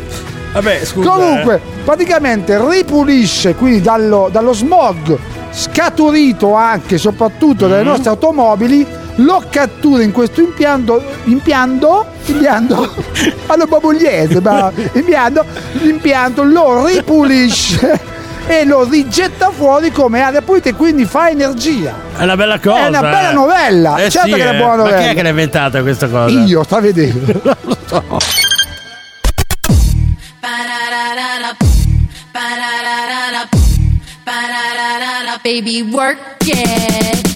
Vabbè, 0.53 0.85
scusa. 0.85 1.09
Comunque, 1.09 1.55
eh. 1.55 1.83
praticamente 1.83 2.57
ripulisce 2.69 3.55
quindi 3.55 3.81
dallo, 3.81 4.29
dallo 4.31 4.53
smog 4.53 5.17
scaturito 5.51 6.53
anche 6.53 6.95
e 6.95 6.97
soprattutto 6.97 7.65
Mm. 7.65 7.69
dalle 7.69 7.83
nostre 7.83 8.09
automobili, 8.09 8.85
lo 9.15 9.41
cattura 9.49 10.03
in 10.03 10.11
questo 10.11 10.41
impianto, 10.41 11.01
impianto, 11.25 12.05
impianto, 12.25 12.93
allo 13.47 13.65
babugliese, 13.67 14.41
ma 14.41 14.71
impianto, 14.93 15.45
l'impianto 15.73 16.43
lo 16.43 16.85
ripulisce 16.85 18.13
e 18.47 18.63
lo 18.65 18.83
rigetta 18.83 19.51
fuori 19.51 19.91
come 19.91 20.21
aria 20.21 20.41
pulita 20.41 20.69
e 20.69 20.73
quindi 20.73 21.05
fa 21.05 21.29
energia. 21.29 21.95
È 22.15 22.23
una 22.23 22.35
bella 22.35 22.59
cosa. 22.59 22.85
È 22.85 22.87
una 22.87 23.01
bella 23.01 23.29
eh. 23.31 23.33
novella, 23.33 23.97
Eh 23.97 24.09
certo 24.09 24.29
sì, 24.29 24.35
che 24.35 24.41
è 24.41 24.49
una 24.49 24.55
eh. 24.55 24.57
buona 24.57 24.75
Ma 24.75 24.83
chi 24.83 24.93
novella. 24.93 25.09
è 25.09 25.15
che 25.15 25.21
l'ha 25.23 25.29
inventata 25.29 25.81
questa 25.81 26.07
cosa? 26.07 26.39
Io, 26.39 26.63
sta 26.63 26.77
a 26.77 26.81
vedere. 26.81 27.41
Baby, 35.45 35.81
work 35.91 36.17
it. 36.45 37.33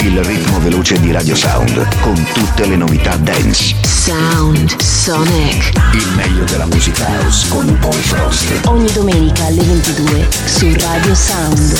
Il 0.00 0.24
ritmo 0.24 0.58
veloce 0.60 0.98
di 0.98 1.12
Radio 1.12 1.34
Sound 1.34 2.00
con 2.00 2.14
tutte 2.32 2.66
le 2.66 2.76
novità 2.76 3.16
dance. 3.16 3.85
Sound 4.06 4.80
Sonic. 4.80 5.72
Il 5.92 6.08
meglio 6.14 6.44
della 6.44 6.66
musica 6.66 7.06
house 7.06 7.48
con 7.48 7.76
Paul 7.80 7.92
Frost. 7.92 8.60
Ogni 8.66 8.88
domenica 8.92 9.46
alle 9.46 9.64
22 9.64 10.28
su 10.44 10.72
Radio 10.78 11.12
Sound. 11.12 11.76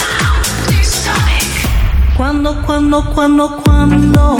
Quando, 2.17 2.57
quando, 2.65 3.05
quando, 3.15 3.61
quando, 3.63 4.39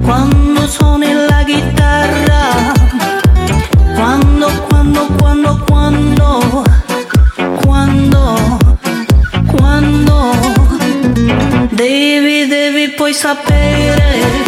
quando 0.00 0.66
suoni 0.68 1.12
la 1.12 1.44
chitarra, 1.44 2.72
quando, 3.94 4.50
quando, 4.68 5.06
quando, 5.18 5.64
quando, 5.66 6.64
quando, 7.62 8.58
quando, 9.54 10.32
devi, 11.72 12.46
devi 12.46 12.88
poi 12.96 13.12
sapere, 13.12 14.47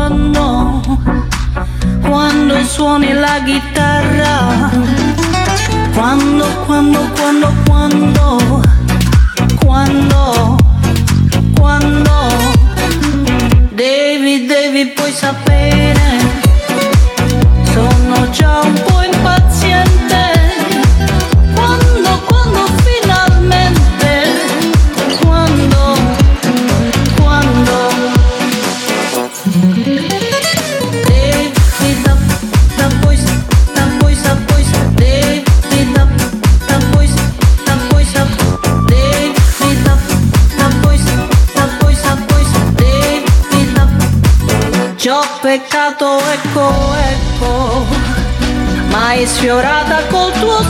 quando 2.61 2.67
suoni 2.67 3.13
la 3.13 3.41
chitarra, 3.43 4.69
quando, 5.93 6.45
quando, 6.67 6.99
quando, 7.15 7.53
quando, 7.65 8.61
quando, 9.65 10.57
quando, 11.59 12.29
devi, 13.71 14.45
devi 14.45 14.85
poi 14.87 15.11
sapere, 15.11 16.19
peccato, 46.01 46.17
ecco, 46.31 46.95
ecco, 46.95 47.85
ma 48.89 49.07
hai 49.07 49.25
sfiorata 49.27 50.05
col 50.07 50.31
tuo 50.33 50.63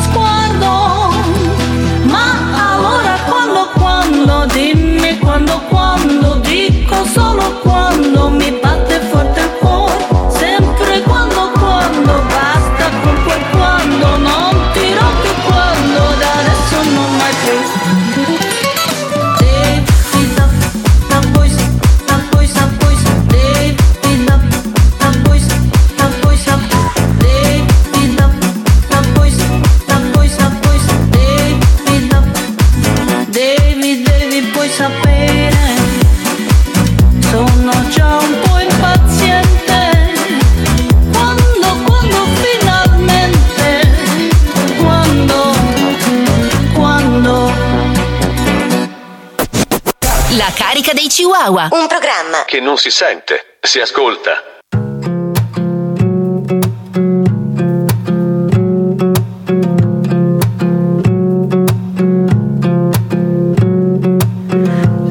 Chihuahua. 51.22 51.68
Un 51.70 51.86
programma. 51.86 52.46
Che 52.48 52.60
non 52.60 52.78
si 52.78 52.90
sente, 52.90 53.58
si 53.62 53.80
ascolta. 53.80 54.42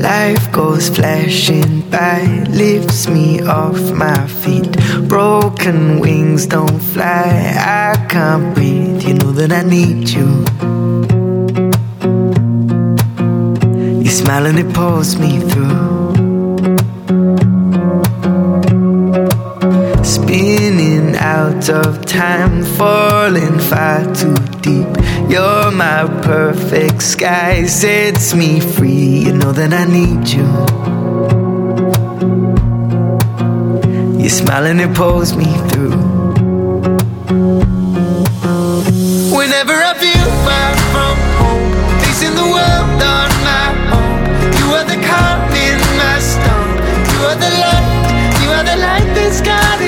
Life 0.00 0.50
goes 0.50 0.88
flashing 0.88 1.88
by, 1.88 2.44
lifts 2.48 3.06
me 3.06 3.40
off 3.46 3.78
my 3.92 4.26
feet. 4.26 4.76
Broken 5.06 6.00
wings 6.00 6.44
don't 6.44 6.80
fly, 6.92 7.54
I 7.56 7.96
can't 8.08 8.52
breathe. 8.54 9.00
You 9.04 9.14
know 9.14 9.30
that 9.30 9.52
I 9.52 9.62
need 9.62 10.08
you. 10.08 10.42
Your 14.02 14.12
smile 14.12 14.46
and 14.46 14.58
it 14.58 14.74
pulls 14.74 15.16
me 15.16 15.38
through. 15.38 15.89
Out 21.50 21.68
of 21.70 22.04
time, 22.04 22.62
falling 22.62 23.58
far 23.58 24.04
too 24.14 24.34
deep. 24.60 24.88
You're 25.28 25.70
my 25.70 26.06
perfect 26.22 27.02
sky, 27.02 27.66
sets 27.66 28.34
me 28.34 28.60
free. 28.60 29.24
You 29.26 29.32
know 29.32 29.52
that 29.52 29.72
I 29.72 29.84
need 29.84 30.28
you. 30.28 30.48
Your 34.20 34.66
and 34.70 34.80
it 34.80 34.94
pulls 34.94 35.34
me 35.36 35.50
through. 35.70 35.98
Whenever 39.38 39.76
I 39.90 39.92
feel 40.04 40.28
far 40.46 40.70
from 40.92 41.16
home, 41.40 41.72
facing 42.02 42.34
the 42.40 42.48
world 42.54 43.02
on 43.18 43.30
my 43.50 43.66
own, 43.98 44.18
you 44.58 44.66
are 44.78 44.86
the 44.92 45.00
calm 45.08 45.38
in 45.66 45.80
my 46.02 46.16
storm. 46.32 46.70
You 47.10 47.18
are 47.30 47.38
the 47.44 47.52
light, 47.64 47.86
you 48.42 48.48
are 48.56 48.64
the 48.70 48.76
light 48.86 49.08
that's 49.16 49.40
guiding 49.40 49.79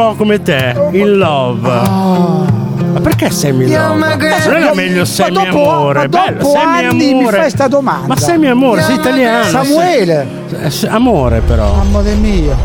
po' 0.00 0.14
come 0.16 0.40
te, 0.42 0.74
in 0.92 1.18
love. 1.18 1.68
Ma 1.68 3.00
perché 3.02 3.30
semi 3.30 3.70
love? 3.70 3.98
Non 3.98 4.56
era 4.56 4.74
meglio 4.74 5.04
semi 5.04 5.36
ma 5.36 5.44
dopo, 5.44 5.70
amore, 5.70 5.98
ma 6.00 6.08
bello, 6.08 6.38
dopo 6.38 6.50
semi 6.58 6.86
anni 6.86 7.12
mi 7.12 7.18
amore. 7.18 7.36
fai 7.36 7.50
sta 7.50 7.68
domanda. 7.68 8.06
Ma 8.06 8.16
semi 8.16 8.46
amore, 8.48 8.80
sei 8.82 8.94
italiano. 8.94 9.44
Samuele. 9.44 10.26
Se- 10.48 10.70
se- 10.70 10.88
Amore 10.88 11.40
però. 11.40 11.74
Amore 11.80 12.14
mio. 12.14 12.56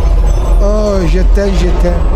Oh, 0.62 1.00
je 1.04 1.24
t'aime, 1.34 1.58
je 1.58 1.72
t'aime. 1.82 2.14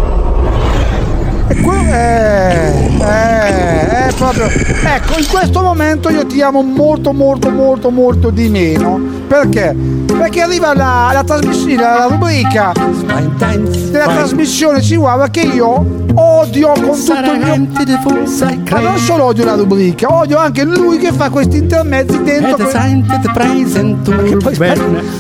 E 1.50 1.56
que- 1.56 1.90
eh, 1.92 2.88
eh, 3.02 4.08
è 4.08 4.14
proprio. 4.16 4.46
Ecco, 4.46 5.20
in 5.20 5.28
questo 5.28 5.62
momento 5.62 6.10
io 6.10 6.26
ti 6.26 6.42
amo 6.42 6.62
molto, 6.62 7.12
molto, 7.12 7.50
molto, 7.50 7.90
molto 7.90 8.30
di 8.30 8.48
meno. 8.48 9.09
Perché? 9.30 9.76
Perché 10.08 10.42
arriva 10.42 10.74
la, 10.74 11.12
la 11.14 11.24
trasmissione, 11.24 11.76
la 11.82 12.08
rubrica 12.10 12.72
della 12.74 14.06
trasmissione 14.08 14.80
Chihuahua 14.80 15.28
che 15.30 15.42
io 15.42 15.86
odio 16.16 16.72
con 16.74 16.98
tutto 16.98 17.32
il 17.32 17.40
mio. 17.40 17.68
Ma 18.72 18.80
non 18.80 18.98
solo 18.98 19.26
odio 19.26 19.46
la 19.46 19.54
rubrica, 19.54 20.12
odio 20.14 20.38
anche 20.40 20.64
lui 20.64 20.98
che 20.98 21.12
fa 21.14 21.30
questi 21.30 21.58
intermezzi 21.58 22.22
dentro. 22.24 22.58
Perché 22.58 24.38
poi, 24.38 24.56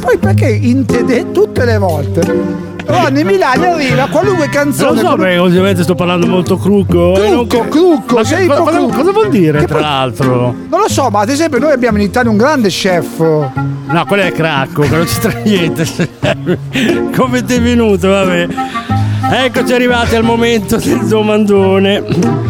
poi 0.02 0.18
perché 0.18 0.48
in 0.50 0.86
tutte 1.32 1.66
le 1.66 1.78
volte? 1.78 2.68
Ronny 2.90 3.24
Milani 3.24 3.66
arriva 3.68 4.08
qualunque 4.10 4.46
Non 4.46 4.54
canzone. 4.54 4.88
so 4.98 5.02
qualunque- 5.02 5.26
perché 5.26 5.38
ovviamente 5.38 5.84
sto 5.84 5.94
parlando 5.94 6.26
molto 6.26 6.58
crucco. 6.58 7.16
e 7.22 7.30
non- 7.30 7.46
Crucco, 7.48 7.68
crucco, 7.70 8.16
Ma 8.16 8.24
sei 8.24 8.48
cosa, 8.48 8.64
crucco. 8.72 8.96
cosa 8.98 9.12
vuol 9.12 9.30
dire 9.30 9.60
Che 9.60 9.66
tra 9.66 9.76
poi- 9.76 9.84
l'altro? 9.84 10.56
Non 10.70 10.80
lo 10.80 10.90
so, 10.90 11.10
ma 11.12 11.20
ad 11.20 11.30
esempio 11.30 11.60
noi 11.60 11.72
abbiamo 11.72 12.00
in 12.00 12.06
Italia 12.06 12.32
un 12.32 12.38
grande 12.38 12.70
chef. 12.70 13.22
No, 13.92 14.06
quello 14.06 14.24
è 14.24 14.32
cracco, 14.32 14.82
che 14.84 14.96
non 14.96 15.06
c'entra 15.06 15.32
niente. 15.44 15.88
Come 17.16 17.44
ti 17.44 17.56
è 17.56 17.62
venuto, 17.62 18.10
vabbè. 18.10 18.48
Eccoci 19.32 19.74
arrivati 19.74 20.16
al 20.16 20.24
momento 20.24 20.78
del 20.78 21.06
domandone. 21.08 21.98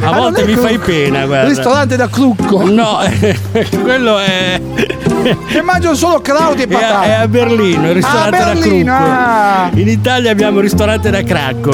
A 0.02 0.08
Ah, 0.10 0.12
volte 0.14 0.46
mi 0.46 0.54
fai 0.56 0.78
pena, 0.78 1.26
guarda. 1.26 1.48
Ristorante 1.50 1.96
da 1.98 2.08
Crucco. 2.08 2.70
No, 2.70 3.00
quello 3.82 4.18
è. 4.20 4.62
Che 5.48 5.62
mangiano 5.62 5.96
solo 5.96 6.22
crauti 6.22 6.62
e 6.62 6.68
patate. 6.68 7.08
è 7.08 7.12
a 7.14 7.28
Berlino, 7.28 7.88
il 7.90 7.96
ristorante 7.96 8.38
Ah, 8.38 8.54
Berlino, 8.54 8.92
da 8.94 8.98
Crucco. 8.98 9.12
ah. 9.14 9.70
In 9.74 9.88
Italia 9.90 10.32
abbiamo 10.32 10.58
il 10.58 10.64
ristorante 10.64 11.10
da 11.10 11.22
Cracco. 11.24 11.72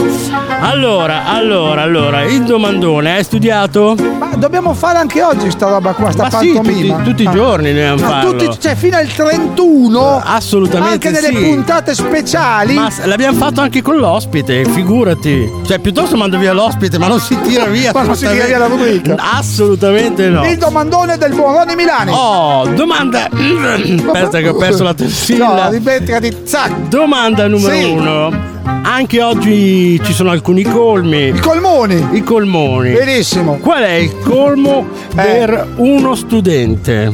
Allora, 0.61 1.25
allora, 1.25 1.81
allora, 1.83 2.23
il 2.23 2.43
domandone, 2.43 3.15
hai 3.17 3.23
studiato? 3.23 3.95
Dobbiamo 4.37 4.73
fare 4.73 4.97
anche 4.97 5.23
oggi 5.23 5.49
sta 5.51 5.69
roba 5.69 5.93
qua, 5.93 6.11
sta 6.11 6.23
Ma 6.23 6.39
sì, 6.39 6.51
pantomima. 6.53 6.95
tutti, 6.97 7.09
tutti 7.09 7.23
i 7.23 7.27
Ah. 7.27 7.31
giorni 7.31 7.73
Ma 7.73 7.97
farlo. 7.97 8.31
tutti, 8.35 8.59
cioè 8.59 8.75
fino 8.75 8.97
al 8.97 9.07
31 9.07 10.21
Assolutamente 10.23 11.07
anche 11.07 11.21
nelle 11.21 11.37
sì. 11.39 11.43
puntate 11.43 11.93
speciali 11.95 12.73
Ma 12.75 12.89
l'abbiamo 13.05 13.37
fatto 13.37 13.61
anche 13.61 13.81
con 13.81 13.95
l'ospite, 13.97 14.65
figurati. 14.65 15.49
Cioè, 15.65 15.79
piuttosto 15.79 16.15
mando 16.17 16.37
via 16.37 16.53
l'ospite, 16.53 16.97
ma 16.97 17.07
non 17.07 17.19
si 17.19 17.37
tira 17.41 17.65
via. 17.65 17.91
Ma 17.95 18.01
non 18.03 18.15
si 18.15 18.27
tira 18.27 18.45
via 18.45 18.57
la 18.57 18.67
rubrica. 18.67 19.15
Assolutamente 19.17 20.27
no. 20.29 20.45
il 20.45 20.57
domandone 20.57 21.17
del 21.17 21.33
buon 21.33 21.53
Ronny 21.55 21.75
Milani 21.75 22.11
Oh, 22.13 22.67
domanda. 22.67 23.29
Aspetta 23.31 24.39
che 24.39 24.49
ho 24.49 24.55
perso 24.55 24.83
la 24.83 24.89
no, 24.89 24.95
tessilla. 24.95 25.69
ripetiti 25.69 26.35
zac 26.43 26.71
Domanda 26.89 27.47
numero 27.47 27.73
Sì. 27.75 27.83
uno. 27.89 28.53
Anche 28.65 29.21
oggi 29.21 29.99
ci 30.03 30.13
sono 30.13 30.31
alcuni 30.31 30.63
colmi. 30.63 31.27
i 31.27 31.39
colmoni 31.39 32.09
I 32.13 32.23
colmoni. 32.23 32.93
benissimo 32.93 33.57
Qual 33.57 33.83
è 33.83 33.91
il 33.93 34.17
colmo 34.19 34.87
Eh. 35.11 35.15
per 35.15 35.67
uno 35.75 36.15
studente? 36.15 37.13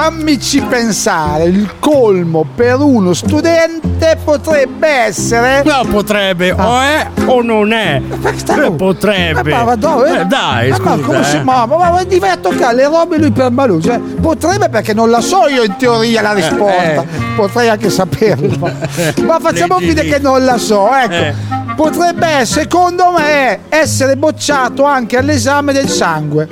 Fammici 0.00 0.60
pensare 0.60 1.46
il 1.46 1.68
colmo 1.80 2.46
per 2.54 2.78
uno 2.78 3.12
studente 3.14 4.16
potrebbe 4.22 4.86
essere 4.86 5.64
No, 5.64 5.84
potrebbe, 5.90 6.54
Ah. 6.56 6.68
o 6.68 6.80
è 6.80 7.08
o 7.26 7.42
non 7.42 7.72
è. 7.72 8.00
Eh, 8.00 8.70
potrebbe. 8.76 9.50
Ma, 9.50 9.64
ma 9.64 9.74
dove? 9.74 10.20
Eh, 10.20 10.24
dai, 10.24 10.68
Ma- 10.70 10.76
scusa. 10.76 10.94
ma 10.96 11.02
come 11.02 11.24
si 11.24 11.36
eh. 11.36 11.42
ma, 11.42 11.66
ma, 11.66 11.76
ma, 11.76 11.90
ma 11.90 12.04
ti 12.04 12.20
vai 12.20 12.30
a 12.30 12.36
toccare 12.36 12.76
le 12.76 12.84
robe 12.86 13.18
lui 13.18 13.32
per 13.32 13.50
Malù 13.50 13.80
cioè, 13.80 13.98
potrebbe 13.98 14.68
perché 14.68 14.94
non 14.94 15.10
la 15.10 15.20
so 15.20 15.48
io 15.48 15.64
in 15.64 15.74
teoria 15.76 16.22
la 16.22 16.32
risposta 16.32 17.02
eh. 17.02 17.06
potrei 17.34 17.68
anche 17.68 17.90
saperlo 17.90 18.56
ma, 19.26 19.38
facciamo 19.40 19.78
finta 19.78 20.02
che 20.02 20.20
non 20.20 20.44
la 20.44 20.58
so 20.58 20.88
ecco 20.94 21.12
Eh. 21.12 21.34
potrebbe 21.74 22.46
secondo 22.46 23.12
me 23.16 23.60
essere 23.68 24.16
bocciato 24.16 24.84
anche 24.84 25.16
all'esame 25.16 25.72
del 25.72 25.88
sangue 25.88 26.46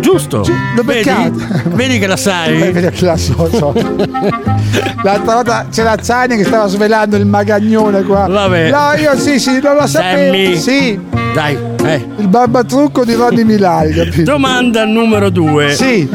Giusto. 0.00 0.38
l'ho 0.38 0.82
Vedi? 0.82 1.04
beccato. 1.04 1.38
Vedi 1.74 1.98
che 1.98 2.06
la 2.06 2.16
sai? 2.16 2.58
vedi 2.72 2.90
che 2.90 3.04
la 3.04 3.16
so, 3.16 3.48
so. 3.52 3.72
L'altra 5.02 5.34
volta 5.34 5.66
c'era 5.70 5.96
Zani 6.00 6.36
che 6.36 6.44
stava 6.44 6.66
svelando 6.66 7.16
il 7.16 7.26
magagnone 7.26 8.02
qua. 8.02 8.26
Vabbè. 8.26 8.70
No, 8.70 8.92
io 8.98 9.16
sì, 9.18 9.38
sì, 9.38 9.60
non 9.62 9.76
la 9.76 9.86
sapevo. 9.86 10.32
Sammy. 10.34 10.56
Sì, 10.56 11.00
Dai, 11.34 11.56
eh. 11.84 12.06
il 12.16 12.28
barbatrucco 12.28 13.04
di 13.04 13.14
Ronny 13.14 13.44
Milani, 13.44 13.92
capito? 13.92 14.30
Domanda 14.30 14.84
numero 14.84 15.30
due. 15.30 15.72
Sì. 15.74 16.08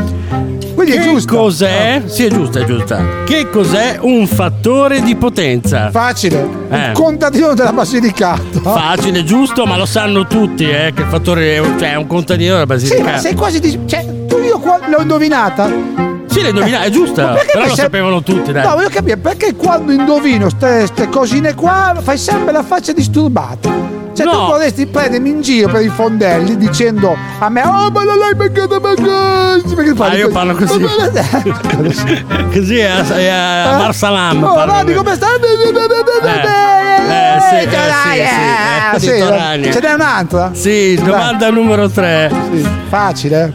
Quindi 0.86 1.02
è 1.02 1.03
Che 1.03 1.12
giusto. 1.14 1.36
cos'è? 1.36 2.03
Sì, 2.06 2.26
è 2.26 2.30
giusta, 2.30 2.60
è 2.60 2.64
giusta. 2.64 3.03
Che 3.26 3.49
cos'è 3.49 3.98
un 4.02 4.28
fattore 4.28 5.02
di 5.02 5.16
potenza? 5.16 5.90
Facile. 5.90 6.48
Eh. 6.70 6.78
Il 6.88 6.91
contadino 6.94 7.56
della 7.56 7.74
Basilicata. 7.74 8.60
Facile, 8.62 9.24
giusto, 9.24 9.66
ma 9.66 9.78
lo 9.78 9.86
sanno 9.88 10.28
tutti, 10.28 10.70
eh, 10.70 10.91
che 10.94 11.02
il 11.02 11.07
fattore 11.07 11.60
cioè, 11.80 11.94
è 11.94 11.95
un 11.95 12.06
contadino 12.06 12.53
della 12.53 12.66
Sì, 12.66 12.68
ma 12.68 12.76
Basilicata. 12.76 13.18
sei 13.18 13.34
quasi 13.34 13.60
di... 13.60 13.80
Cioè, 13.88 14.06
tu 14.28 14.38
io 14.38 14.60
qua 14.60 14.80
l'ho 14.88 15.02
indovinata. 15.02 15.66
Sì, 16.28 16.41
l'hai 16.41 16.49
indovinata, 16.52 16.84
è 16.84 16.90
giusta. 16.91 17.28
Perché 17.30 17.52
Però 17.53 17.64
lo 17.66 17.74
sem- 17.74 17.86
sapevano 17.86 18.22
tutti, 18.22 18.52
dai. 18.52 18.64
No, 18.64 18.76
voglio 18.76 18.90
capire 18.90 19.18
perché 19.18 19.56
quando 19.56 19.91
indovino 19.91 20.49
ste 20.49 20.88
cosine 21.10 21.56
qua 21.56 21.95
fai 21.99 22.18
sempre 22.20 22.52
la 22.53 22.62
faccia 22.62 22.91
disturbata. 22.91 23.94
Cioè, 24.16 24.26
tu 24.26 24.32
No. 24.32 24.46
vorresti 24.46 24.86
prendermi 24.86 25.30
in 25.30 25.42
giro 25.42 25.70
per 25.72 25.82
i 25.82 25.90
fondelli 25.90 26.56
dicendo 26.58 27.16
a 27.40 27.50
me, 27.50 27.62
oh, 27.64 27.90
ma 27.92 28.04
non 28.04 28.18
l'hai 28.18 28.36
beccata 28.36 28.80
Perché 28.80 29.12
Ah, 29.12 29.56
io 30.16 30.30
così? 30.30 30.32
parlo 30.32 30.56
così. 30.56 30.86
Così 32.56 32.78
è 32.78 32.86
a, 32.86 33.06
è 33.16 33.28
a 33.28 33.78
Marsalam. 33.78 34.44
Oh, 34.44 34.54
parlo 34.54 34.74
Ronny, 34.74 34.92
io. 34.92 34.98
come 35.04 35.16
stai? 35.16 35.30
eh, 35.36 35.40
sì, 37.50 37.56
eh, 37.56 37.70
Ce 37.70 37.76
l'hai, 37.76 38.18
sì, 38.18 38.22
eh, 38.22 39.00
sì, 39.00 39.06
sì, 39.06 39.12
eh, 39.14 39.20
Torania. 39.20 39.72
Ce 39.72 39.80
n'è 39.82 39.94
un'altra? 39.94 40.52
Sì, 40.54 41.00
domanda 41.04 41.50
numero 41.50 41.90
3. 41.90 42.32
Sì, 42.54 42.66
facile. 42.88 43.54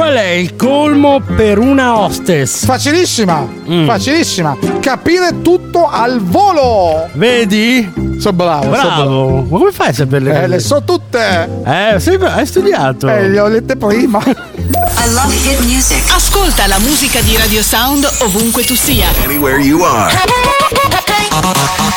Qual 0.00 0.14
è 0.14 0.28
il 0.30 0.56
colmo 0.56 1.20
per 1.20 1.58
una 1.58 1.98
hostess? 1.98 2.64
Facilissima, 2.64 3.46
Mm. 3.68 3.84
facilissima. 3.86 4.56
Capire 4.80 5.42
tutto 5.42 5.86
al 5.90 6.22
volo. 6.22 7.06
Vedi? 7.12 8.16
Sono 8.18 8.32
bravo, 8.34 8.68
bravo. 8.70 8.88
Bravo. 8.88 9.46
Ma 9.50 9.58
come 9.58 9.72
fai 9.72 9.88
a 9.88 9.92
saperle? 9.92 10.30
Eh, 10.30 10.34
cose? 10.36 10.46
le 10.48 10.58
so 10.60 10.82
tutte. 10.84 11.48
Eh, 11.66 12.00
sei 12.00 12.16
bra- 12.16 12.32
hai 12.32 12.46
studiato. 12.46 13.08
Eh, 13.10 13.28
le 13.28 13.40
ho 13.40 13.48
lette 13.48 13.76
prima. 13.76 14.20
I 14.24 15.12
love 15.12 15.34
hit 15.34 15.60
music. 15.66 16.00
Ascolta 16.14 16.66
la 16.66 16.78
musica 16.78 17.20
di 17.20 17.36
Radio 17.36 17.62
Sound 17.62 18.08
ovunque 18.20 18.64
tu 18.64 18.74
sia. 18.74 19.06
Anywhere 19.22 19.60
you 19.60 19.82
are. 19.84 20.10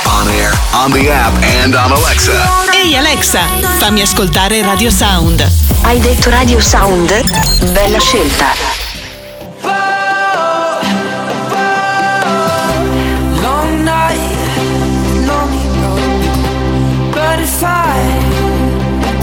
On 0.06 0.28
air, 0.30 0.52
on 0.74 0.92
the 0.92 1.10
app, 1.10 1.34
and 1.62 1.76
on 1.76 1.92
Alexa. 1.92 2.50
Ehi 2.74 2.96
Alexa, 2.96 3.48
fammi 3.78 4.02
ascoltare 4.02 4.62
Radio 4.62 4.90
Sound. 4.90 5.46
Hai 5.82 6.00
detto 6.00 6.30
Radio 6.30 6.60
Sound? 6.60 7.72
Bella 7.72 8.00
scelta. 8.00 8.82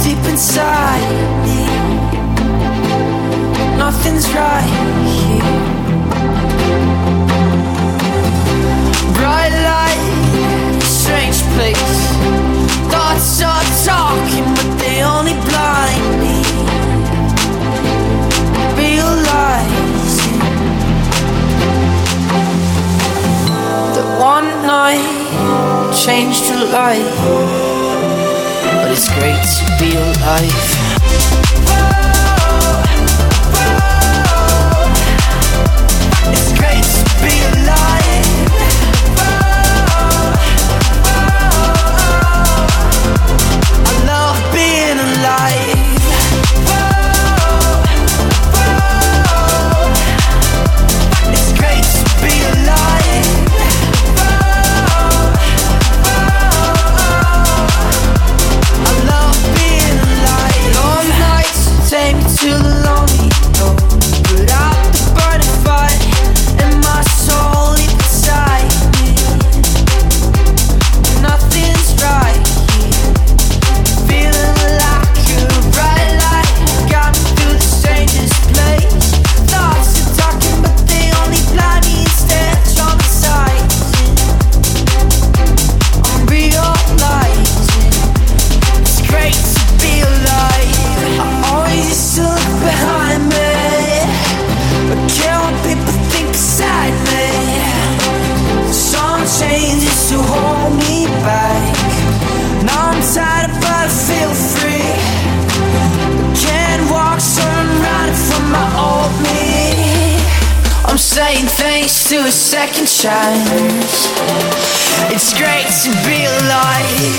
Deep 0.03 0.25
inside 0.25 1.07
me. 1.45 1.67
Nothing's 3.77 4.27
right 4.33 4.65
here. 5.07 5.60
Place. 11.61 12.01
Thoughts 12.93 13.43
are 13.43 13.67
talking, 13.85 14.47
but 14.57 14.71
they 14.81 14.97
only 15.15 15.37
blind 15.49 16.07
me. 16.23 16.37
Realizing 18.83 20.39
that 23.95 24.09
one 24.35 24.49
night 24.77 25.05
changed 26.05 26.45
your 26.51 26.65
life, 26.83 27.17
but 28.81 28.89
it's 28.95 29.09
great 29.17 29.45
to 29.57 29.65
be 29.81 29.91
alive. 30.07 30.69
It's 36.33 36.51
great 36.61 36.87
to 36.97 37.05
be 37.25 37.35
alive. 37.53 38.10
Saying 111.21 111.47
thanks 111.49 112.09
to 112.09 112.17
a 112.25 112.33
second 112.33 112.89
chance. 112.89 114.09
It's 115.13 115.35
great 115.35 115.67
to 115.85 115.91
be 116.09 116.25
alive. 116.25 117.11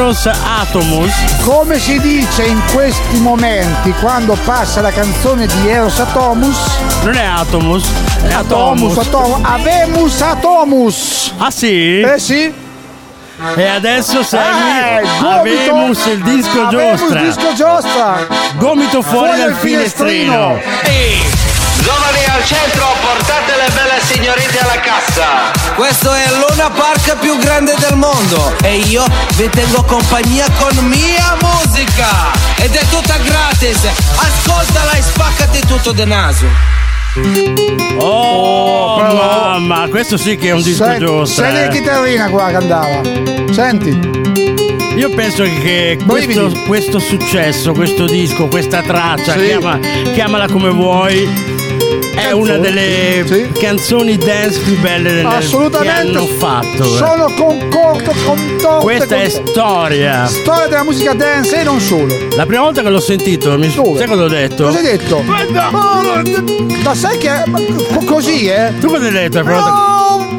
Eros 0.00 0.26
Atomus. 0.26 1.12
Come 1.44 1.78
si 1.78 2.00
dice 2.00 2.44
in 2.44 2.58
questi 2.72 3.18
momenti 3.18 3.92
quando 4.00 4.34
passa 4.46 4.80
la 4.80 4.90
canzone 4.90 5.44
di 5.46 5.68
Eros 5.68 5.98
Atomus? 5.98 6.56
Non 7.04 7.14
è 7.16 7.22
Atomus, 7.26 7.84
è 8.26 8.32
Atomus, 8.32 8.96
Atomus, 8.96 9.38
Avemus 9.42 10.20
Atomus. 10.22 11.32
Ah 11.36 11.50
sì? 11.50 12.00
Eh 12.00 12.18
sì. 12.18 12.50
E 13.56 13.66
adesso 13.66 14.22
segui 14.22 14.46
Eh, 14.46 15.02
gomito. 15.20 15.70
Avemus 15.74 16.06
il 16.06 16.22
disco 16.22 16.62
Avemus 16.62 17.00
giostra. 17.00 17.20
disco 17.20 17.52
giostra. 17.54 18.26
Gomito 18.56 19.02
fuori, 19.02 19.36
dal 19.36 19.52
finestrino. 19.54 20.32
Giovani 20.32 21.39
al 22.40 22.46
centro, 22.46 22.86
portate 23.02 23.52
le 23.54 23.68
belle 23.74 24.00
signorine 24.02 24.58
alla 24.60 24.80
cassa. 24.80 25.74
Questo 25.74 26.10
è 26.12 26.24
Luna 26.30 26.70
Park 26.70 27.16
più 27.18 27.36
grande 27.38 27.74
del 27.78 27.96
mondo 27.96 28.54
e 28.62 28.76
io 28.78 29.04
vi 29.36 29.48
tengo 29.50 29.82
compagnia 29.82 30.46
con 30.58 30.74
mia 30.86 31.36
musica 31.40 32.32
ed 32.56 32.74
è 32.74 32.84
tutta 32.86 33.18
gratis. 33.18 33.86
Ascoltala 34.16 34.92
e 34.92 35.02
spaccati 35.02 35.60
tutto 35.66 35.92
de 35.92 36.04
naso. 36.06 36.46
Oh, 37.98 39.00
mamma, 39.02 39.88
questo 39.88 40.16
sì 40.16 40.36
che 40.36 40.48
è 40.48 40.52
un 40.52 40.62
disco 40.62 40.84
Senti, 40.84 41.04
giostra. 41.04 41.44
Senti 41.44 41.60
eh. 41.60 41.64
la 41.66 41.72
chitarrina 41.72 42.28
qua 42.30 42.48
che 42.48 42.56
andava. 42.56 43.00
Senti. 43.52 44.18
Io 44.96 45.08
penso 45.10 45.42
che 45.42 45.98
questo, 46.06 46.50
questo 46.66 46.98
successo, 46.98 47.72
questo 47.72 48.06
disco, 48.06 48.48
questa 48.48 48.82
traccia, 48.82 49.32
Sì. 49.32 49.46
chiama- 49.46 49.78
chiamala 50.12 50.46
come 50.48 50.70
vuoi, 50.70 51.58
è 52.28 52.32
una 52.32 52.56
delle 52.58 53.50
canzoni 53.58 54.16
dance 54.16 54.60
più 54.60 54.78
belle 54.80 55.12
del, 55.12 55.26
che 55.26 55.34
Assolutamente. 55.34 55.90
hanno 56.18 56.26
fatto. 56.26 56.82
eh. 56.84 56.96
Sono 56.96 57.32
concordo 57.34 58.12
con 58.24 58.36
tutte. 58.58 58.78
Questa 58.80 59.16
è 59.16 59.30
con- 59.32 59.46
storia. 59.46 60.26
Storia 60.26 60.66
della 60.66 60.84
musica 60.84 61.12
dance 61.14 61.60
e 61.60 61.62
non 61.64 61.80
solo. 61.80 62.14
La 62.36 62.46
prima 62.46 62.62
volta 62.62 62.82
che 62.82 62.90
l'ho 62.90 63.00
sentito, 63.00 63.56
mi 63.58 63.70
sai 63.70 64.06
cosa 64.06 64.22
ho 64.24 64.28
detto? 64.28 64.64
Cosa 64.64 64.78
hai 64.78 64.84
detto? 64.84 65.22
Ma, 65.22 65.44
ma 66.82 66.94
sai 66.94 67.18
che 67.18 67.30
ma 67.46 67.58
co- 67.60 68.04
così, 68.04 68.46
eh? 68.46 68.72
Tu 68.80 68.88
cosa 68.88 69.04
hai 69.06 69.12
detto? 69.12 69.38
la 69.38 69.44
prima 69.44 69.60
volta? 69.60 70.38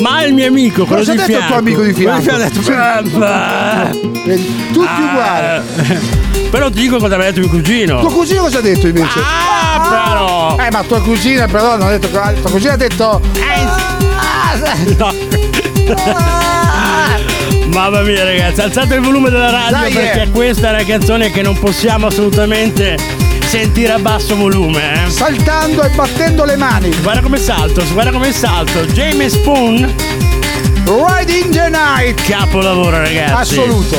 Ma 0.00 0.22
il 0.24 0.34
mio 0.34 0.46
amico, 0.46 0.84
quello 0.84 1.02
Cosa 1.02 1.12
di 1.14 1.18
ha 1.18 1.26
detto 1.26 1.30
il 1.30 1.36
fianco. 1.36 1.46
tuo 1.52 1.56
amico 1.60 1.82
di 1.82 1.92
quello 1.92 2.20
fianco? 2.20 2.42
ha 2.42 3.02
detto, 3.02 4.13
Vedi, 4.24 4.70
Tutti 4.72 5.02
uguali. 5.02 5.62
Però 6.50 6.70
ti 6.70 6.80
dico 6.80 6.98
cosa 6.98 7.16
mi 7.16 7.24
ha 7.24 7.26
detto 7.26 7.40
mio 7.40 7.48
cugino. 7.48 8.00
Tuo 8.00 8.10
cugino 8.10 8.42
cosa 8.42 8.58
ha 8.58 8.62
detto 8.62 8.86
invece? 8.86 9.18
Ah, 9.18 9.88
però. 9.88 10.56
Eh, 10.64 10.70
ma 10.70 10.84
tua 10.84 11.02
cugina 11.02 11.48
però 11.48 11.76
non 11.76 11.88
ha 11.88 11.96
detto. 11.96 12.08
Tua 12.08 12.50
cugina 12.50 12.74
ha 12.74 12.76
detto. 12.76 13.20
No. 14.96 15.12
Mamma 17.74 18.02
mia 18.02 18.22
ragazzi, 18.22 18.60
alzate 18.60 18.94
il 18.94 19.00
volume 19.00 19.30
della 19.30 19.50
radio 19.50 19.70
Dai, 19.70 19.92
perché 19.92 20.22
eh. 20.22 20.30
questa 20.30 20.68
è 20.68 20.74
una 20.74 20.84
canzone 20.84 21.32
che 21.32 21.42
non 21.42 21.58
possiamo 21.58 22.06
assolutamente 22.06 22.96
sentire 23.46 23.92
a 23.92 23.98
basso 23.98 24.36
volume. 24.36 25.06
Eh. 25.06 25.10
Saltando 25.10 25.82
e 25.82 25.88
battendo 25.88 26.44
le 26.44 26.56
mani. 26.56 26.94
Guarda 27.02 27.20
come 27.20 27.38
salto, 27.38 27.84
guarda 27.92 28.12
come 28.12 28.32
salto. 28.32 28.84
James 28.86 29.32
Spoon. 29.32 29.92
Riding 30.86 31.50
the 31.50 31.68
Night. 31.70 32.20
Capolavoro 32.22 32.98
ragazzi. 32.98 33.58
Assoluto. 33.58 33.96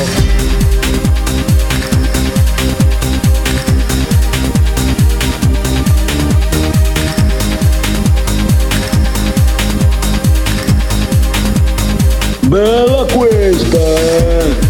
Bella 12.48 13.04
questa! 13.12 14.65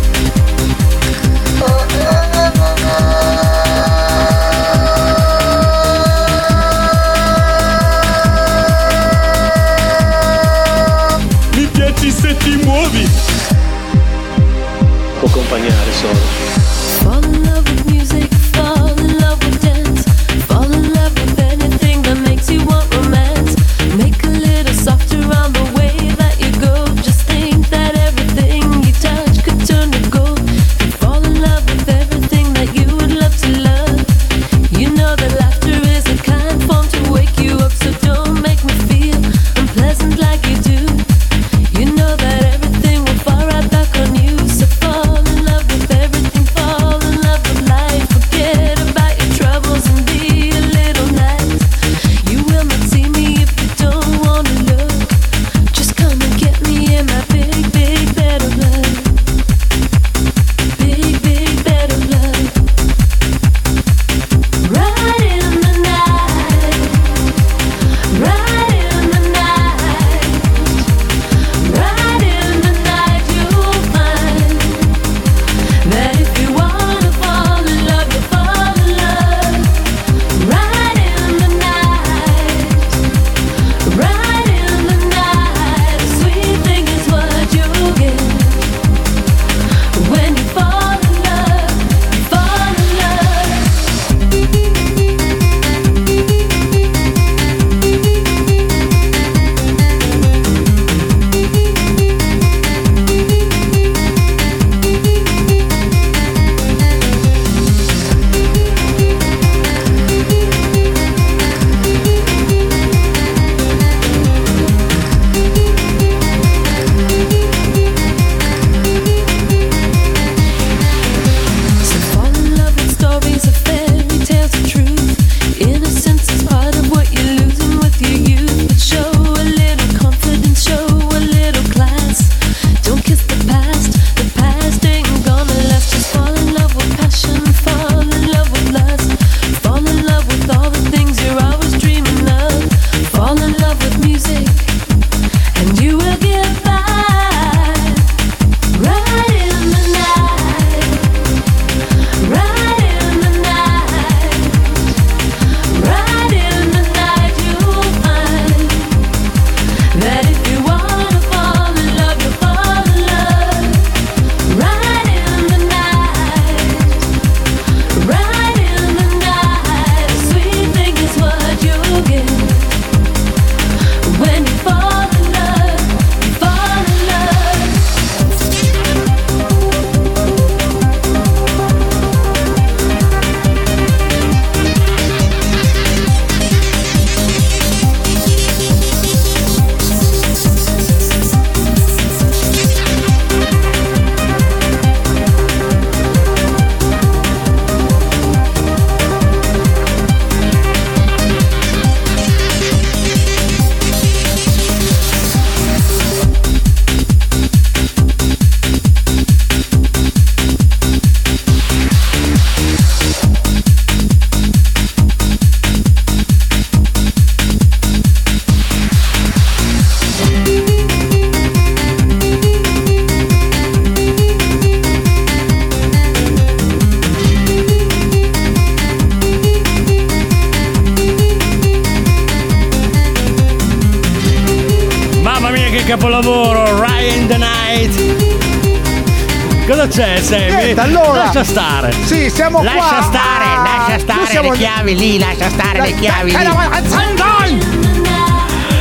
Siamo 242.48 242.62
lascia 242.62 242.78
qua. 242.78 243.02
Stare, 243.02 243.44
lascia 243.56 243.90
Noi 243.90 244.00
stare 244.00 244.26
siamo- 244.26 244.50
le 244.52 244.56
chiavi 244.58 244.96
lì, 244.96 245.18
lascia 245.18 245.48
stare 245.48 245.80
le 245.80 245.94
chiavi 245.94 246.30
lì. 246.30 246.36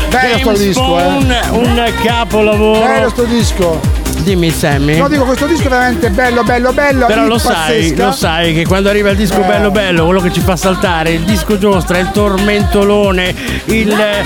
Bello 0.10 0.38
sto 0.38 0.52
disco, 0.54 1.00
eh. 1.00 1.50
Un 1.52 1.92
capolavoro. 2.04 2.86
Bello 2.86 3.10
sto 3.10 3.24
disco. 3.24 4.04
Dimmi 4.20 4.50
Sammy. 4.50 4.98
No, 4.98 5.08
dico, 5.08 5.24
questo 5.26 5.46
disco 5.46 5.66
è 5.66 5.70
veramente 5.70 6.10
bello, 6.10 6.44
bello, 6.44 6.72
bello. 6.74 7.06
Però 7.06 7.28
lo 7.28 7.38
sai, 7.38 7.96
lo 7.96 8.12
sai 8.12 8.54
che 8.56 8.66
quando 8.66 8.90
arriva 8.90 9.10
il 9.12 9.18
disco 9.18 9.42
Eh. 9.44 9.46
bello 9.46 9.70
bello, 9.70 10.06
quello 10.06 10.22
che 10.22 10.32
ci 10.32 10.40
fa 10.40 10.56
saltare, 10.56 11.12
il 11.12 11.22
disco 11.22 11.58
giostra, 11.60 12.00
il 12.00 12.10
tormentolone, 12.12 13.36
il 13.66 13.92
eh, 13.92 14.24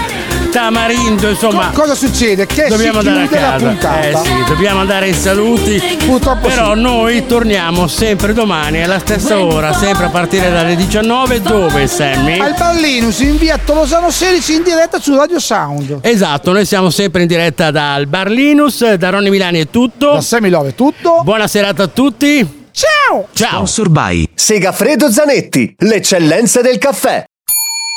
tamarindo, 0.50 1.30
insomma. 1.30 1.70
Co- 1.70 1.82
cosa 1.82 1.96
succede? 1.96 2.46
Che 2.46 2.68
dobbiamo 2.68 3.00
andare 3.00 3.24
a 3.24 3.28
casa. 3.28 3.66
puntata. 3.68 4.02
Eh 4.02 4.16
sì, 4.16 4.32
dobbiamo 4.48 4.80
andare 4.80 5.06
ai 5.08 5.14
saluti. 5.14 5.82
Purtroppo 6.06 6.48
Però 6.48 6.74
sì. 6.74 6.82
noi 6.82 7.26
torniamo 7.26 7.88
sempre 7.88 8.34
domani 8.34 8.84
alla 8.84 9.00
stessa 9.00 9.40
ora, 9.40 9.74
sempre 9.74 10.06
a 10.06 10.10
partire 10.10 10.50
dalle 10.52 10.76
19. 10.76 11.42
Dove, 11.42 11.88
Sammy? 11.88 12.40
Al 12.40 12.56
Ballinus 12.58 13.20
in 13.20 13.38
via 13.38 13.58
Tolosano 13.64 14.10
16 14.10 14.56
in 14.56 14.64
diretta 14.64 15.00
su 15.00 15.16
Radio 15.16 15.40
Sound. 15.40 16.00
Esatto, 16.02 16.52
noi 16.52 16.66
siamo 16.66 16.90
sempre 16.90 17.22
in 17.22 17.28
diretta 17.28 17.72
dal 17.72 18.08
Bar 18.08 18.30
Linus, 18.30 18.94
da 18.94 19.10
Ronny 19.10 19.30
Milani 19.30 19.60
è 19.60 19.70
tutto. 19.70 20.14
Da 20.14 20.22
Sammy 20.22 20.50
Love 20.50 20.70
è 20.70 20.76
tutto. 20.76 21.22
Buona 21.24 21.48
serata 21.48 21.84
a 21.84 21.88
tutti. 21.88 22.58
Ciao! 22.72 23.28
Ciao! 23.34 23.50
Sponsor 23.66 23.90
by 23.90 24.30
Segafredo 24.34 25.12
Zanetti, 25.12 25.74
l'eccellenza 25.80 26.62
del 26.62 26.78
caffè. 26.78 27.24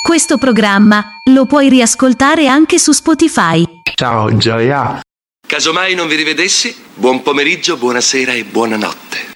Questo 0.05 0.37
programma 0.37 1.21
lo 1.31 1.47
puoi 1.47 1.69
riascoltare 1.69 2.49
anche 2.49 2.81
su 2.81 2.91
Spotify. 2.91 3.65
Ciao 3.95 4.37
Gioia. 4.37 5.01
Casomai 5.47 5.95
non 5.95 6.09
vi 6.09 6.17
rivedessi, 6.17 6.75
buon 6.93 7.23
pomeriggio, 7.23 7.77
buonasera 7.77 8.33
e 8.33 8.45
buonanotte. 8.45 9.32